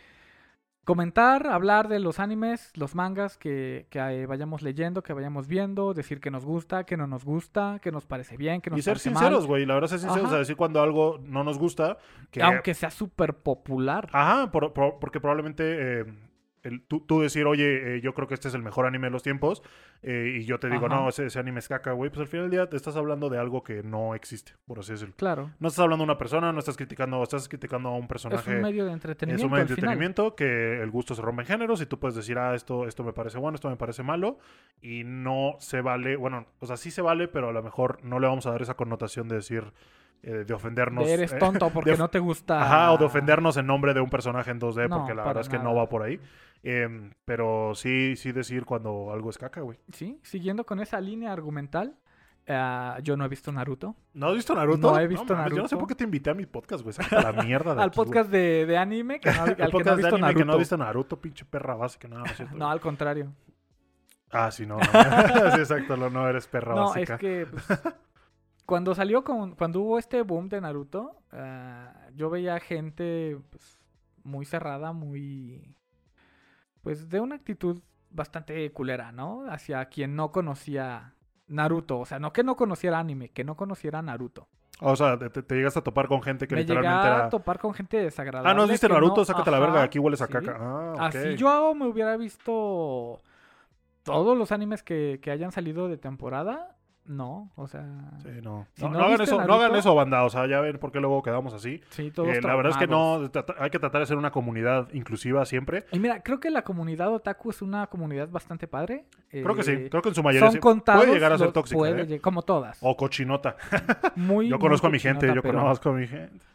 comentar, 0.86 1.48
hablar 1.48 1.88
de 1.88 2.00
los 2.00 2.20
animes, 2.20 2.72
los 2.76 2.96
mangas 2.96 3.38
que, 3.38 3.86
que, 3.90 4.00
eh, 4.00 4.26
vayamos 4.26 4.62
leyendo, 4.62 5.04
que 5.04 5.14
vayamos 5.14 5.48
viendo, 5.48 5.94
decir 5.94 6.20
que 6.20 6.32
nos 6.32 6.44
gusta, 6.46 6.84
que 6.86 6.98
no 6.98 7.08
nos 7.08 7.24
gusta, 7.24 7.80
que 7.82 7.92
nos 7.92 8.06
parece 8.06 8.36
bien, 8.38 8.62
que 8.62 8.70
nos 8.72 8.80
Y 8.80 8.82
ser 8.82 8.94
parece 8.94 9.10
sinceros, 9.10 9.42
mal. 9.42 9.48
güey. 9.48 9.66
La 9.66 9.76
verdad, 9.76 9.90
ser 9.90 10.00
sinceros. 10.00 10.18
Ajá. 10.24 10.28
O 10.28 10.32
sea, 10.32 10.40
decir 10.40 10.56
cuando 10.56 10.82
algo 10.82 11.20
no 11.24 11.44
nos 11.44 11.58
gusta. 11.60 11.98
Que, 12.32 12.42
Aunque 12.42 12.74
sea 12.74 12.90
súper 12.92 13.36
popular. 13.36 14.10
Ajá, 14.12 14.52
por- 14.52 14.74
por- 14.74 15.00
porque 15.00 15.20
probablemente 15.20 16.02
eh, 16.02 16.06
el- 16.64 16.82
tú, 16.84 17.00
tú 17.02 17.22
decir, 17.22 17.46
oye, 17.46 17.96
eh, 17.98 18.02
yo 18.02 18.14
creo 18.14 18.28
que 18.28 18.34
este 18.34 18.48
es 18.48 18.54
el 18.54 18.62
mejor 18.62 18.86
anime 18.86 19.08
de 19.08 19.12
los 19.12 19.24
tiempos, 19.24 19.62
eh, 20.04 20.38
y 20.40 20.46
yo 20.46 20.60
te 20.60 20.70
digo, 20.70 20.88
Ajá. 20.88 20.96
no, 20.96 21.10
ese, 21.10 21.26
ese 21.26 21.40
anime 21.40 21.60
es 21.60 21.68
caca, 21.68 21.92
güey, 21.92 22.10
pues 22.10 22.22
al 22.22 22.28
final 22.28 22.46
del 22.46 22.52
día 22.52 22.70
te 22.70 22.76
estás 22.78 22.96
hablando 22.96 23.30
de 23.30 23.38
algo 23.38 23.64
que 23.64 23.84
no 23.84 24.16
existe, 24.16 24.54
por 24.66 24.80
así 24.80 24.92
decirlo. 24.94 25.14
Claro. 25.18 25.52
No 25.60 25.68
estás 25.68 25.84
hablando 25.84 26.04
de 26.04 26.12
una 26.12 26.18
persona, 26.18 26.52
no 26.52 26.60
estás 26.60 26.78
criticando, 26.78 27.22
estás 27.24 27.48
criticando 27.50 27.90
a 27.90 27.94
un 27.96 28.04
Es 28.04 28.08
personaje. 28.08 28.56
un 28.56 28.62
medio 28.62 28.84
de 28.86 28.92
Es 28.92 28.94
entretenimiento. 28.96 29.46
un 29.46 29.52
medio 29.52 29.66
de 29.66 29.76
final. 29.76 29.78
entretenimiento 29.92 30.36
que 30.36 30.82
el 30.82 30.92
gusto 30.92 31.16
se 31.16 31.22
rompe 31.22 31.42
en 31.44 31.48
géneros 31.48 31.82
y 31.82 31.86
tú 31.86 32.00
puedes 32.00 32.16
decir, 32.16 32.38
ah, 32.38 32.56
esto, 32.56 32.88
esto 32.88 33.04
me 33.04 33.14
parece 33.14 33.38
bueno, 33.38 33.56
esto 33.56 33.70
me 33.70 33.76
parece 33.78 34.04
malo 34.04 34.38
y 34.82 35.04
no 35.04 35.56
se 35.60 35.82
vale, 35.82 36.16
bueno, 36.16 36.46
o 36.60 36.66
sea, 36.66 36.78
sí 36.78 36.92
se 36.92 37.02
vale, 37.02 37.28
pero 37.28 37.50
a 37.50 37.52
lo 37.52 37.62
mejor 37.64 38.00
no 38.04 38.20
le 38.20 38.28
vamos 38.28 38.46
a 38.46 38.52
dar 38.52 38.62
esa 38.62 38.76
connotación 38.76 39.28
de 39.28 39.36
decir, 39.36 39.64
eh, 40.24 40.44
de 40.46 40.54
ofendernos. 40.54 41.06
De 41.06 41.14
eres 41.14 41.34
eh, 41.34 41.38
tonto 41.38 41.70
porque 41.74 41.96
no 41.98 42.10
te 42.10 42.20
gusta. 42.20 42.62
Ajá, 42.64 42.92
o 42.94 42.98
de 42.98 43.06
ofendernos 43.06 43.58
en 43.58 43.66
nombre 43.68 43.94
de 43.94 44.02
un 44.02 44.10
personaje 44.10 44.52
en 44.52 44.60
2D, 44.60 44.88
No, 44.90 45.00
porque 45.00 45.14
la 45.16 45.24
verdad 45.24 45.42
es 45.42 45.50
que 45.50 45.60
no 45.60 45.74
va 45.76 45.88
por 45.90 46.04
ahí. 46.04 46.20
Em, 46.64 47.12
pero 47.26 47.74
sí, 47.74 48.16
sí 48.16 48.32
decir 48.32 48.66
cuando 48.66 49.12
algo 49.12 49.30
es 49.32 49.38
caca, 49.38 49.62
güey. 49.62 49.80
Sí, 49.94 50.20
siguiendo 50.24 50.64
con 50.66 50.80
esa 50.80 51.02
línea 51.02 51.32
argumental, 51.34 51.96
ah, 52.48 53.00
yo 53.02 53.18
no 53.18 53.26
he 53.26 53.28
visto 53.30 53.52
Naruto. 53.52 53.96
¿No 54.14 54.28
has 54.28 54.36
visto 54.36 54.54
Naruto? 54.54 54.92
No 54.92 55.00
he 55.00 55.08
visto 55.08 55.34
mames, 55.36 55.52
Yo 55.54 55.64
no 55.64 55.68
sé 55.68 55.76
Naruto. 55.76 55.80
por 55.80 55.88
qué 55.88 55.96
te 55.96 56.04
invité 56.04 56.30
a 56.30 56.34
mi 56.36 56.46
podcast, 56.46 56.84
güey. 56.84 56.94
Sácate 56.94 57.24
la 57.24 57.44
mierda 57.44 57.74
de 57.74 57.82
Al 57.82 57.88
aquí, 57.88 57.96
podcast 57.96 58.30
de, 58.30 58.66
de 58.68 58.78
anime 58.78 59.20
que 59.20 59.32
no, 59.32 59.42
al 59.42 59.50
El 59.50 59.56
que 59.56 59.62
no 59.64 59.68
ha 59.68 59.72
podcast 59.72 59.90
de 59.98 60.02
visto 60.04 60.16
anime 60.16 60.22
Naruto. 60.28 60.40
que 60.40 60.46
no 60.46 60.54
ha 60.54 60.58
visto 60.58 60.78
Naruto, 60.78 61.20
pinche 61.22 61.46
perra 61.46 61.74
básica. 61.76 62.08
No, 62.08 62.18
no. 62.20 62.26
No, 62.54 62.70
al 62.70 62.80
contrario. 62.80 63.34
Ah, 64.30 64.52
sí, 64.52 64.66
no. 64.68 64.78
no. 64.78 65.52
sí, 65.52 65.60
exacto, 65.60 65.98
no, 65.98 66.10
no 66.12 66.28
eres 66.30 66.46
perra 66.48 66.76
No, 66.76 66.86
básica. 66.90 67.16
es 67.16 67.20
que 67.20 67.48
pues, 67.52 67.66
cuando 68.66 68.96
salió 68.96 69.24
con, 69.24 69.56
cuando 69.56 69.82
hubo 69.82 69.98
este 69.98 70.22
boom 70.22 70.50
de 70.50 70.62
Naruto, 70.62 71.22
ah, 71.32 71.94
yo 72.16 72.30
veía 72.30 72.60
gente 72.60 73.38
pues, 73.50 73.80
muy 74.24 74.46
cerrada, 74.46 74.94
muy 74.94 75.76
pues 76.82 77.10
de 77.10 77.20
una 77.20 77.36
actitud 77.36 77.82
bastante 78.10 78.72
culera, 78.72 79.12
¿no? 79.12 79.46
Hacia 79.50 79.86
quien 79.86 80.16
no 80.16 80.32
conocía 80.32 81.16
Naruto, 81.48 82.00
o 82.00 82.06
sea, 82.06 82.20
no 82.20 82.34
que 82.34 82.44
no 82.44 82.56
conociera 82.56 83.00
anime, 83.00 83.30
que 83.30 83.44
no 83.44 83.56
conociera 83.56 84.02
Naruto. 84.02 84.48
O 84.84 84.96
sea, 84.96 85.18
te, 85.18 85.56
llegas 85.56 85.78
a 85.78 85.82
topar 85.82 86.08
con 86.08 86.24
gente 86.24 86.48
que 86.48 86.56
Me 86.56 86.62
literalmente 86.62 87.08
a 87.08 87.16
era... 87.18 87.30
topar 87.30 87.60
con 87.60 87.74
gente 87.74 87.98
desagradable. 87.98 88.50
Ah, 88.50 88.54
¿no 88.56 88.68
que 88.68 88.88
Naruto? 88.90 89.22
no- 89.22 89.26
Sácate 89.26 89.52
la 89.52 89.60
verga, 89.60 89.84
aquí 89.84 90.00
hueles 90.00 90.22
a 90.22 90.28
sí. 90.28 90.34
caca. 90.34 90.58
Ah, 90.60 90.94
ok. 90.96 91.02
Así 91.02 91.36
yo 91.36 91.76
me 91.76 91.86
hubiera 91.86 92.18
visto 92.18 93.22
todos 94.04 94.36
los 94.36 94.52
animes 94.52 94.82
que, 94.82 95.20
que 95.22 95.30
hayan 95.30 95.52
salido 95.52 95.88
de 95.88 95.98
temporada 95.98 96.71
No, 97.04 97.52
o 97.56 97.68
sea. 97.68 97.84
Sí, 98.22 98.30
no. 98.44 98.68
Si 98.74 98.84
no, 98.84 98.90
no 98.92 99.00
no 99.00 99.06
hagan 99.06 99.22
eso, 99.22 99.44
no 99.46 99.54
hagan 99.56 99.76
eso, 99.76 99.96
banda. 99.96 100.24
O 100.24 100.30
sea, 100.30 100.46
ya 100.48 100.62
ven 100.62 100.78
por 100.78 100.92
qué 100.92 101.00
luego 101.00 101.22
quedamos 101.24 101.54
así. 101.54 101.82
Sí, 101.90 102.12
todos 102.12 102.30
Eh, 102.30 102.42
la 102.42 102.56
verdad 102.56 102.72
es 102.74 102.78
que 102.78 102.88
no, 102.88 103.30
hay 103.60 103.70
que 103.72 103.80
tratar 103.80 104.02
de 104.02 104.06
ser 104.08 104.18
una 104.18 104.32
comunidad 104.32 104.88
inclusiva 104.94 105.44
siempre. 105.46 105.86
Y 105.92 106.00
mira, 106.00 106.22
creo 106.22 106.40
que 106.40 106.52
la 106.52 106.64
comunidad 106.64 107.12
otaku 107.12 107.50
es 107.50 107.62
una 107.62 107.88
comunidad 107.88 108.30
bastante 108.30 108.68
padre. 108.68 109.06
Creo 109.30 109.56
que 109.56 109.64
sí, 109.64 109.72
Eh, 109.72 109.88
creo 109.90 110.02
que 110.04 110.10
en 110.10 110.16
su 110.16 110.24
mayoría 110.24 110.48
son 110.48 110.54
sí. 110.54 110.60
contados. 110.60 111.02
puede 111.04 111.14
llegar 111.16 111.34
a 111.34 111.38
ser 111.38 111.52
tóxica. 111.52 111.78
puede 111.78 112.16
¿eh? 112.16 112.22
Como 112.22 112.44
todas. 112.44 112.78
O 112.82 112.96
cochinota. 112.96 113.56
Muy, 114.16 114.48
Yo 114.48 114.58
muy 114.58 114.62
conozco 114.62 114.88
a 114.88 114.90
mi 114.92 115.00
gente, 115.00 115.28
yo 115.34 115.42
pero- 115.42 115.60
conozco 115.60 115.90
a 115.90 115.94
mi 115.94 116.08
gente. 116.08 116.46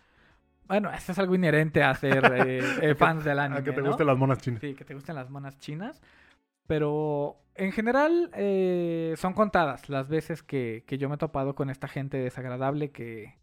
Bueno, 0.68 0.90
eso 0.90 1.12
es 1.12 1.18
algo 1.18 1.34
inherente 1.34 1.82
a 1.82 1.94
ser 1.94 2.24
eh, 2.34 2.60
eh, 2.82 2.94
fans 2.94 3.24
del 3.24 3.38
anime. 3.40 3.60
A 3.60 3.64
que 3.64 3.72
te 3.72 3.80
gusten 3.82 4.06
las 4.06 4.16
monas 4.16 4.38
chinas. 4.38 4.60
Sí, 4.60 4.74
que 4.74 4.84
te 4.84 4.94
gusten 4.94 5.14
las 5.16 5.28
monas 5.30 5.58
chinas. 5.58 6.00
Pero 6.66 7.36
en 7.56 7.72
general 7.72 8.30
eh, 8.34 9.14
son 9.16 9.32
contadas 9.32 9.88
las 9.88 10.08
veces 10.08 10.42
que, 10.42 10.84
que 10.86 10.98
yo 10.98 11.08
me 11.08 11.16
he 11.16 11.18
topado 11.18 11.54
con 11.54 11.70
esta 11.70 11.88
gente 11.88 12.18
desagradable 12.18 12.90
que, 12.90 13.34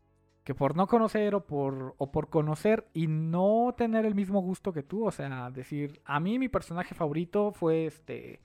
que 0.43 0.53
por 0.53 0.75
no 0.75 0.87
conocer 0.87 1.35
o 1.35 1.45
por, 1.45 1.95
o 1.97 2.11
por 2.11 2.29
conocer 2.29 2.87
y 2.93 3.07
no 3.07 3.73
tener 3.77 4.05
el 4.05 4.15
mismo 4.15 4.41
gusto 4.41 4.73
que 4.73 4.83
tú, 4.83 5.05
o 5.05 5.11
sea, 5.11 5.49
decir, 5.51 6.01
a 6.05 6.19
mí 6.19 6.37
mi 6.39 6.49
personaje 6.49 6.95
favorito 6.95 7.51
fue 7.51 7.85
este 7.85 8.41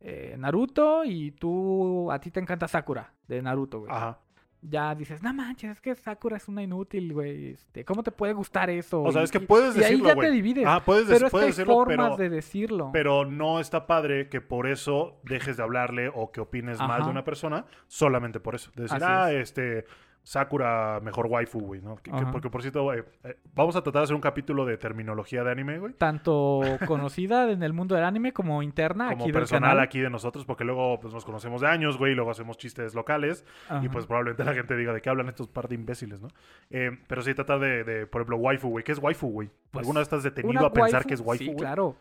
eh, 0.00 0.36
Naruto 0.38 1.04
y 1.04 1.32
tú, 1.32 2.10
a 2.10 2.20
ti 2.20 2.30
te 2.30 2.40
encanta 2.40 2.68
Sakura 2.68 3.14
de 3.26 3.42
Naruto, 3.42 3.80
güey. 3.80 3.92
Ajá. 3.92 4.20
Ya 4.60 4.92
dices, 4.94 5.22
no 5.22 5.32
manches, 5.32 5.70
es 5.70 5.80
que 5.80 5.94
Sakura 5.94 6.36
es 6.36 6.48
una 6.48 6.62
inútil, 6.62 7.12
güey. 7.12 7.50
Este, 7.52 7.84
¿Cómo 7.84 8.02
te 8.02 8.10
puede 8.10 8.32
gustar 8.32 8.68
eso? 8.70 9.02
O 9.02 9.12
sea, 9.12 9.22
es 9.22 9.30
que 9.30 9.38
y- 9.38 9.46
puedes 9.46 9.76
y 9.76 9.78
ahí 9.78 9.92
decirlo, 9.92 10.08
ya 10.08 10.16
te 10.16 10.30
divides. 10.32 10.64
Ah, 10.66 10.82
puedes, 10.84 11.04
pero 11.06 11.16
es 11.16 11.22
que 11.24 11.30
puedes 11.30 11.44
hay 11.46 11.50
decirlo, 11.52 11.74
formas 11.74 12.10
pero, 12.10 12.16
de 12.16 12.28
decirlo. 12.28 12.90
pero 12.92 13.24
no 13.24 13.60
está 13.60 13.86
padre 13.86 14.28
que 14.28 14.40
por 14.40 14.66
eso 14.66 15.20
dejes 15.22 15.56
de 15.56 15.62
hablarle 15.62 16.10
o 16.12 16.32
que 16.32 16.40
opines 16.40 16.78
mal 16.80 17.04
de 17.04 17.10
una 17.10 17.22
persona 17.22 17.66
solamente 17.86 18.40
por 18.40 18.56
eso. 18.56 18.72
De 18.74 18.82
decir, 18.82 18.96
Así 18.96 19.04
ah, 19.08 19.32
es. 19.32 19.50
este, 19.50 19.84
Sakura 20.28 21.00
mejor 21.02 21.24
waifu, 21.26 21.58
güey, 21.58 21.80
¿no? 21.80 21.96
Que- 21.96 22.10
que- 22.10 22.16
Ajá. 22.18 22.30
porque 22.30 22.50
por 22.50 22.60
cierto, 22.60 22.92
eh, 22.92 23.02
eh, 23.24 23.36
vamos 23.54 23.76
a 23.76 23.82
tratar 23.82 24.00
de 24.00 24.04
hacer 24.04 24.14
un 24.14 24.20
capítulo 24.20 24.66
de 24.66 24.76
terminología 24.76 25.42
de 25.42 25.50
anime, 25.50 25.78
güey. 25.78 25.94
Tanto 25.94 26.60
conocida 26.86 27.50
en 27.50 27.62
el 27.62 27.72
mundo 27.72 27.94
del 27.94 28.04
anime 28.04 28.34
como 28.34 28.62
interna 28.62 29.08
Como 29.08 29.24
aquí 29.24 29.32
del 29.32 29.40
personal 29.40 29.70
canal. 29.70 29.80
aquí 29.84 30.00
de 30.00 30.10
nosotros, 30.10 30.44
porque 30.44 30.64
luego 30.64 31.00
pues, 31.00 31.14
nos 31.14 31.24
conocemos 31.24 31.62
de 31.62 31.68
años, 31.68 31.96
güey, 31.96 32.12
y 32.12 32.14
luego 32.14 32.30
hacemos 32.30 32.58
chistes 32.58 32.94
locales. 32.94 33.42
Y 33.70 33.72
Ajá. 33.72 33.88
pues 33.90 34.04
probablemente 34.06 34.44
la 34.44 34.52
gente 34.52 34.76
diga 34.76 34.92
de 34.92 35.00
qué 35.00 35.08
hablan 35.08 35.28
estos 35.30 35.48
par 35.48 35.66
de 35.66 35.76
imbéciles, 35.76 36.20
¿no? 36.20 36.28
Eh, 36.68 36.90
pero 37.06 37.22
sí 37.22 37.32
tratar 37.32 37.58
de, 37.60 37.82
de, 37.84 38.06
por 38.06 38.20
ejemplo, 38.20 38.36
waifu, 38.36 38.68
güey. 38.68 38.84
¿Qué 38.84 38.92
es 38.92 38.98
waifu, 38.98 39.30
güey? 39.30 39.48
Pues, 39.70 39.82
¿Alguna 39.84 40.00
vez 40.00 40.08
estás 40.08 40.24
detenido 40.24 40.66
a 40.66 40.70
pensar 40.74 41.04
waifu- 41.04 41.06
que 41.06 41.14
es 41.14 41.20
waifu, 41.22 41.42
Sí, 41.44 41.46
güey? 41.46 41.56
claro. 41.58 41.96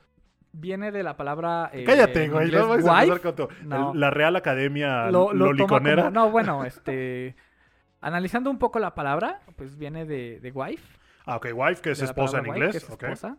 Viene 0.52 0.92
de 0.92 1.04
la 1.04 1.16
palabra. 1.16 1.70
eh, 1.72 1.86
Cállate, 1.86 2.28
güey. 2.28 2.52
No 2.52 2.68
vayas 2.68 3.24
a 3.24 3.32
con 3.34 3.48
No. 3.70 3.94
el- 3.94 4.00
la 4.02 4.10
Real 4.12 4.36
Academia 4.36 5.06
Lo, 5.12 5.12
lo 5.12 5.28
toma 5.28 5.46
Loliconera. 5.46 6.04
como- 6.06 6.14
No, 6.14 6.30
bueno, 6.30 6.66
este. 6.66 7.36
Analizando 8.02 8.50
un 8.50 8.60
poco 8.60 8.80
la 8.80 8.94
palabra, 8.96 9.42
pues 9.56 9.78
viene 9.78 10.06
de, 10.06 10.40
de 10.40 10.52
wife. 10.52 10.84
Ah, 11.26 11.38
ok, 11.38 11.48
wife, 11.54 11.82
que 11.82 11.92
es 11.92 12.02
esposa 12.02 12.38
en 12.40 12.44
wife, 12.46 12.58
inglés. 12.58 12.72
que 12.72 12.78
es 12.78 12.90
ok. 12.90 13.04
esposa. 13.04 13.38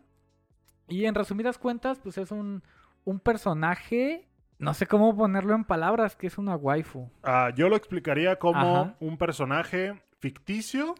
Y 0.87 1.05
en 1.05 1.15
resumidas 1.15 1.57
cuentas, 1.57 1.99
pues 1.99 2.17
es 2.17 2.31
un, 2.31 2.63
un 3.05 3.19
personaje. 3.19 4.27
No 4.57 4.73
sé 4.73 4.87
cómo 4.87 5.15
ponerlo 5.15 5.55
en 5.55 5.63
palabras, 5.63 6.15
que 6.15 6.27
es 6.27 6.37
una 6.37 6.55
waifu. 6.55 7.09
Ah, 7.23 7.51
yo 7.55 7.69
lo 7.69 7.75
explicaría 7.75 8.37
como 8.37 8.81
Ajá. 8.81 8.95
un 8.99 9.17
personaje 9.17 10.01
ficticio 10.19 10.95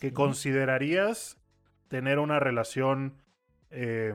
que 0.00 0.08
Sí. 0.08 0.12
considerarías 0.14 1.36
tener 1.88 2.18
una 2.18 2.40
relación, 2.40 3.22
eh, 3.70 4.14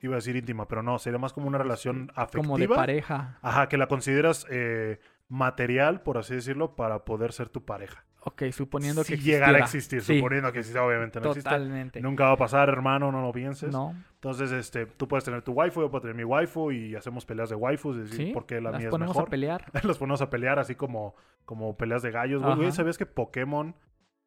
iba 0.00 0.14
a 0.14 0.16
decir 0.16 0.36
íntima, 0.36 0.68
pero 0.68 0.82
no, 0.82 0.98
sería 0.98 1.18
más 1.18 1.32
como 1.32 1.48
una 1.48 1.58
relación 1.58 2.12
afectiva. 2.14 2.42
Como 2.44 2.58
de 2.58 2.68
pareja. 2.68 3.38
Ajá, 3.42 3.68
que 3.68 3.76
la 3.76 3.88
consideras 3.88 4.46
eh, 4.50 5.00
material, 5.28 6.02
por 6.02 6.18
así 6.18 6.34
decirlo, 6.34 6.76
para 6.76 7.04
poder 7.04 7.32
ser 7.32 7.48
tu 7.48 7.64
pareja. 7.64 8.04
Ok, 8.24 8.44
suponiendo 8.52 9.02
si 9.02 9.14
que 9.16 9.20
llegara 9.20 9.58
a 9.58 9.60
existiera. 9.62 9.98
existir, 9.98 10.02
Sí, 10.02 10.18
suponiendo 10.20 10.52
que 10.52 10.60
existe, 10.60 10.78
obviamente 10.78 11.20
no 11.20 11.28
existe. 11.30 11.50
Totalmente. 11.50 12.00
Nunca 12.00 12.26
va 12.26 12.32
a 12.32 12.36
pasar, 12.36 12.68
hermano, 12.68 13.10
no 13.10 13.20
lo 13.20 13.32
pienses. 13.32 13.72
No, 13.72 13.96
Entonces, 14.14 14.52
este, 14.52 14.86
tú 14.86 15.08
puedes 15.08 15.24
tener 15.24 15.42
tu 15.42 15.50
waifu, 15.52 15.80
yo 15.80 15.90
puedo 15.90 16.02
tener 16.02 16.14
mi 16.14 16.22
waifu 16.22 16.70
y 16.70 16.94
hacemos 16.94 17.26
peleas 17.26 17.48
de 17.50 17.56
waifus, 17.56 17.96
decir, 17.96 18.26
sí. 18.28 18.30
porque 18.32 18.60
la 18.60 18.70
las 18.70 18.78
mía 18.78 18.88
es 18.88 18.90
ponemos 18.92 19.16
mejor. 19.16 19.28
a 19.28 19.30
pelear. 19.30 19.64
Los 19.82 19.98
ponemos 19.98 20.22
a 20.22 20.30
pelear 20.30 20.60
así 20.60 20.76
como, 20.76 21.16
como 21.44 21.76
peleas 21.76 22.02
de 22.02 22.12
gallos. 22.12 22.42
Güey, 22.42 22.54
güey. 22.56 22.72
¿sabías 22.72 22.96
que 22.96 23.06
Pokémon? 23.06 23.74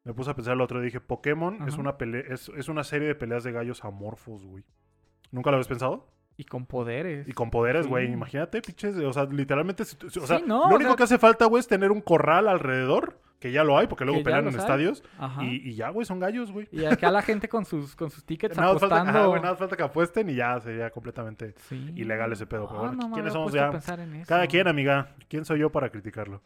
Me 0.04 0.12
puse 0.12 0.30
a 0.30 0.34
pensar 0.34 0.52
el 0.54 0.60
otro 0.60 0.78
día, 0.78 0.86
dije, 0.86 1.00
Pokémon 1.00 1.66
es 1.66 1.78
una 1.78 1.96
pelea, 1.96 2.22
es, 2.28 2.50
es 2.56 2.68
una 2.68 2.84
serie 2.84 3.08
de 3.08 3.14
peleas 3.14 3.44
de 3.44 3.52
gallos 3.52 3.82
amorfos, 3.84 4.44
güey. 4.44 4.62
¿Nunca 5.32 5.50
lo 5.50 5.56
habías 5.56 5.68
pensado? 5.68 6.06
Y 6.36 6.44
con 6.44 6.66
poderes. 6.66 7.26
Y 7.26 7.32
con 7.32 7.50
poderes, 7.50 7.86
güey. 7.86 8.08
Sí. 8.08 8.12
Imagínate, 8.12 8.60
pinches. 8.60 8.94
O 8.98 9.12
sea, 9.14 9.24
literalmente. 9.24 9.82
O 9.84 9.86
sea, 10.26 10.38
Sí, 10.38 10.44
no, 10.46 10.68
lo 10.68 10.74
o 10.74 10.76
único 10.76 10.90
sea- 10.90 10.96
que 10.96 11.02
hace 11.04 11.18
falta, 11.18 11.46
güey, 11.46 11.60
es 11.60 11.66
tener 11.66 11.90
un 11.90 12.02
corral 12.02 12.46
alrededor. 12.46 13.18
Que 13.46 13.52
ya 13.52 13.64
lo 13.64 13.78
hay, 13.78 13.86
porque 13.86 14.04
luego 14.04 14.22
pelean 14.22 14.46
en 14.48 14.54
hay. 14.54 14.60
estadios. 14.60 15.02
Y, 15.40 15.70
y 15.70 15.74
ya, 15.74 15.90
güey, 15.90 16.04
son 16.04 16.18
gallos, 16.18 16.50
güey. 16.52 16.68
Y 16.72 16.84
acá 16.84 17.10
la 17.10 17.22
gente 17.22 17.48
con 17.48 17.64
sus, 17.64 17.94
con 17.96 18.10
sus 18.10 18.24
tickets 18.24 18.56
Nada 18.56 18.70
falta, 18.78 18.86
apostando. 18.96 19.18
ajá, 19.18 19.26
güey, 19.28 19.42
nada 19.42 19.56
falta 19.56 19.76
que 19.76 19.82
apuesten 19.82 20.28
y 20.30 20.34
ya 20.34 20.58
sería 20.60 20.90
completamente. 20.90 21.54
Sí. 21.68 21.92
ilegal 21.96 22.32
ese 22.32 22.46
pedo, 22.46 22.66
pero 22.68 22.78
Ah, 22.80 22.82
bueno, 22.88 22.96
no 23.02 23.08
me 23.08 23.14
¿quiénes 23.14 23.32
somos 23.32 23.52
ya? 23.52 23.70
Cada 24.26 24.46
quien, 24.46 24.68
amiga. 24.68 25.14
¿Quién 25.28 25.44
soy 25.44 25.60
yo 25.60 25.70
para 25.70 25.90
criticarlo? 25.90 26.42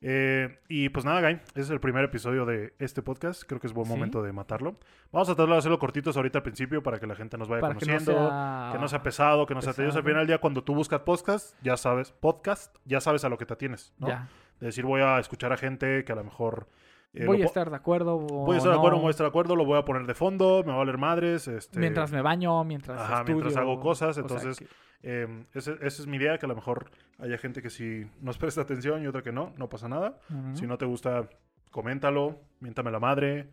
Eh, 0.00 0.60
y 0.68 0.90
pues 0.90 1.04
nada, 1.04 1.20
Guy, 1.20 1.40
ese 1.50 1.60
es 1.60 1.70
el 1.70 1.80
primer 1.80 2.04
episodio 2.04 2.46
de 2.46 2.72
este 2.78 3.02
podcast. 3.02 3.42
Creo 3.42 3.60
que 3.60 3.66
es 3.66 3.72
buen 3.72 3.86
Sí. 3.86 3.92
momento 3.92 4.22
de 4.22 4.32
matarlo. 4.32 4.76
Vamos 5.10 5.28
a 5.28 5.34
tratar 5.34 5.52
de 5.52 5.58
hacerlo 5.58 5.78
cortitos 5.80 6.16
ahorita 6.16 6.38
al 6.38 6.44
principio 6.44 6.82
para 6.84 7.00
que 7.00 7.06
la 7.08 7.16
gente 7.16 7.36
nos 7.36 7.48
vaya 7.48 7.62
Para 7.62 7.74
que 7.74 7.84
no 7.86 7.92
conociendo. 7.98 8.28
sea... 8.28 8.68
Que 8.72 8.78
no 8.78 8.86
sea 8.88 9.02
pesado, 9.02 9.44
que 9.46 9.54
no 9.54 9.62
sea 9.62 9.72
tedioso. 9.72 9.98
Al 9.98 10.04
pesado. 10.04 10.08
final 10.10 10.20
del 10.20 10.26
día, 10.28 10.38
cuando 10.38 10.62
tú 10.62 10.74
buscas 10.76 11.00
podcast, 11.00 11.56
ya 11.62 11.76
sabes, 11.76 12.12
podcast, 12.12 12.76
ya 12.84 13.00
sabes 13.00 13.24
a 13.24 13.28
lo 13.28 13.38
que 13.38 13.46
te 13.46 13.54
atienes, 13.54 13.92
¿no? 13.98 14.06
Ya. 14.08 14.28
De 14.60 14.66
decir, 14.66 14.84
voy 14.84 15.00
a 15.02 15.18
escuchar 15.18 15.52
a 15.52 15.56
gente 15.56 16.04
que 16.04 16.12
a 16.12 16.16
lo 16.16 16.24
mejor... 16.24 16.68
eh, 17.14 17.24
voy 17.26 17.38
lo 17.38 17.44
a 17.44 17.46
estar 17.46 17.70
de 17.70 17.76
acuerdo. 17.76 18.18
voy 18.18 18.54
a 18.54 18.58
estar 18.58 18.72
de 18.72 18.78
acuerdo, 18.78 18.98
voy 18.98 19.06
a 19.08 19.10
estar 19.10 19.24
de 19.24 19.28
acuerdo, 19.28 19.56
lo 19.56 19.64
voy 19.64 19.78
a 19.78 19.84
poner 19.84 20.06
de 20.06 20.14
fondo, 20.14 20.62
me 20.64 20.68
va 20.70 20.74
a 20.74 20.78
valer 20.78 20.98
madres. 20.98 21.46
Este, 21.48 21.78
Mientras 21.78 22.10
me 22.12 22.22
baño, 22.22 22.62
mientras 22.64 22.98
Ajá, 23.00 23.24
mientras 23.24 23.52
estudio, 23.52 23.58
hago 23.72 23.80
cosas, 23.80 24.10
o 24.10 24.12
sea 24.14 24.22
entonces, 24.22 24.58
que- 24.58 24.66
eh, 25.02 25.44
ese- 25.54 25.74
esa 25.80 26.02
es 26.02 26.06
mi 26.06 26.16
idea, 26.16 26.38
que 26.38 26.46
a 26.46 26.48
lo 26.48 26.54
mejor 26.56 26.90
haya 27.18 27.38
gente 27.38 27.62
que 27.62 27.70
sí 27.70 28.04
nos 28.20 28.36
presta 28.38 28.60
atención 28.62 29.02
y 29.02 29.06
otra 29.06 29.22
que 29.22 29.32
no, 29.32 29.52
no 29.56 29.68
pasa 29.68 29.88
nada. 29.88 30.18
Si 30.54 30.66
no 30.66 30.76
te 30.78 30.86
gusta, 30.86 31.28
coméntalo, 31.70 32.40
miéntame 32.60 32.90
la 32.90 32.98
madre, 33.00 33.50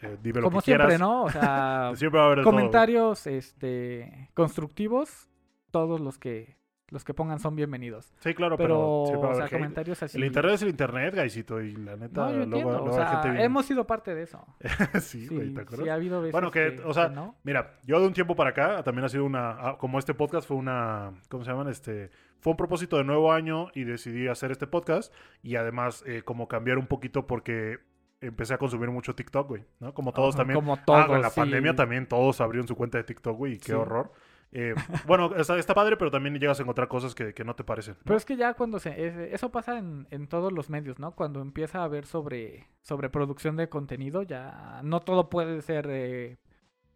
eh, 0.00 0.16
dime 0.22 0.40
lo 0.40 0.46
Como 0.46 0.60
que 0.60 0.66
siempre, 0.66 0.86
quieras. 0.86 1.00
¿no? 1.00 1.24
O 1.24 1.30
sea, 1.30 1.90
Siempre 1.96 2.18
va 2.18 2.24
a 2.24 2.26
haber 2.26 2.38
de 2.38 2.44
todo, 2.44 2.52
güey. 2.52 2.62
comentarios 2.64 3.26
este, 3.26 4.30
constructivos, 4.34 5.28
todos 5.72 6.00
los 6.00 6.18
que 6.18 6.56
los 6.90 7.04
que 7.04 7.12
pongan 7.14 7.38
son 7.38 7.54
bienvenidos. 7.54 8.12
Sí, 8.20 8.32
claro, 8.34 8.56
Pero, 8.56 9.04
pero, 9.08 9.24
a 9.24 9.30
o 9.30 9.34
sea, 9.34 9.48
comentarios 9.48 10.02
así. 10.02 10.16
El 10.16 10.24
internet 10.24 10.54
es 10.54 10.62
el 10.62 10.68
internet, 10.70 11.14
gaisito, 11.14 11.60
y 11.60 11.76
la 11.76 11.96
neta, 11.96 12.22
No, 12.22 12.30
yo 12.30 12.36
luego, 12.36 12.44
entiendo. 12.44 12.70
luego 12.78 12.90
o 12.90 12.92
sea, 12.94 13.06
gente 13.08 13.30
bien- 13.30 13.42
hemos 13.44 13.66
sido 13.66 13.86
parte 13.86 14.14
de 14.14 14.22
eso. 14.22 14.44
sí, 15.00 15.26
güey, 15.28 15.52
¿te 15.52 15.60
acuerdas? 15.60 15.84
sí, 15.84 15.88
ha 15.90 15.94
habido 15.94 16.20
veces 16.22 16.32
Bueno, 16.32 16.50
que, 16.50 16.80
o 16.84 16.94
sea, 16.94 17.08
no. 17.08 17.36
Mira, 17.44 17.78
yo 17.84 18.00
de 18.00 18.06
un 18.06 18.12
tiempo 18.14 18.34
para 18.36 18.50
acá 18.50 18.82
también 18.82 19.04
ha 19.04 19.08
sido 19.08 19.24
una, 19.24 19.50
ah, 19.50 19.76
como 19.78 19.98
este 19.98 20.14
podcast 20.14 20.48
fue 20.48 20.56
una, 20.56 21.12
¿cómo 21.28 21.44
se 21.44 21.50
llaman? 21.50 21.68
Este, 21.68 22.10
fue 22.40 22.52
un 22.52 22.56
propósito 22.56 22.96
de 22.96 23.04
nuevo 23.04 23.32
año 23.32 23.68
y 23.74 23.84
decidí 23.84 24.26
hacer 24.28 24.50
este 24.50 24.66
podcast 24.66 25.12
y 25.42 25.56
además 25.56 26.02
eh, 26.06 26.22
como 26.22 26.48
cambiar 26.48 26.78
un 26.78 26.86
poquito 26.86 27.26
porque 27.26 27.78
empecé 28.20 28.54
a 28.54 28.58
consumir 28.58 28.90
mucho 28.90 29.14
TikTok, 29.14 29.46
güey, 29.46 29.64
¿no? 29.78 29.92
Como 29.94 30.12
todos 30.12 30.34
Ajá, 30.34 30.38
también. 30.38 30.58
Como 30.58 30.74
Ah, 30.74 30.82
todos. 30.84 31.06
con 31.06 31.20
la 31.22 31.30
sí. 31.30 31.38
pandemia 31.38 31.76
también 31.76 32.06
todos 32.08 32.40
abrieron 32.40 32.66
su 32.66 32.74
cuenta 32.76 32.98
de 32.98 33.04
TikTok, 33.04 33.36
güey, 33.36 33.52
y 33.52 33.58
qué 33.58 33.66
Sí. 33.66 33.72
horror. 33.72 34.10
Eh, 34.52 34.74
bueno, 35.06 35.34
está, 35.36 35.58
está 35.58 35.74
padre, 35.74 35.96
pero 35.98 36.10
también 36.10 36.34
llegas 36.38 36.58
a 36.58 36.62
encontrar 36.62 36.88
cosas 36.88 37.14
que, 37.14 37.34
que 37.34 37.44
no 37.44 37.54
te 37.54 37.64
parecen. 37.64 37.94
¿no? 37.94 38.00
Pero 38.04 38.16
es 38.16 38.24
que 38.24 38.36
ya 38.36 38.54
cuando 38.54 38.78
se... 38.78 39.06
es- 39.06 39.32
eso 39.34 39.50
pasa 39.50 39.78
en, 39.78 40.06
en 40.10 40.26
todos 40.26 40.52
los 40.52 40.70
medios, 40.70 40.98
¿no? 40.98 41.12
Cuando 41.12 41.40
empieza 41.42 41.80
a 41.80 41.84
haber 41.84 42.06
sobre, 42.06 42.66
sobre 42.80 43.10
producción 43.10 43.56
de 43.56 43.68
contenido, 43.68 44.22
ya 44.22 44.80
no 44.84 45.00
todo 45.00 45.28
puede 45.28 45.60
ser 45.60 45.86
eh, 45.90 46.38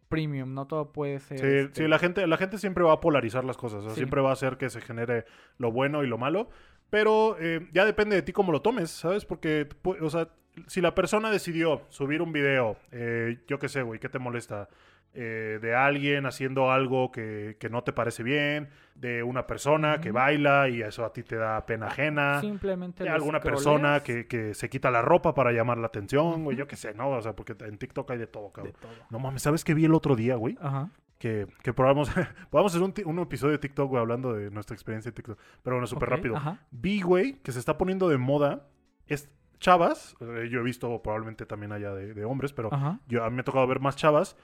premium, 0.09 0.53
no 0.53 0.65
todo 0.67 0.91
puede 0.91 1.19
ser... 1.19 1.39
Sí, 1.39 1.45
este, 1.45 1.83
sí, 1.83 1.87
la 1.87 1.99
gente, 1.99 2.25
la 2.27 2.37
gente 2.37 2.57
siempre 2.57 2.83
va 2.83 2.93
a 2.93 2.99
polarizar 2.99 3.43
las 3.45 3.57
cosas. 3.57 3.79
o 3.79 3.83
sea, 3.83 3.89
Sí. 3.91 3.97
Siempre 3.97 4.21
va 4.21 4.31
a 4.31 4.33
hacer 4.33 4.57
que 4.57 4.69
se 4.69 4.81
genere 4.81 5.25
lo 5.57 5.71
bueno 5.71 6.03
y 6.03 6.07
lo 6.07 6.17
malo. 6.17 6.49
Pero 6.89 7.37
eh, 7.39 7.67
ya 7.73 7.85
depende 7.85 8.15
de 8.15 8.21
ti 8.21 8.33
cómo 8.33 8.51
lo 8.51 8.61
tomes, 8.61 8.89
¿sabes? 8.91 9.25
Porque, 9.25 9.67
o 9.83 10.09
sea, 10.09 10.29
si 10.67 10.81
la 10.81 10.93
persona 10.93 11.31
decidió 11.31 11.81
subir 11.89 12.21
un 12.21 12.31
video, 12.31 12.77
eh, 12.91 13.39
yo 13.47 13.57
qué 13.57 13.67
sé, 13.69 13.81
güey, 13.81 13.99
¿qué 13.99 14.09
te 14.09 14.19
molesta? 14.19 14.69
Eh, 15.15 15.59
de 15.61 15.75
alguien 15.75 16.25
haciendo 16.25 16.71
algo 16.71 17.11
que, 17.11 17.55
que 17.59 17.69
no 17.69 17.83
te 17.83 17.93
parece 17.93 18.23
bien, 18.23 18.69
de 18.95 19.21
una 19.21 19.45
persona 19.45 20.01
que 20.01 20.11
baila 20.11 20.69
y 20.69 20.81
eso 20.81 21.05
a 21.05 21.13
ti 21.13 21.21
te 21.21 21.35
da 21.35 21.63
pena 21.67 21.85
ajena. 21.85 22.41
Simplemente 22.41 23.03
de 23.03 23.11
alguna 23.11 23.39
persona 23.39 24.01
que, 24.01 24.25
que 24.25 24.55
se 24.55 24.71
quita 24.71 24.89
la 24.89 25.03
ropa 25.03 25.35
para 25.35 25.51
llamar 25.51 25.77
la 25.77 25.85
atención, 25.85 26.43
güey, 26.43 26.57
yo 26.57 26.67
qué 26.67 26.75
sé, 26.75 26.95
¿no? 26.95 27.09
O 27.11 27.21
sea, 27.21 27.35
porque 27.35 27.55
en 27.63 27.77
TikTok 27.77 28.09
hay 28.09 28.17
de 28.17 28.25
todo, 28.25 28.47
de 28.47 28.51
cabrón. 28.53 28.73
todo. 28.81 28.91
No 29.11 29.19
mames, 29.19 29.43
¿sabes 29.43 29.63
qué 29.63 29.75
vi 29.75 29.85
el 29.85 29.93
otro 29.93 30.15
día, 30.15 30.35
güey? 30.35 30.57
Ajá. 30.59 30.89
que, 31.19 31.45
que 31.61 31.73
probamos, 31.73 32.09
podamos 32.49 32.73
hacer 32.73 32.81
un, 32.83 32.93
un 33.05 33.19
episodio 33.19 33.51
de 33.51 33.59
TikTok, 33.59 33.89
güey, 33.89 34.01
hablando 34.01 34.33
de 34.33 34.49
nuestra 34.49 34.73
experiencia 34.73 35.11
de 35.11 35.15
TikTok. 35.15 35.37
Pero 35.61 35.75
bueno, 35.75 35.85
súper 35.85 36.09
rápido. 36.09 36.37
Ajá. 36.37 36.59
Vi, 36.71 37.01
güey, 37.01 37.33
que 37.43 37.51
se 37.51 37.59
está 37.59 37.77
poniendo 37.77 38.09
de 38.09 38.17
moda. 38.17 38.67
Es 39.05 39.29
chavas, 39.63 40.15
eh, 40.19 40.49
yo 40.51 40.59
he 40.59 40.63
visto 40.63 41.01
probablemente 41.01 41.45
también 41.45 41.71
allá 41.71 41.93
de, 41.93 42.13
de 42.13 42.25
hombres, 42.25 42.51
pero 42.51 42.69
yo, 43.07 43.23
a 43.23 43.29
mí 43.29 43.35
me 43.35 43.41
ha 43.41 43.43
tocado 43.45 43.65
ver 43.65 43.79
más 43.79 43.95
chavas 43.95 44.35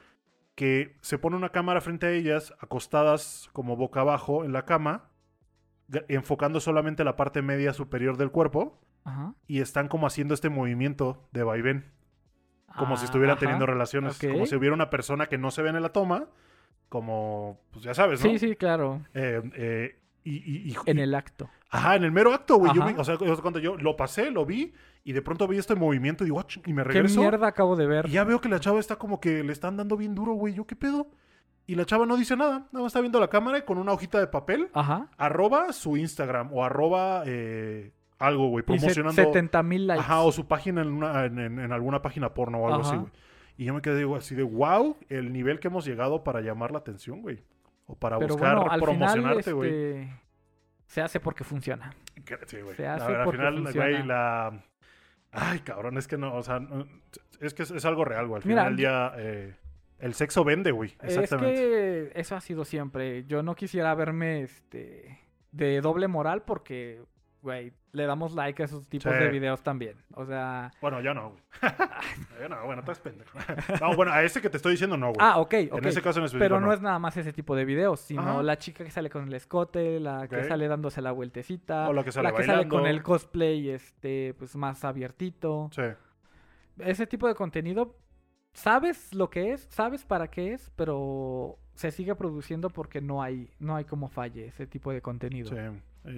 que 0.60 0.98
se 1.00 1.18
pone 1.18 1.38
una 1.38 1.54
cámara 1.54 1.80
frente 1.80 2.06
a 2.08 2.12
ellas, 2.12 2.54
acostadas 2.60 3.50
como 3.54 3.78
boca 3.78 4.02
abajo 4.02 4.44
en 4.44 4.52
la 4.52 4.66
cama, 4.66 5.06
enfocando 6.10 6.60
solamente 6.60 7.06
la 7.06 7.16
parte 7.16 7.42
media 7.42 7.72
superior 7.72 8.18
del 8.18 8.30
cuerpo 8.30 8.78
Ajá. 9.06 9.36
y 9.48 9.62
están 9.62 9.88
como 9.88 10.06
haciendo 10.06 10.34
este 10.34 10.50
movimiento 10.50 11.30
de 11.32 11.44
vaivén, 11.44 11.86
como 12.78 12.98
si 12.98 13.04
Ah, 13.04 13.06
estuvieran 13.06 13.36
ajá. 13.36 13.40
teniendo 13.40 13.68
relaciones, 13.68 14.20
como 14.20 14.46
si 14.46 14.56
hubiera 14.56 14.76
una 14.76 14.90
persona 14.90 15.28
que 15.28 15.38
no 15.38 15.50
se 15.50 15.62
ve 15.62 15.70
en 15.70 15.82
la 15.82 15.94
toma, 15.94 16.28
como, 16.90 17.62
pues 17.72 17.86
ya 17.86 17.94
sabes, 17.94 18.22
¿no? 18.22 18.30
Sí, 18.30 18.38
sí, 18.38 18.56
claro. 18.58 19.02
Eh, 19.14 19.42
eh, 19.56 19.99
y, 20.24 20.36
y- 20.38 20.72
y- 20.72 20.76
En 20.86 21.00
el 21.00 21.16
acto. 21.16 21.50
Ajá, 21.72 21.96
en 21.96 22.04
el 22.04 22.12
mero 22.12 22.34
acto, 22.34 22.58
güey. 22.58 22.74
Yo 22.74 22.84
o 22.98 23.04
sea, 23.04 23.18
cuando 23.42 23.60
yo 23.60 23.76
lo 23.78 23.96
pasé, 23.96 24.32
lo 24.32 24.46
vi, 24.46 24.74
y 25.04 25.14
de 25.14 25.22
pronto 25.22 25.48
vi 25.48 25.58
este 25.58 25.76
movimiento 25.76 26.24
y 26.24 26.26
digo, 26.26 26.40
"Ah, 26.40 26.46
ching", 26.48 26.64
y 26.66 26.74
me 26.74 26.84
¿Qué 26.84 26.90
regreso. 26.90 27.20
mierda 27.22 27.48
acabo 27.48 27.76
de 27.76 27.86
ver? 27.88 28.08
Y 28.08 28.12
ya 28.12 28.24
veo 28.24 28.42
que 28.42 28.50
la 28.50 28.60
chava 28.60 28.80
está 28.80 28.96
como 28.98 29.20
que 29.20 29.44
le 29.44 29.54
están 29.54 29.78
dando 29.78 29.96
bien 29.98 30.16
duro, 30.16 30.34
güey. 30.34 30.54
¿Yo 30.56 30.66
qué 30.66 30.76
pedo? 30.76 31.08
Y 31.68 31.76
la 31.76 31.86
chava 31.86 32.06
no 32.08 32.18
dice 32.18 32.36
nada. 32.36 32.68
Nada 32.72 32.84
más 32.84 32.88
está 32.88 33.00
viendo 33.02 33.20
la 33.20 33.28
cámara 33.30 33.60
y 33.60 33.62
con 33.62 33.78
una 33.78 33.92
hojita 33.94 34.20
de 34.20 34.26
papel. 34.28 34.70
Ajá. 34.74 35.08
Arroba 35.18 35.72
su 35.72 35.98
Instagram 35.98 36.50
o 36.52 36.66
arroba 36.66 37.22
eh, 37.28 37.92
algo, 38.18 38.48
güey. 38.50 38.66
Promocionando. 38.66 39.14
70 39.14 39.62
mil 39.62 39.86
likes. 39.86 40.02
Ajá, 40.02 40.22
o 40.22 40.32
su 40.32 40.48
página 40.48 40.82
en, 40.82 40.88
una- 40.88 41.26
en, 41.26 41.38
en- 41.38 41.60
en 41.60 41.72
alguna 41.72 42.02
página 42.02 42.34
porno 42.34 42.58
o 42.58 42.68
algo 42.68 42.82
Ajá. 42.82 42.90
así, 42.90 42.98
güey. 42.98 43.12
Y 43.58 43.66
yo 43.66 43.74
me 43.76 43.82
quedé 43.82 43.98
digo, 44.00 44.16
así 44.16 44.34
de, 44.36 44.42
wow, 44.44 44.98
el 45.10 45.32
nivel 45.32 45.60
que 45.60 45.68
hemos 45.68 45.86
llegado 45.86 46.24
para 46.24 46.42
llamar 46.42 46.72
la 46.72 46.80
atención, 46.80 47.22
güey. 47.22 47.44
O 47.92 47.96
para 47.96 48.20
Pero 48.20 48.36
buscar 48.36 48.56
bueno, 48.56 48.72
al 48.72 48.80
final 48.80 48.98
promocionarte, 49.00 49.52
güey. 49.52 49.70
este, 49.72 50.14
se 50.86 51.02
hace 51.02 51.20
porque 51.20 51.44
funciona. 51.44 51.92
Sí, 52.46 52.62
güey. 52.62 52.76
Se 52.76 52.88
hace 52.88 53.16
al 53.16 53.24
porque 53.24 53.38
final, 53.40 53.64
funciona. 53.64 53.90
güey, 53.90 54.04
la... 54.06 54.64
Ay, 55.32 55.60
cabrón, 55.62 55.98
es 55.98 56.08
que 56.08 56.18
no, 56.18 56.36
o 56.36 56.44
sea, 56.44 56.60
no- 56.60 56.88
es 57.40 57.54
que 57.56 57.64
es, 57.64 57.72
es 57.72 57.86
algo 57.86 58.06
real, 58.06 58.28
güey. 58.28 58.42
Al 58.42 58.48
Mira, 58.48 58.62
final 58.62 58.76
del 58.76 58.78
día, 58.78 59.12
eh, 59.18 59.56
el 60.00 60.14
sexo 60.14 60.44
vende, 60.44 60.72
güey. 60.72 60.96
Exactamente. 61.02 61.54
Es 62.08 62.14
que 62.14 62.20
eso 62.20 62.36
ha 62.36 62.42
sido 62.42 62.64
siempre. 62.64 63.26
Yo 63.26 63.42
no 63.42 63.56
quisiera 63.56 63.94
verme 63.96 64.42
este 64.44 65.20
de 65.52 65.82
doble 65.82 66.08
moral 66.08 66.44
porque, 66.44 67.02
güey, 67.42 67.72
le 67.94 68.06
damos 68.06 68.34
like 68.34 68.62
a 68.62 68.66
esos 68.66 68.88
tipos 68.88 69.12
Sí. 69.14 69.18
de 69.20 69.30
videos 69.30 69.62
también. 69.64 69.96
O 70.14 70.26
sea, 70.26 70.72
Bueno, 70.82 71.00
yo 71.02 71.14
no, 71.14 71.30
güey. 71.32 71.42
yo 72.42 72.50
no, 72.50 72.66
bueno, 72.66 72.82
estás 72.82 73.00
pendejo. 73.00 73.38
no, 73.82 73.96
bueno, 73.96 74.12
a 74.12 74.24
ese 74.24 74.42
que 74.42 74.50
te 74.50 74.58
estoy 74.58 74.74
diciendo 74.74 74.98
no, 74.98 75.08
güey. 75.08 75.18
ah, 75.20 75.38
ok, 75.40 75.54
ok. 75.72 75.78
En 75.80 75.86
ese 75.86 76.02
caso 76.02 76.20
en 76.20 76.26
específico 76.26 76.40
Pero 76.44 76.60
no 76.60 76.68
no. 76.68 76.74
es 76.74 76.82
nada 76.82 77.00
más 77.00 77.16
ese 77.18 77.32
tipo 77.34 77.56
de 77.56 77.66
videos, 77.66 78.02
sino 78.02 78.22
Ajá. 78.22 78.44
la 78.44 78.58
chica 78.58 78.84
que 78.84 78.92
sale 78.92 79.10
con 79.10 79.28
el 79.28 79.34
escote, 79.34 80.00
la 80.00 80.28
que 80.28 80.44
sale 80.44 80.68
dándose 80.68 81.02
la 81.02 81.12
vueltecita, 81.12 81.88
O 81.90 81.94
la 81.94 82.04
que 82.04 82.12
sale 82.12 82.30
la 82.32 82.36
que 82.38 82.44
sale 82.44 82.68
con 82.68 82.86
el 82.86 83.02
cosplay 83.04 83.70
este 83.70 84.34
pues 84.38 84.56
más 84.56 84.84
abiertito. 84.84 85.70
Sí. 85.74 85.84
Ese 86.80 87.08
tipo 87.08 87.28
de 87.28 87.36
contenido 87.36 87.96
sabes 88.54 89.14
lo 89.14 89.30
que 89.30 89.54
es, 89.54 89.68
sabes 89.70 90.04
para 90.06 90.30
qué 90.30 90.54
es, 90.54 90.72
pero 90.76 91.58
se 91.76 91.92
sigue 91.92 92.16
produciendo 92.16 92.70
porque 92.70 93.00
no 93.02 93.22
hay 93.24 93.50
no 93.60 93.76
hay 93.76 93.86
como 93.86 94.08
falle 94.10 94.48
ese 94.48 94.68
tipo 94.68 94.92
de 94.92 95.02
contenido. 95.02 95.50
Sí. 95.50 95.56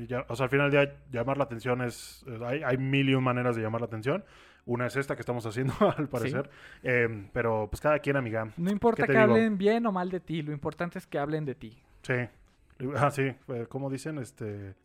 Ya- 0.08 0.26
o 0.30 0.36
sea, 0.36 0.46
al 0.46 0.50
final 0.50 0.70
del 0.72 0.86
día, 0.88 0.96
llamar 1.12 1.38
la 1.38 1.44
atención 1.46 1.82
es. 1.82 2.24
eh, 2.28 2.40
Hay, 2.46 2.64
hay 2.64 2.78
mil 2.78 3.10
y 3.10 3.16
un 3.16 3.24
maneras 3.24 3.56
de 3.56 3.62
llamar 3.62 3.82
la 3.82 3.88
atención. 3.88 4.24
Una 4.66 4.86
es 4.86 4.96
esta 4.96 5.16
que 5.16 5.22
estamos 5.22 5.46
haciendo, 5.46 5.74
al 5.98 6.08
parecer. 6.08 6.50
Eh, 6.84 7.28
pero 7.34 7.68
pues 7.70 7.82
cada 7.82 7.98
quien, 8.00 8.16
amiga. 8.16 8.48
No 8.58 8.70
importa 8.72 9.04
¿Qué 9.04 9.08
te 9.08 9.14
que 9.14 9.20
digo? 9.20 9.34
hablen 9.34 9.58
bien 9.58 9.86
o 9.88 9.92
mal 9.92 10.10
de 10.12 10.20
ti, 10.20 10.44
lo 10.44 10.52
importante 10.52 11.00
es 11.00 11.08
que 11.08 11.18
hablen 11.18 11.46
de 11.46 11.56
ti. 11.56 11.82
Sí. 12.04 12.14
Ah, 12.96 13.10
sí. 13.12 13.24
eh, 13.48 13.66
¿Cómo 13.70 13.90
dicen? 13.90 14.18
Este. 14.20 14.76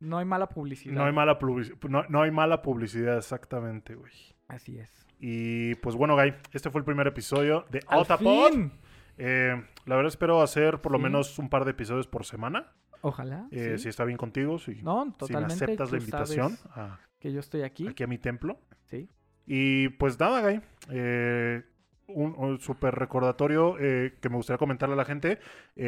No 0.00 0.18
hay 0.18 0.24
mala 0.24 0.48
publicidad. 0.48 0.94
No 0.94 1.04
hay 1.04 1.12
mala 1.12 1.38
publicidad. 1.38 1.76
No, 1.88 2.04
no 2.08 2.22
hay 2.22 2.30
mala 2.30 2.62
publicidad, 2.62 3.16
exactamente, 3.16 3.94
güey. 3.96 4.12
Así 4.48 4.78
es. 4.78 5.06
Y 5.18 5.74
pues 5.76 5.96
bueno, 5.96 6.14
Guy, 6.16 6.34
este 6.52 6.70
fue 6.70 6.80
el 6.80 6.84
primer 6.84 7.06
episodio 7.06 7.64
de 7.70 7.80
¡Al 7.88 8.00
Otapod. 8.00 8.50
fin! 8.52 8.72
Eh, 9.18 9.62
la 9.86 9.96
verdad 9.96 10.08
espero 10.08 10.42
hacer 10.42 10.80
por 10.80 10.92
lo 10.92 10.98
Sí. 10.98 11.04
menos 11.04 11.38
un 11.38 11.48
par 11.48 11.64
de 11.64 11.70
episodios 11.72 12.06
por 12.06 12.24
semana. 12.24 12.72
Ojalá. 13.04 13.46
Eh, 13.50 13.74
sí. 13.76 13.84
Si 13.84 13.88
está 13.90 14.04
bien 14.04 14.16
contigo, 14.18 14.58
si, 14.58 14.82
No, 14.82 15.02
si 15.04 15.08
me 15.10 15.16
totalmente. 15.16 15.54
aceptas 15.54 15.92
la 15.92 15.98
invitación 15.98 16.58
a- 16.74 16.98
que 17.20 17.32
yo 17.32 17.40
estoy 17.40 17.62
aquí. 17.62 17.86
aquí 17.88 18.02
a 18.02 18.06
mi 18.06 18.18
templo. 18.18 18.58
Sí. 18.84 19.08
Y 19.46 19.88
pues 19.90 20.18
nada, 20.18 20.40
Guy. 20.42 20.60
eh, 20.90 21.62
un, 22.06 22.34
un 22.36 22.60
súper 22.60 22.94
recordatorio 22.94 23.76
eh, 23.78 24.14
que 24.20 24.28
me 24.28 24.36
gustaría 24.36 24.58
comentarle 24.58 24.94
a 24.94 24.96
la 24.96 25.04
gente. 25.04 25.38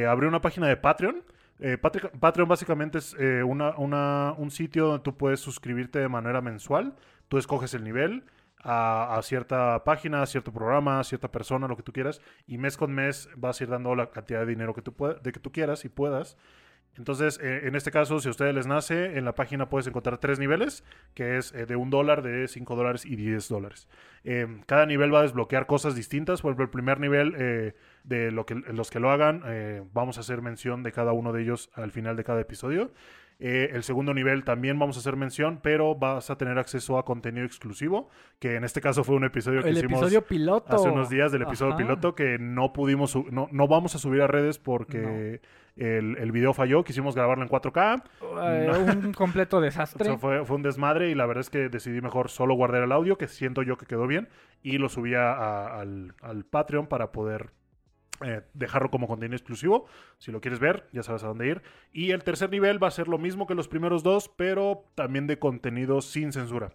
Abrí 0.09 0.27
una 0.27 0.41
página 0.41 0.67
de 0.69 0.77
Patreon. 0.77 1.23
Eh, 1.59 1.79
Patreon 1.79 2.49
básicamente 2.49 2.99
es 2.99 3.15
eh, 3.19 3.43
una, 3.43 3.77
una- 3.79 4.35
un 4.37 4.51
sitio 4.51 4.87
donde 4.89 5.03
tú 5.03 5.17
puedes 5.17 5.41
suscribirte 5.41 5.99
de 5.99 6.09
manera 6.09 6.41
mensual. 6.43 6.95
Tú 7.29 7.39
escoges 7.39 7.73
el 7.75 7.83
nivel 7.85 8.25
a, 8.63 9.17
a 9.17 9.23
cierta 9.23 9.83
página, 9.85 10.23
a 10.23 10.27
cierto 10.27 10.53
programa, 10.53 11.01
a 11.01 11.05
cierta 11.05 11.31
persona, 11.31 11.67
lo 11.69 11.77
que 11.77 11.83
tú 11.83 11.93
quieras. 11.93 12.21
Y 12.47 12.59
mes 12.59 12.77
con 12.77 12.93
mes 12.93 13.29
vas 13.37 13.61
a 13.61 13.65
ir 13.65 13.71
dando 13.71 13.95
la 13.95 14.11
cantidad 14.11 14.41
de 14.41 14.47
dinero 14.47 14.75
que 14.75 14.83
tú, 14.83 14.95
de 15.23 15.33
que 15.33 15.41
tú 15.41 15.51
quieras 15.53 15.85
y 15.85 15.89
puedas. 15.89 16.37
Entonces, 16.99 17.39
eh, 17.43 17.63
en 17.65 17.75
este 17.77 17.91
caso, 17.91 18.19
si 18.21 18.29
a 18.29 18.31
ustedes 18.31 18.55
les 18.55 18.67
nace, 18.67 19.17
en 19.19 19.25
la 19.25 19.35
página 19.35 19.69
puedes 19.69 19.87
encontrar 19.87 20.19
tres 20.19 20.39
niveles, 20.39 20.85
que 21.15 21.37
es 21.37 21.53
eh, 21.53 21.67
de 21.67 21.77
un 21.77 21.91
dólar, 21.91 22.23
de 22.23 22.49
cinco 22.49 22.75
dólares 22.77 23.05
y 23.05 23.17
10 23.17 23.49
dólares. 23.49 23.89
Eh, 24.25 24.47
cada 24.67 24.87
nivel 24.87 25.13
va 25.15 25.21
a 25.21 25.23
desbloquear 25.23 25.67
cosas 25.67 25.95
distintas. 25.95 26.43
Por 26.43 26.51
ejemplo, 26.51 26.65
el 26.65 26.71
primer 26.71 26.99
nivel, 27.01 27.35
eh, 27.39 27.75
de 28.05 28.31
lo 28.31 28.47
que, 28.47 28.55
los 28.55 28.91
que 28.91 29.01
lo 29.01 29.11
hagan, 29.11 29.43
eh, 29.47 29.83
vamos 29.93 30.17
a 30.19 30.21
hacer 30.21 30.43
mención 30.43 30.83
de 30.83 30.93
cada 30.93 31.13
uno 31.13 31.33
de 31.33 31.43
ellos 31.43 31.71
al 31.75 31.91
final 31.91 32.17
de 32.17 32.25
cada 32.25 32.41
episodio. 32.41 32.93
Eh, 33.39 33.71
el 33.75 33.83
segundo 33.83 34.15
nivel 34.15 34.45
también 34.45 34.79
vamos 34.79 34.97
a 34.97 35.01
hacer 35.01 35.15
mención, 35.15 35.61
pero 35.63 35.95
vas 35.95 36.31
a 36.31 36.39
tener 36.39 36.59
acceso 36.59 36.99
a 36.99 37.05
contenido 37.05 37.45
exclusivo, 37.45 38.09
que 38.39 38.55
en 38.55 38.65
este 38.65 38.81
caso 38.81 39.05
fue 39.05 39.15
un 39.15 39.25
episodio 39.25 39.63
que 39.63 39.69
El 39.69 39.77
hicimos 39.77 40.01
episodio 40.01 40.23
piloto. 40.25 40.75
hace 40.75 40.89
unos 40.89 41.11
días 41.11 41.33
del 41.33 41.43
episodio 41.43 41.75
Ajá. 41.75 41.83
piloto 41.83 42.15
que 42.15 42.39
no 42.39 42.73
pudimos, 42.73 43.15
no, 43.31 43.49
no 43.53 43.69
vamos 43.69 43.95
a 43.95 43.99
subir 43.99 44.23
a 44.23 44.27
redes 44.27 44.59
porque 44.59 45.43
el, 45.77 46.17
el 46.19 46.33
video 46.33 46.53
falló, 46.55 46.83
quisimos 46.85 47.15
grabarlo 47.15 47.45
en 47.45 47.51
4K, 47.51 48.03
Eh, 48.43 49.03
un 49.05 49.13
completo 49.13 49.57
o 49.59 49.61
desastre. 49.61 50.05
sea, 50.07 50.19
fue, 50.19 50.45
fue 50.45 50.57
un 50.57 50.63
desmadre 50.63 51.11
y 51.11 51.15
la 51.15 51.27
verdad 51.27 51.43
es 51.43 51.51
que 51.51 51.69
decidí 51.69 52.01
mejor 52.01 52.31
solo 52.31 52.55
guardar 52.55 52.83
el 52.83 52.93
audio, 52.93 53.17
que 53.19 53.29
siento 53.29 53.63
yo 53.63 53.77
que 53.77 53.87
quedó 53.87 54.07
bien, 54.07 54.29
y 54.63 54.79
lo 54.79 54.89
subí 54.89 55.15
a- 55.15 55.33
a- 55.33 55.81
al, 55.81 56.15
al 56.23 56.45
Patreon 56.45 56.87
para 56.87 57.13
poder 57.13 57.51
eh, 58.25 58.41
dejarlo 58.55 58.91
como 58.91 59.07
contenido 59.07 59.37
exclusivo. 59.37 59.85
Si 60.17 60.33
lo 60.33 60.41
quieres 60.41 60.59
ver, 60.59 60.89
ya 60.93 61.03
sabes 61.03 61.23
a 61.23 61.27
dónde 61.29 61.49
ir. 61.49 61.63
Y 61.93 62.13
el 62.13 62.25
tercer 62.25 62.49
nivel 62.49 62.83
va 62.83 62.89
a 62.89 62.91
ser 62.91 63.09
lo 63.09 63.19
mismo 63.19 63.47
que 63.47 63.55
los 63.55 63.69
primeros 63.69 64.03
dos, 64.03 64.31
pero 64.35 64.85
también 64.95 65.27
de 65.27 65.39
contenido 65.39 66.01
sin 66.01 66.33
censura. 66.33 66.71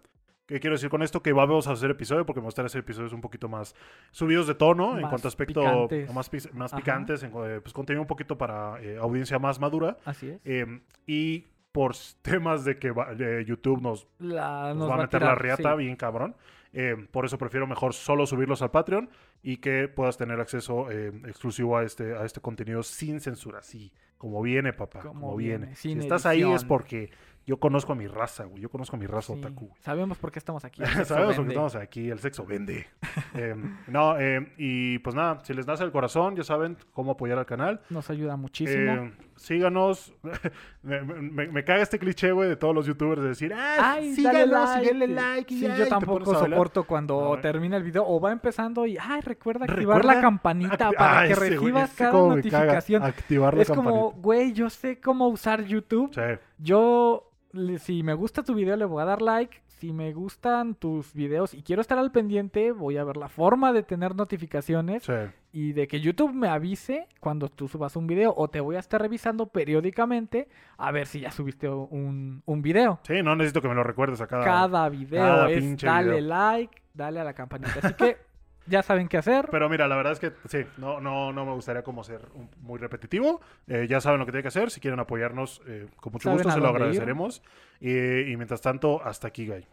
¿Qué 0.52 0.60
quiero 0.60 0.76
decir 0.76 0.90
con 0.90 1.02
esto? 1.02 1.22
Que 1.24 1.32
vamos 1.34 1.68
a 1.68 1.72
hacer 1.72 1.90
episodio 1.92 2.26
porque 2.26 2.42
me 2.42 2.46
gustaría 2.46 2.68
hacer 2.68 2.80
episodios 2.80 3.14
un 3.14 3.22
poquito 3.22 3.48
más 3.48 3.74
subidos 4.12 4.48
de 4.48 4.56
tono 4.56 4.96
en 4.96 5.02
Más 5.04 5.10
cuanto 5.10 5.28
a 5.28 5.30
aspecto 5.30 5.62
picantes. 5.62 6.14
más, 6.14 6.30
más 6.54 6.74
picantes, 6.74 7.24
en, 7.24 7.32
eh, 7.46 7.60
pues 7.62 7.74
contenido 7.74 8.02
un 8.02 8.08
poquito 8.08 8.38
para 8.38 8.82
eh, 8.82 8.98
audiencia 8.98 9.40
más 9.40 9.60
madura. 9.60 9.98
Así 10.06 10.30
es. 10.30 10.42
Eh, 10.44 10.82
y 11.08 11.48
por 11.72 11.94
temas 12.22 12.66
de 12.66 12.78
que 12.78 12.92
va- 12.92 13.14
YouTube 13.46 13.82
nos, 13.82 14.08
La- 14.20 14.74
nos 14.74 14.90
va 14.90 14.96
a 14.96 14.98
meter 14.98 15.22
la 15.22 15.36
tirar, 15.36 15.42
riata 15.42 15.72
sí. 15.72 15.78
bien 15.78 15.96
cabrón. 15.96 16.36
eh, 16.74 16.96
por 17.12 17.26
eso 17.26 17.38
prefiero 17.38 17.66
mejor 17.68 17.94
solo 17.94 18.26
subirlos 18.26 18.62
al 18.62 18.72
Patreon 18.72 19.10
y 19.44 19.58
que 19.58 19.88
puedas 19.88 20.18
tener 20.18 20.40
acceso 20.40 20.90
eh, 20.92 21.12
exclusivo 21.28 21.78
a 21.78 21.84
este, 21.84 22.16
a 22.16 22.24
este 22.26 22.40
contenido 22.42 22.84
sin 22.84 23.20
censura. 23.20 23.62
Sí, 23.62 23.92
como 24.18 24.42
viene, 24.42 24.72
papá. 24.74 25.00
Como, 25.00 25.20
Como 25.22 25.36
viene. 25.38 25.58
viene, 25.68 25.76
Si 25.76 25.92
estás 25.94 26.26
ahí 26.26 26.44
es 26.44 26.64
porque 26.64 27.10
yo 27.46 27.58
conozco 27.58 27.94
a 27.94 27.96
mi 27.96 28.08
raza, 28.08 28.46
güey. 28.46 28.62
Yo 28.62 28.70
conozco 28.70 28.96
a 28.96 29.00
mi 29.00 29.08
raza 29.08 29.34
Sí. 29.34 29.40
otaku, 29.40 29.68
güey. 29.68 29.82
Sabemos 29.82 30.18
por 30.18 30.32
qué 30.32 30.40
estamos 30.40 30.64
aquí. 30.66 30.82
Sabemos 31.06 31.36
por 31.36 31.46
qué 31.46 31.52
estamos 31.52 31.76
aquí, 31.76 32.10
el 32.10 32.20
sexo 32.20 32.46
vende. 32.46 32.88
Eh, 33.34 33.56
no, 33.88 34.20
eh, 34.20 34.52
y 34.58 35.00
pues 35.00 35.16
nada, 35.16 35.40
si 35.44 35.54
les 35.54 35.66
nace 35.66 35.84
el 35.86 35.92
corazón, 35.92 36.36
ya 36.36 36.44
saben 36.44 36.76
cómo 36.94 37.12
apoyar 37.12 37.38
al 37.40 37.46
canal. 37.46 37.80
Nos 37.90 38.10
ayuda 38.10 38.36
muchísimo. 38.36 38.92
Eh, 38.94 39.12
síganos. 39.42 40.14
me, 40.84 41.02
me- 41.02 41.48
me 41.48 41.64
caga 41.64 41.82
este 41.84 42.00
cliché, 42.00 42.32
güey, 42.32 42.48
de 42.50 42.56
todos 42.56 42.74
los 42.74 42.86
youtubers 42.86 43.22
de 43.22 43.30
decir, 43.30 43.54
ah, 43.54 43.94
Ay, 43.96 44.14
síganos 44.16 44.50
dale 44.50 44.84
y 44.84 44.88
denle 44.88 45.08
like. 45.08 45.22
like. 45.36 45.54
y 45.54 45.58
Sí, 45.60 45.68
ya", 45.68 45.76
y 45.76 45.80
yo 45.80 45.88
tampoco 45.88 46.34
soporto 46.34 46.84
cuando 46.86 47.36
No, 47.36 47.42
termina 47.42 47.78
el 47.78 47.84
video 47.84 48.06
o 48.08 48.20
va 48.20 48.32
empezando 48.32 48.86
y, 48.86 48.98
ay, 49.00 49.22
recuerda 49.22 49.66
activar 49.66 49.98
Recuerda 49.98 50.16
la 50.16 50.22
campanita 50.22 50.90
acti- 50.92 50.98
para 50.98 51.20
Ay, 51.20 51.30
que 51.30 51.36
recibas 51.36 51.90
ese 51.92 51.98
cada 52.04 52.14
notificación. 52.28 53.04
Activar 53.04 53.54
la 53.56 53.62
Es 53.64 53.70
como, 53.70 54.12
güey, 54.14 54.54
yo 54.54 54.70
sé 54.70 55.00
cómo 55.00 55.28
usar 55.28 55.64
YouTube. 55.64 56.14
Sí, 56.14 56.22
Yo, 56.60 57.32
si 57.80 58.04
me 58.04 58.14
gusta 58.14 58.44
tu 58.44 58.54
video, 58.56 58.76
le 58.76 58.86
voy 58.86 59.02
a 59.02 59.06
dar 59.06 59.22
like. 59.22 59.62
Si 59.82 59.94
me 59.94 60.14
gustan 60.14 60.76
tus 60.76 61.12
videos 61.16 61.56
y 61.56 61.64
quiero 61.64 61.82
estar 61.82 61.98
al 61.98 62.12
pendiente, 62.12 62.72
voy 62.72 62.98
a 62.98 63.04
ver 63.04 63.18
la 63.18 63.30
forma 63.30 63.74
de 63.74 63.82
tener 63.82 64.16
notificaciones 64.16 65.02
sí. 65.02 65.14
y 65.52 65.74
de 65.74 65.88
que 65.88 66.00
YouTube 66.00 66.36
me 66.36 66.50
avise 66.50 67.08
cuando 67.20 67.50
tú 67.50 67.68
subas 67.68 67.96
un 67.96 68.06
video 68.06 68.32
o 68.38 68.48
te 68.48 68.60
voy 68.60 68.76
a 68.76 68.80
estar 68.80 69.02
revisando 69.02 69.48
periódicamente 69.48 70.48
a 70.78 70.92
ver 70.92 71.08
si 71.08 71.22
ya 71.22 71.32
subiste 71.32 71.68
un, 71.68 72.44
un 72.46 72.62
video. 72.62 73.00
Sí, 73.08 73.24
no 73.24 73.36
necesito 73.36 73.60
que 73.60 73.70
me 73.70 73.74
lo 73.74 73.84
recuerdes 73.84 74.22
a 74.22 74.28
cada. 74.28 74.44
Cada 74.46 74.88
video 74.88 75.20
cada 75.20 75.50
es 75.50 75.78
dale 75.82 76.12
video. 76.12 76.28
like, 76.28 76.80
dale 76.94 77.20
a 77.20 77.24
la 77.24 77.34
campanita. 77.34 77.80
Así 77.82 77.96
que 77.96 78.18
ya 78.68 78.84
saben 78.84 79.08
qué 79.08 79.18
hacer. 79.18 79.48
Pero 79.52 79.70
mira, 79.70 79.88
la 79.88 79.96
verdad 79.96 80.14
es 80.14 80.20
que 80.20 80.32
sí, 80.48 80.66
no, 80.78 81.00
no, 81.02 81.32
no 81.34 81.46
me 81.46 81.54
gustaría 81.54 81.84
como 81.84 82.04
ser 82.04 82.22
un- 82.34 82.50
muy 82.62 82.80
repetitivo. 82.80 83.42
Eh, 83.68 83.88
ya 83.90 84.00
saben 84.02 84.20
lo 84.20 84.26
que 84.26 84.32
tienen 84.32 84.44
que 84.44 84.48
hacer. 84.50 84.72
Si 84.72 84.80
quieren 84.80 85.00
apoyarnos, 85.00 85.62
eh, 85.68 85.88
con 85.98 86.14
mucho 86.14 86.32
gusto 86.32 86.50
se 86.52 86.60
lo 86.60 86.68
agradeceremos. 86.68 87.42
Y, 87.80 87.92
y 88.32 88.38
mientras 88.38 88.62
tanto, 88.62 89.02
hasta 89.04 89.28
aquí, 89.28 89.48
Guy. 89.48 89.66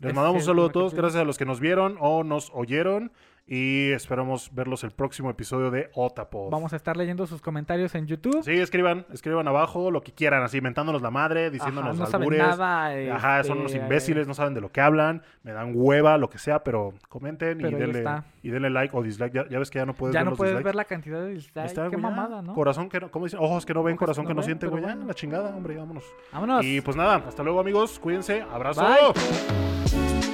Les 0.00 0.08
Ese 0.10 0.12
mandamos 0.14 0.34
un 0.34 0.38
es 0.40 0.44
saludo 0.46 0.66
a 0.66 0.72
todos. 0.72 0.94
Gracias 0.94 1.22
a 1.22 1.24
los 1.24 1.38
que 1.38 1.44
nos 1.44 1.60
vieron 1.60 1.96
o 2.00 2.24
nos 2.24 2.50
oyeron. 2.54 3.12
Y 3.46 3.92
esperamos 3.92 4.54
verlos 4.54 4.84
el 4.84 4.92
próximo 4.92 5.28
episodio 5.28 5.70
de 5.70 5.90
Otapod. 5.94 6.50
Vamos 6.50 6.72
a 6.72 6.76
estar 6.76 6.96
leyendo 6.96 7.26
sus 7.26 7.42
comentarios 7.42 7.94
en 7.94 8.06
YouTube. 8.06 8.42
Sí, 8.42 8.52
escriban, 8.52 9.04
escriban 9.12 9.46
abajo 9.46 9.90
lo 9.90 10.00
que 10.02 10.12
quieran, 10.12 10.42
así 10.42 10.58
inventándonos 10.58 11.02
la 11.02 11.10
madre, 11.10 11.50
diciéndonos 11.50 12.00
Ajá, 12.00 12.04
no 12.04 12.06
saben. 12.06 13.10
Ajá, 13.10 13.40
este, 13.40 13.48
son 13.48 13.58
unos 13.58 13.74
eh, 13.74 13.78
imbéciles, 13.78 14.26
no 14.26 14.32
saben 14.32 14.54
de 14.54 14.62
lo 14.62 14.72
que 14.72 14.80
hablan, 14.80 15.22
me 15.42 15.52
dan 15.52 15.72
hueva, 15.74 16.16
lo 16.16 16.30
que 16.30 16.38
sea, 16.38 16.64
pero 16.64 16.94
comenten 17.10 17.60
y 17.60 17.64
Pero 17.64 17.76
denle, 17.76 18.04
y 18.42 18.48
denle 18.48 18.70
like 18.70 18.96
o 18.96 19.02
dislike. 19.02 19.34
Ya, 19.34 19.46
ya 19.48 19.58
ves 19.58 19.70
que 19.70 19.78
ya 19.78 19.84
no 19.84 19.92
puedes 19.92 20.14
Ya 20.14 20.20
ver 20.20 20.24
no 20.24 20.30
los 20.30 20.38
puedes 20.38 20.52
dislikes. 20.52 20.64
ver 20.66 20.74
la 20.74 20.84
cantidad 20.86 21.20
de 21.20 21.34
dislikes. 21.34 21.90
Qué 21.90 21.96
mamada, 21.98 22.40
¿no? 22.40 22.54
Corazón 22.54 22.88
que 22.88 22.98
no, 22.98 23.10
¿cómo 23.10 23.26
dicen? 23.26 23.40
Ojos 23.42 23.66
que 23.66 23.74
no 23.74 23.82
ven, 23.82 23.92
Ojos 23.92 24.00
corazón 24.00 24.24
que 24.24 24.32
no 24.32 24.40
no 24.40 24.42
sienten, 24.42 24.70
güey. 24.70 24.82
Ya, 24.82 24.88
bueno. 24.88 25.06
la 25.06 25.14
chingada, 25.14 25.54
hombre, 25.54 25.76
vámonos. 25.76 26.04
Vámonos. 26.32 26.64
Y 26.64 26.80
pues 26.80 26.96
nada, 26.96 27.16
hasta 27.28 27.42
luego 27.42 27.60
amigos, 27.60 27.98
cuídense, 27.98 28.40
abrazo. 28.40 28.82
Bye. 28.82 30.33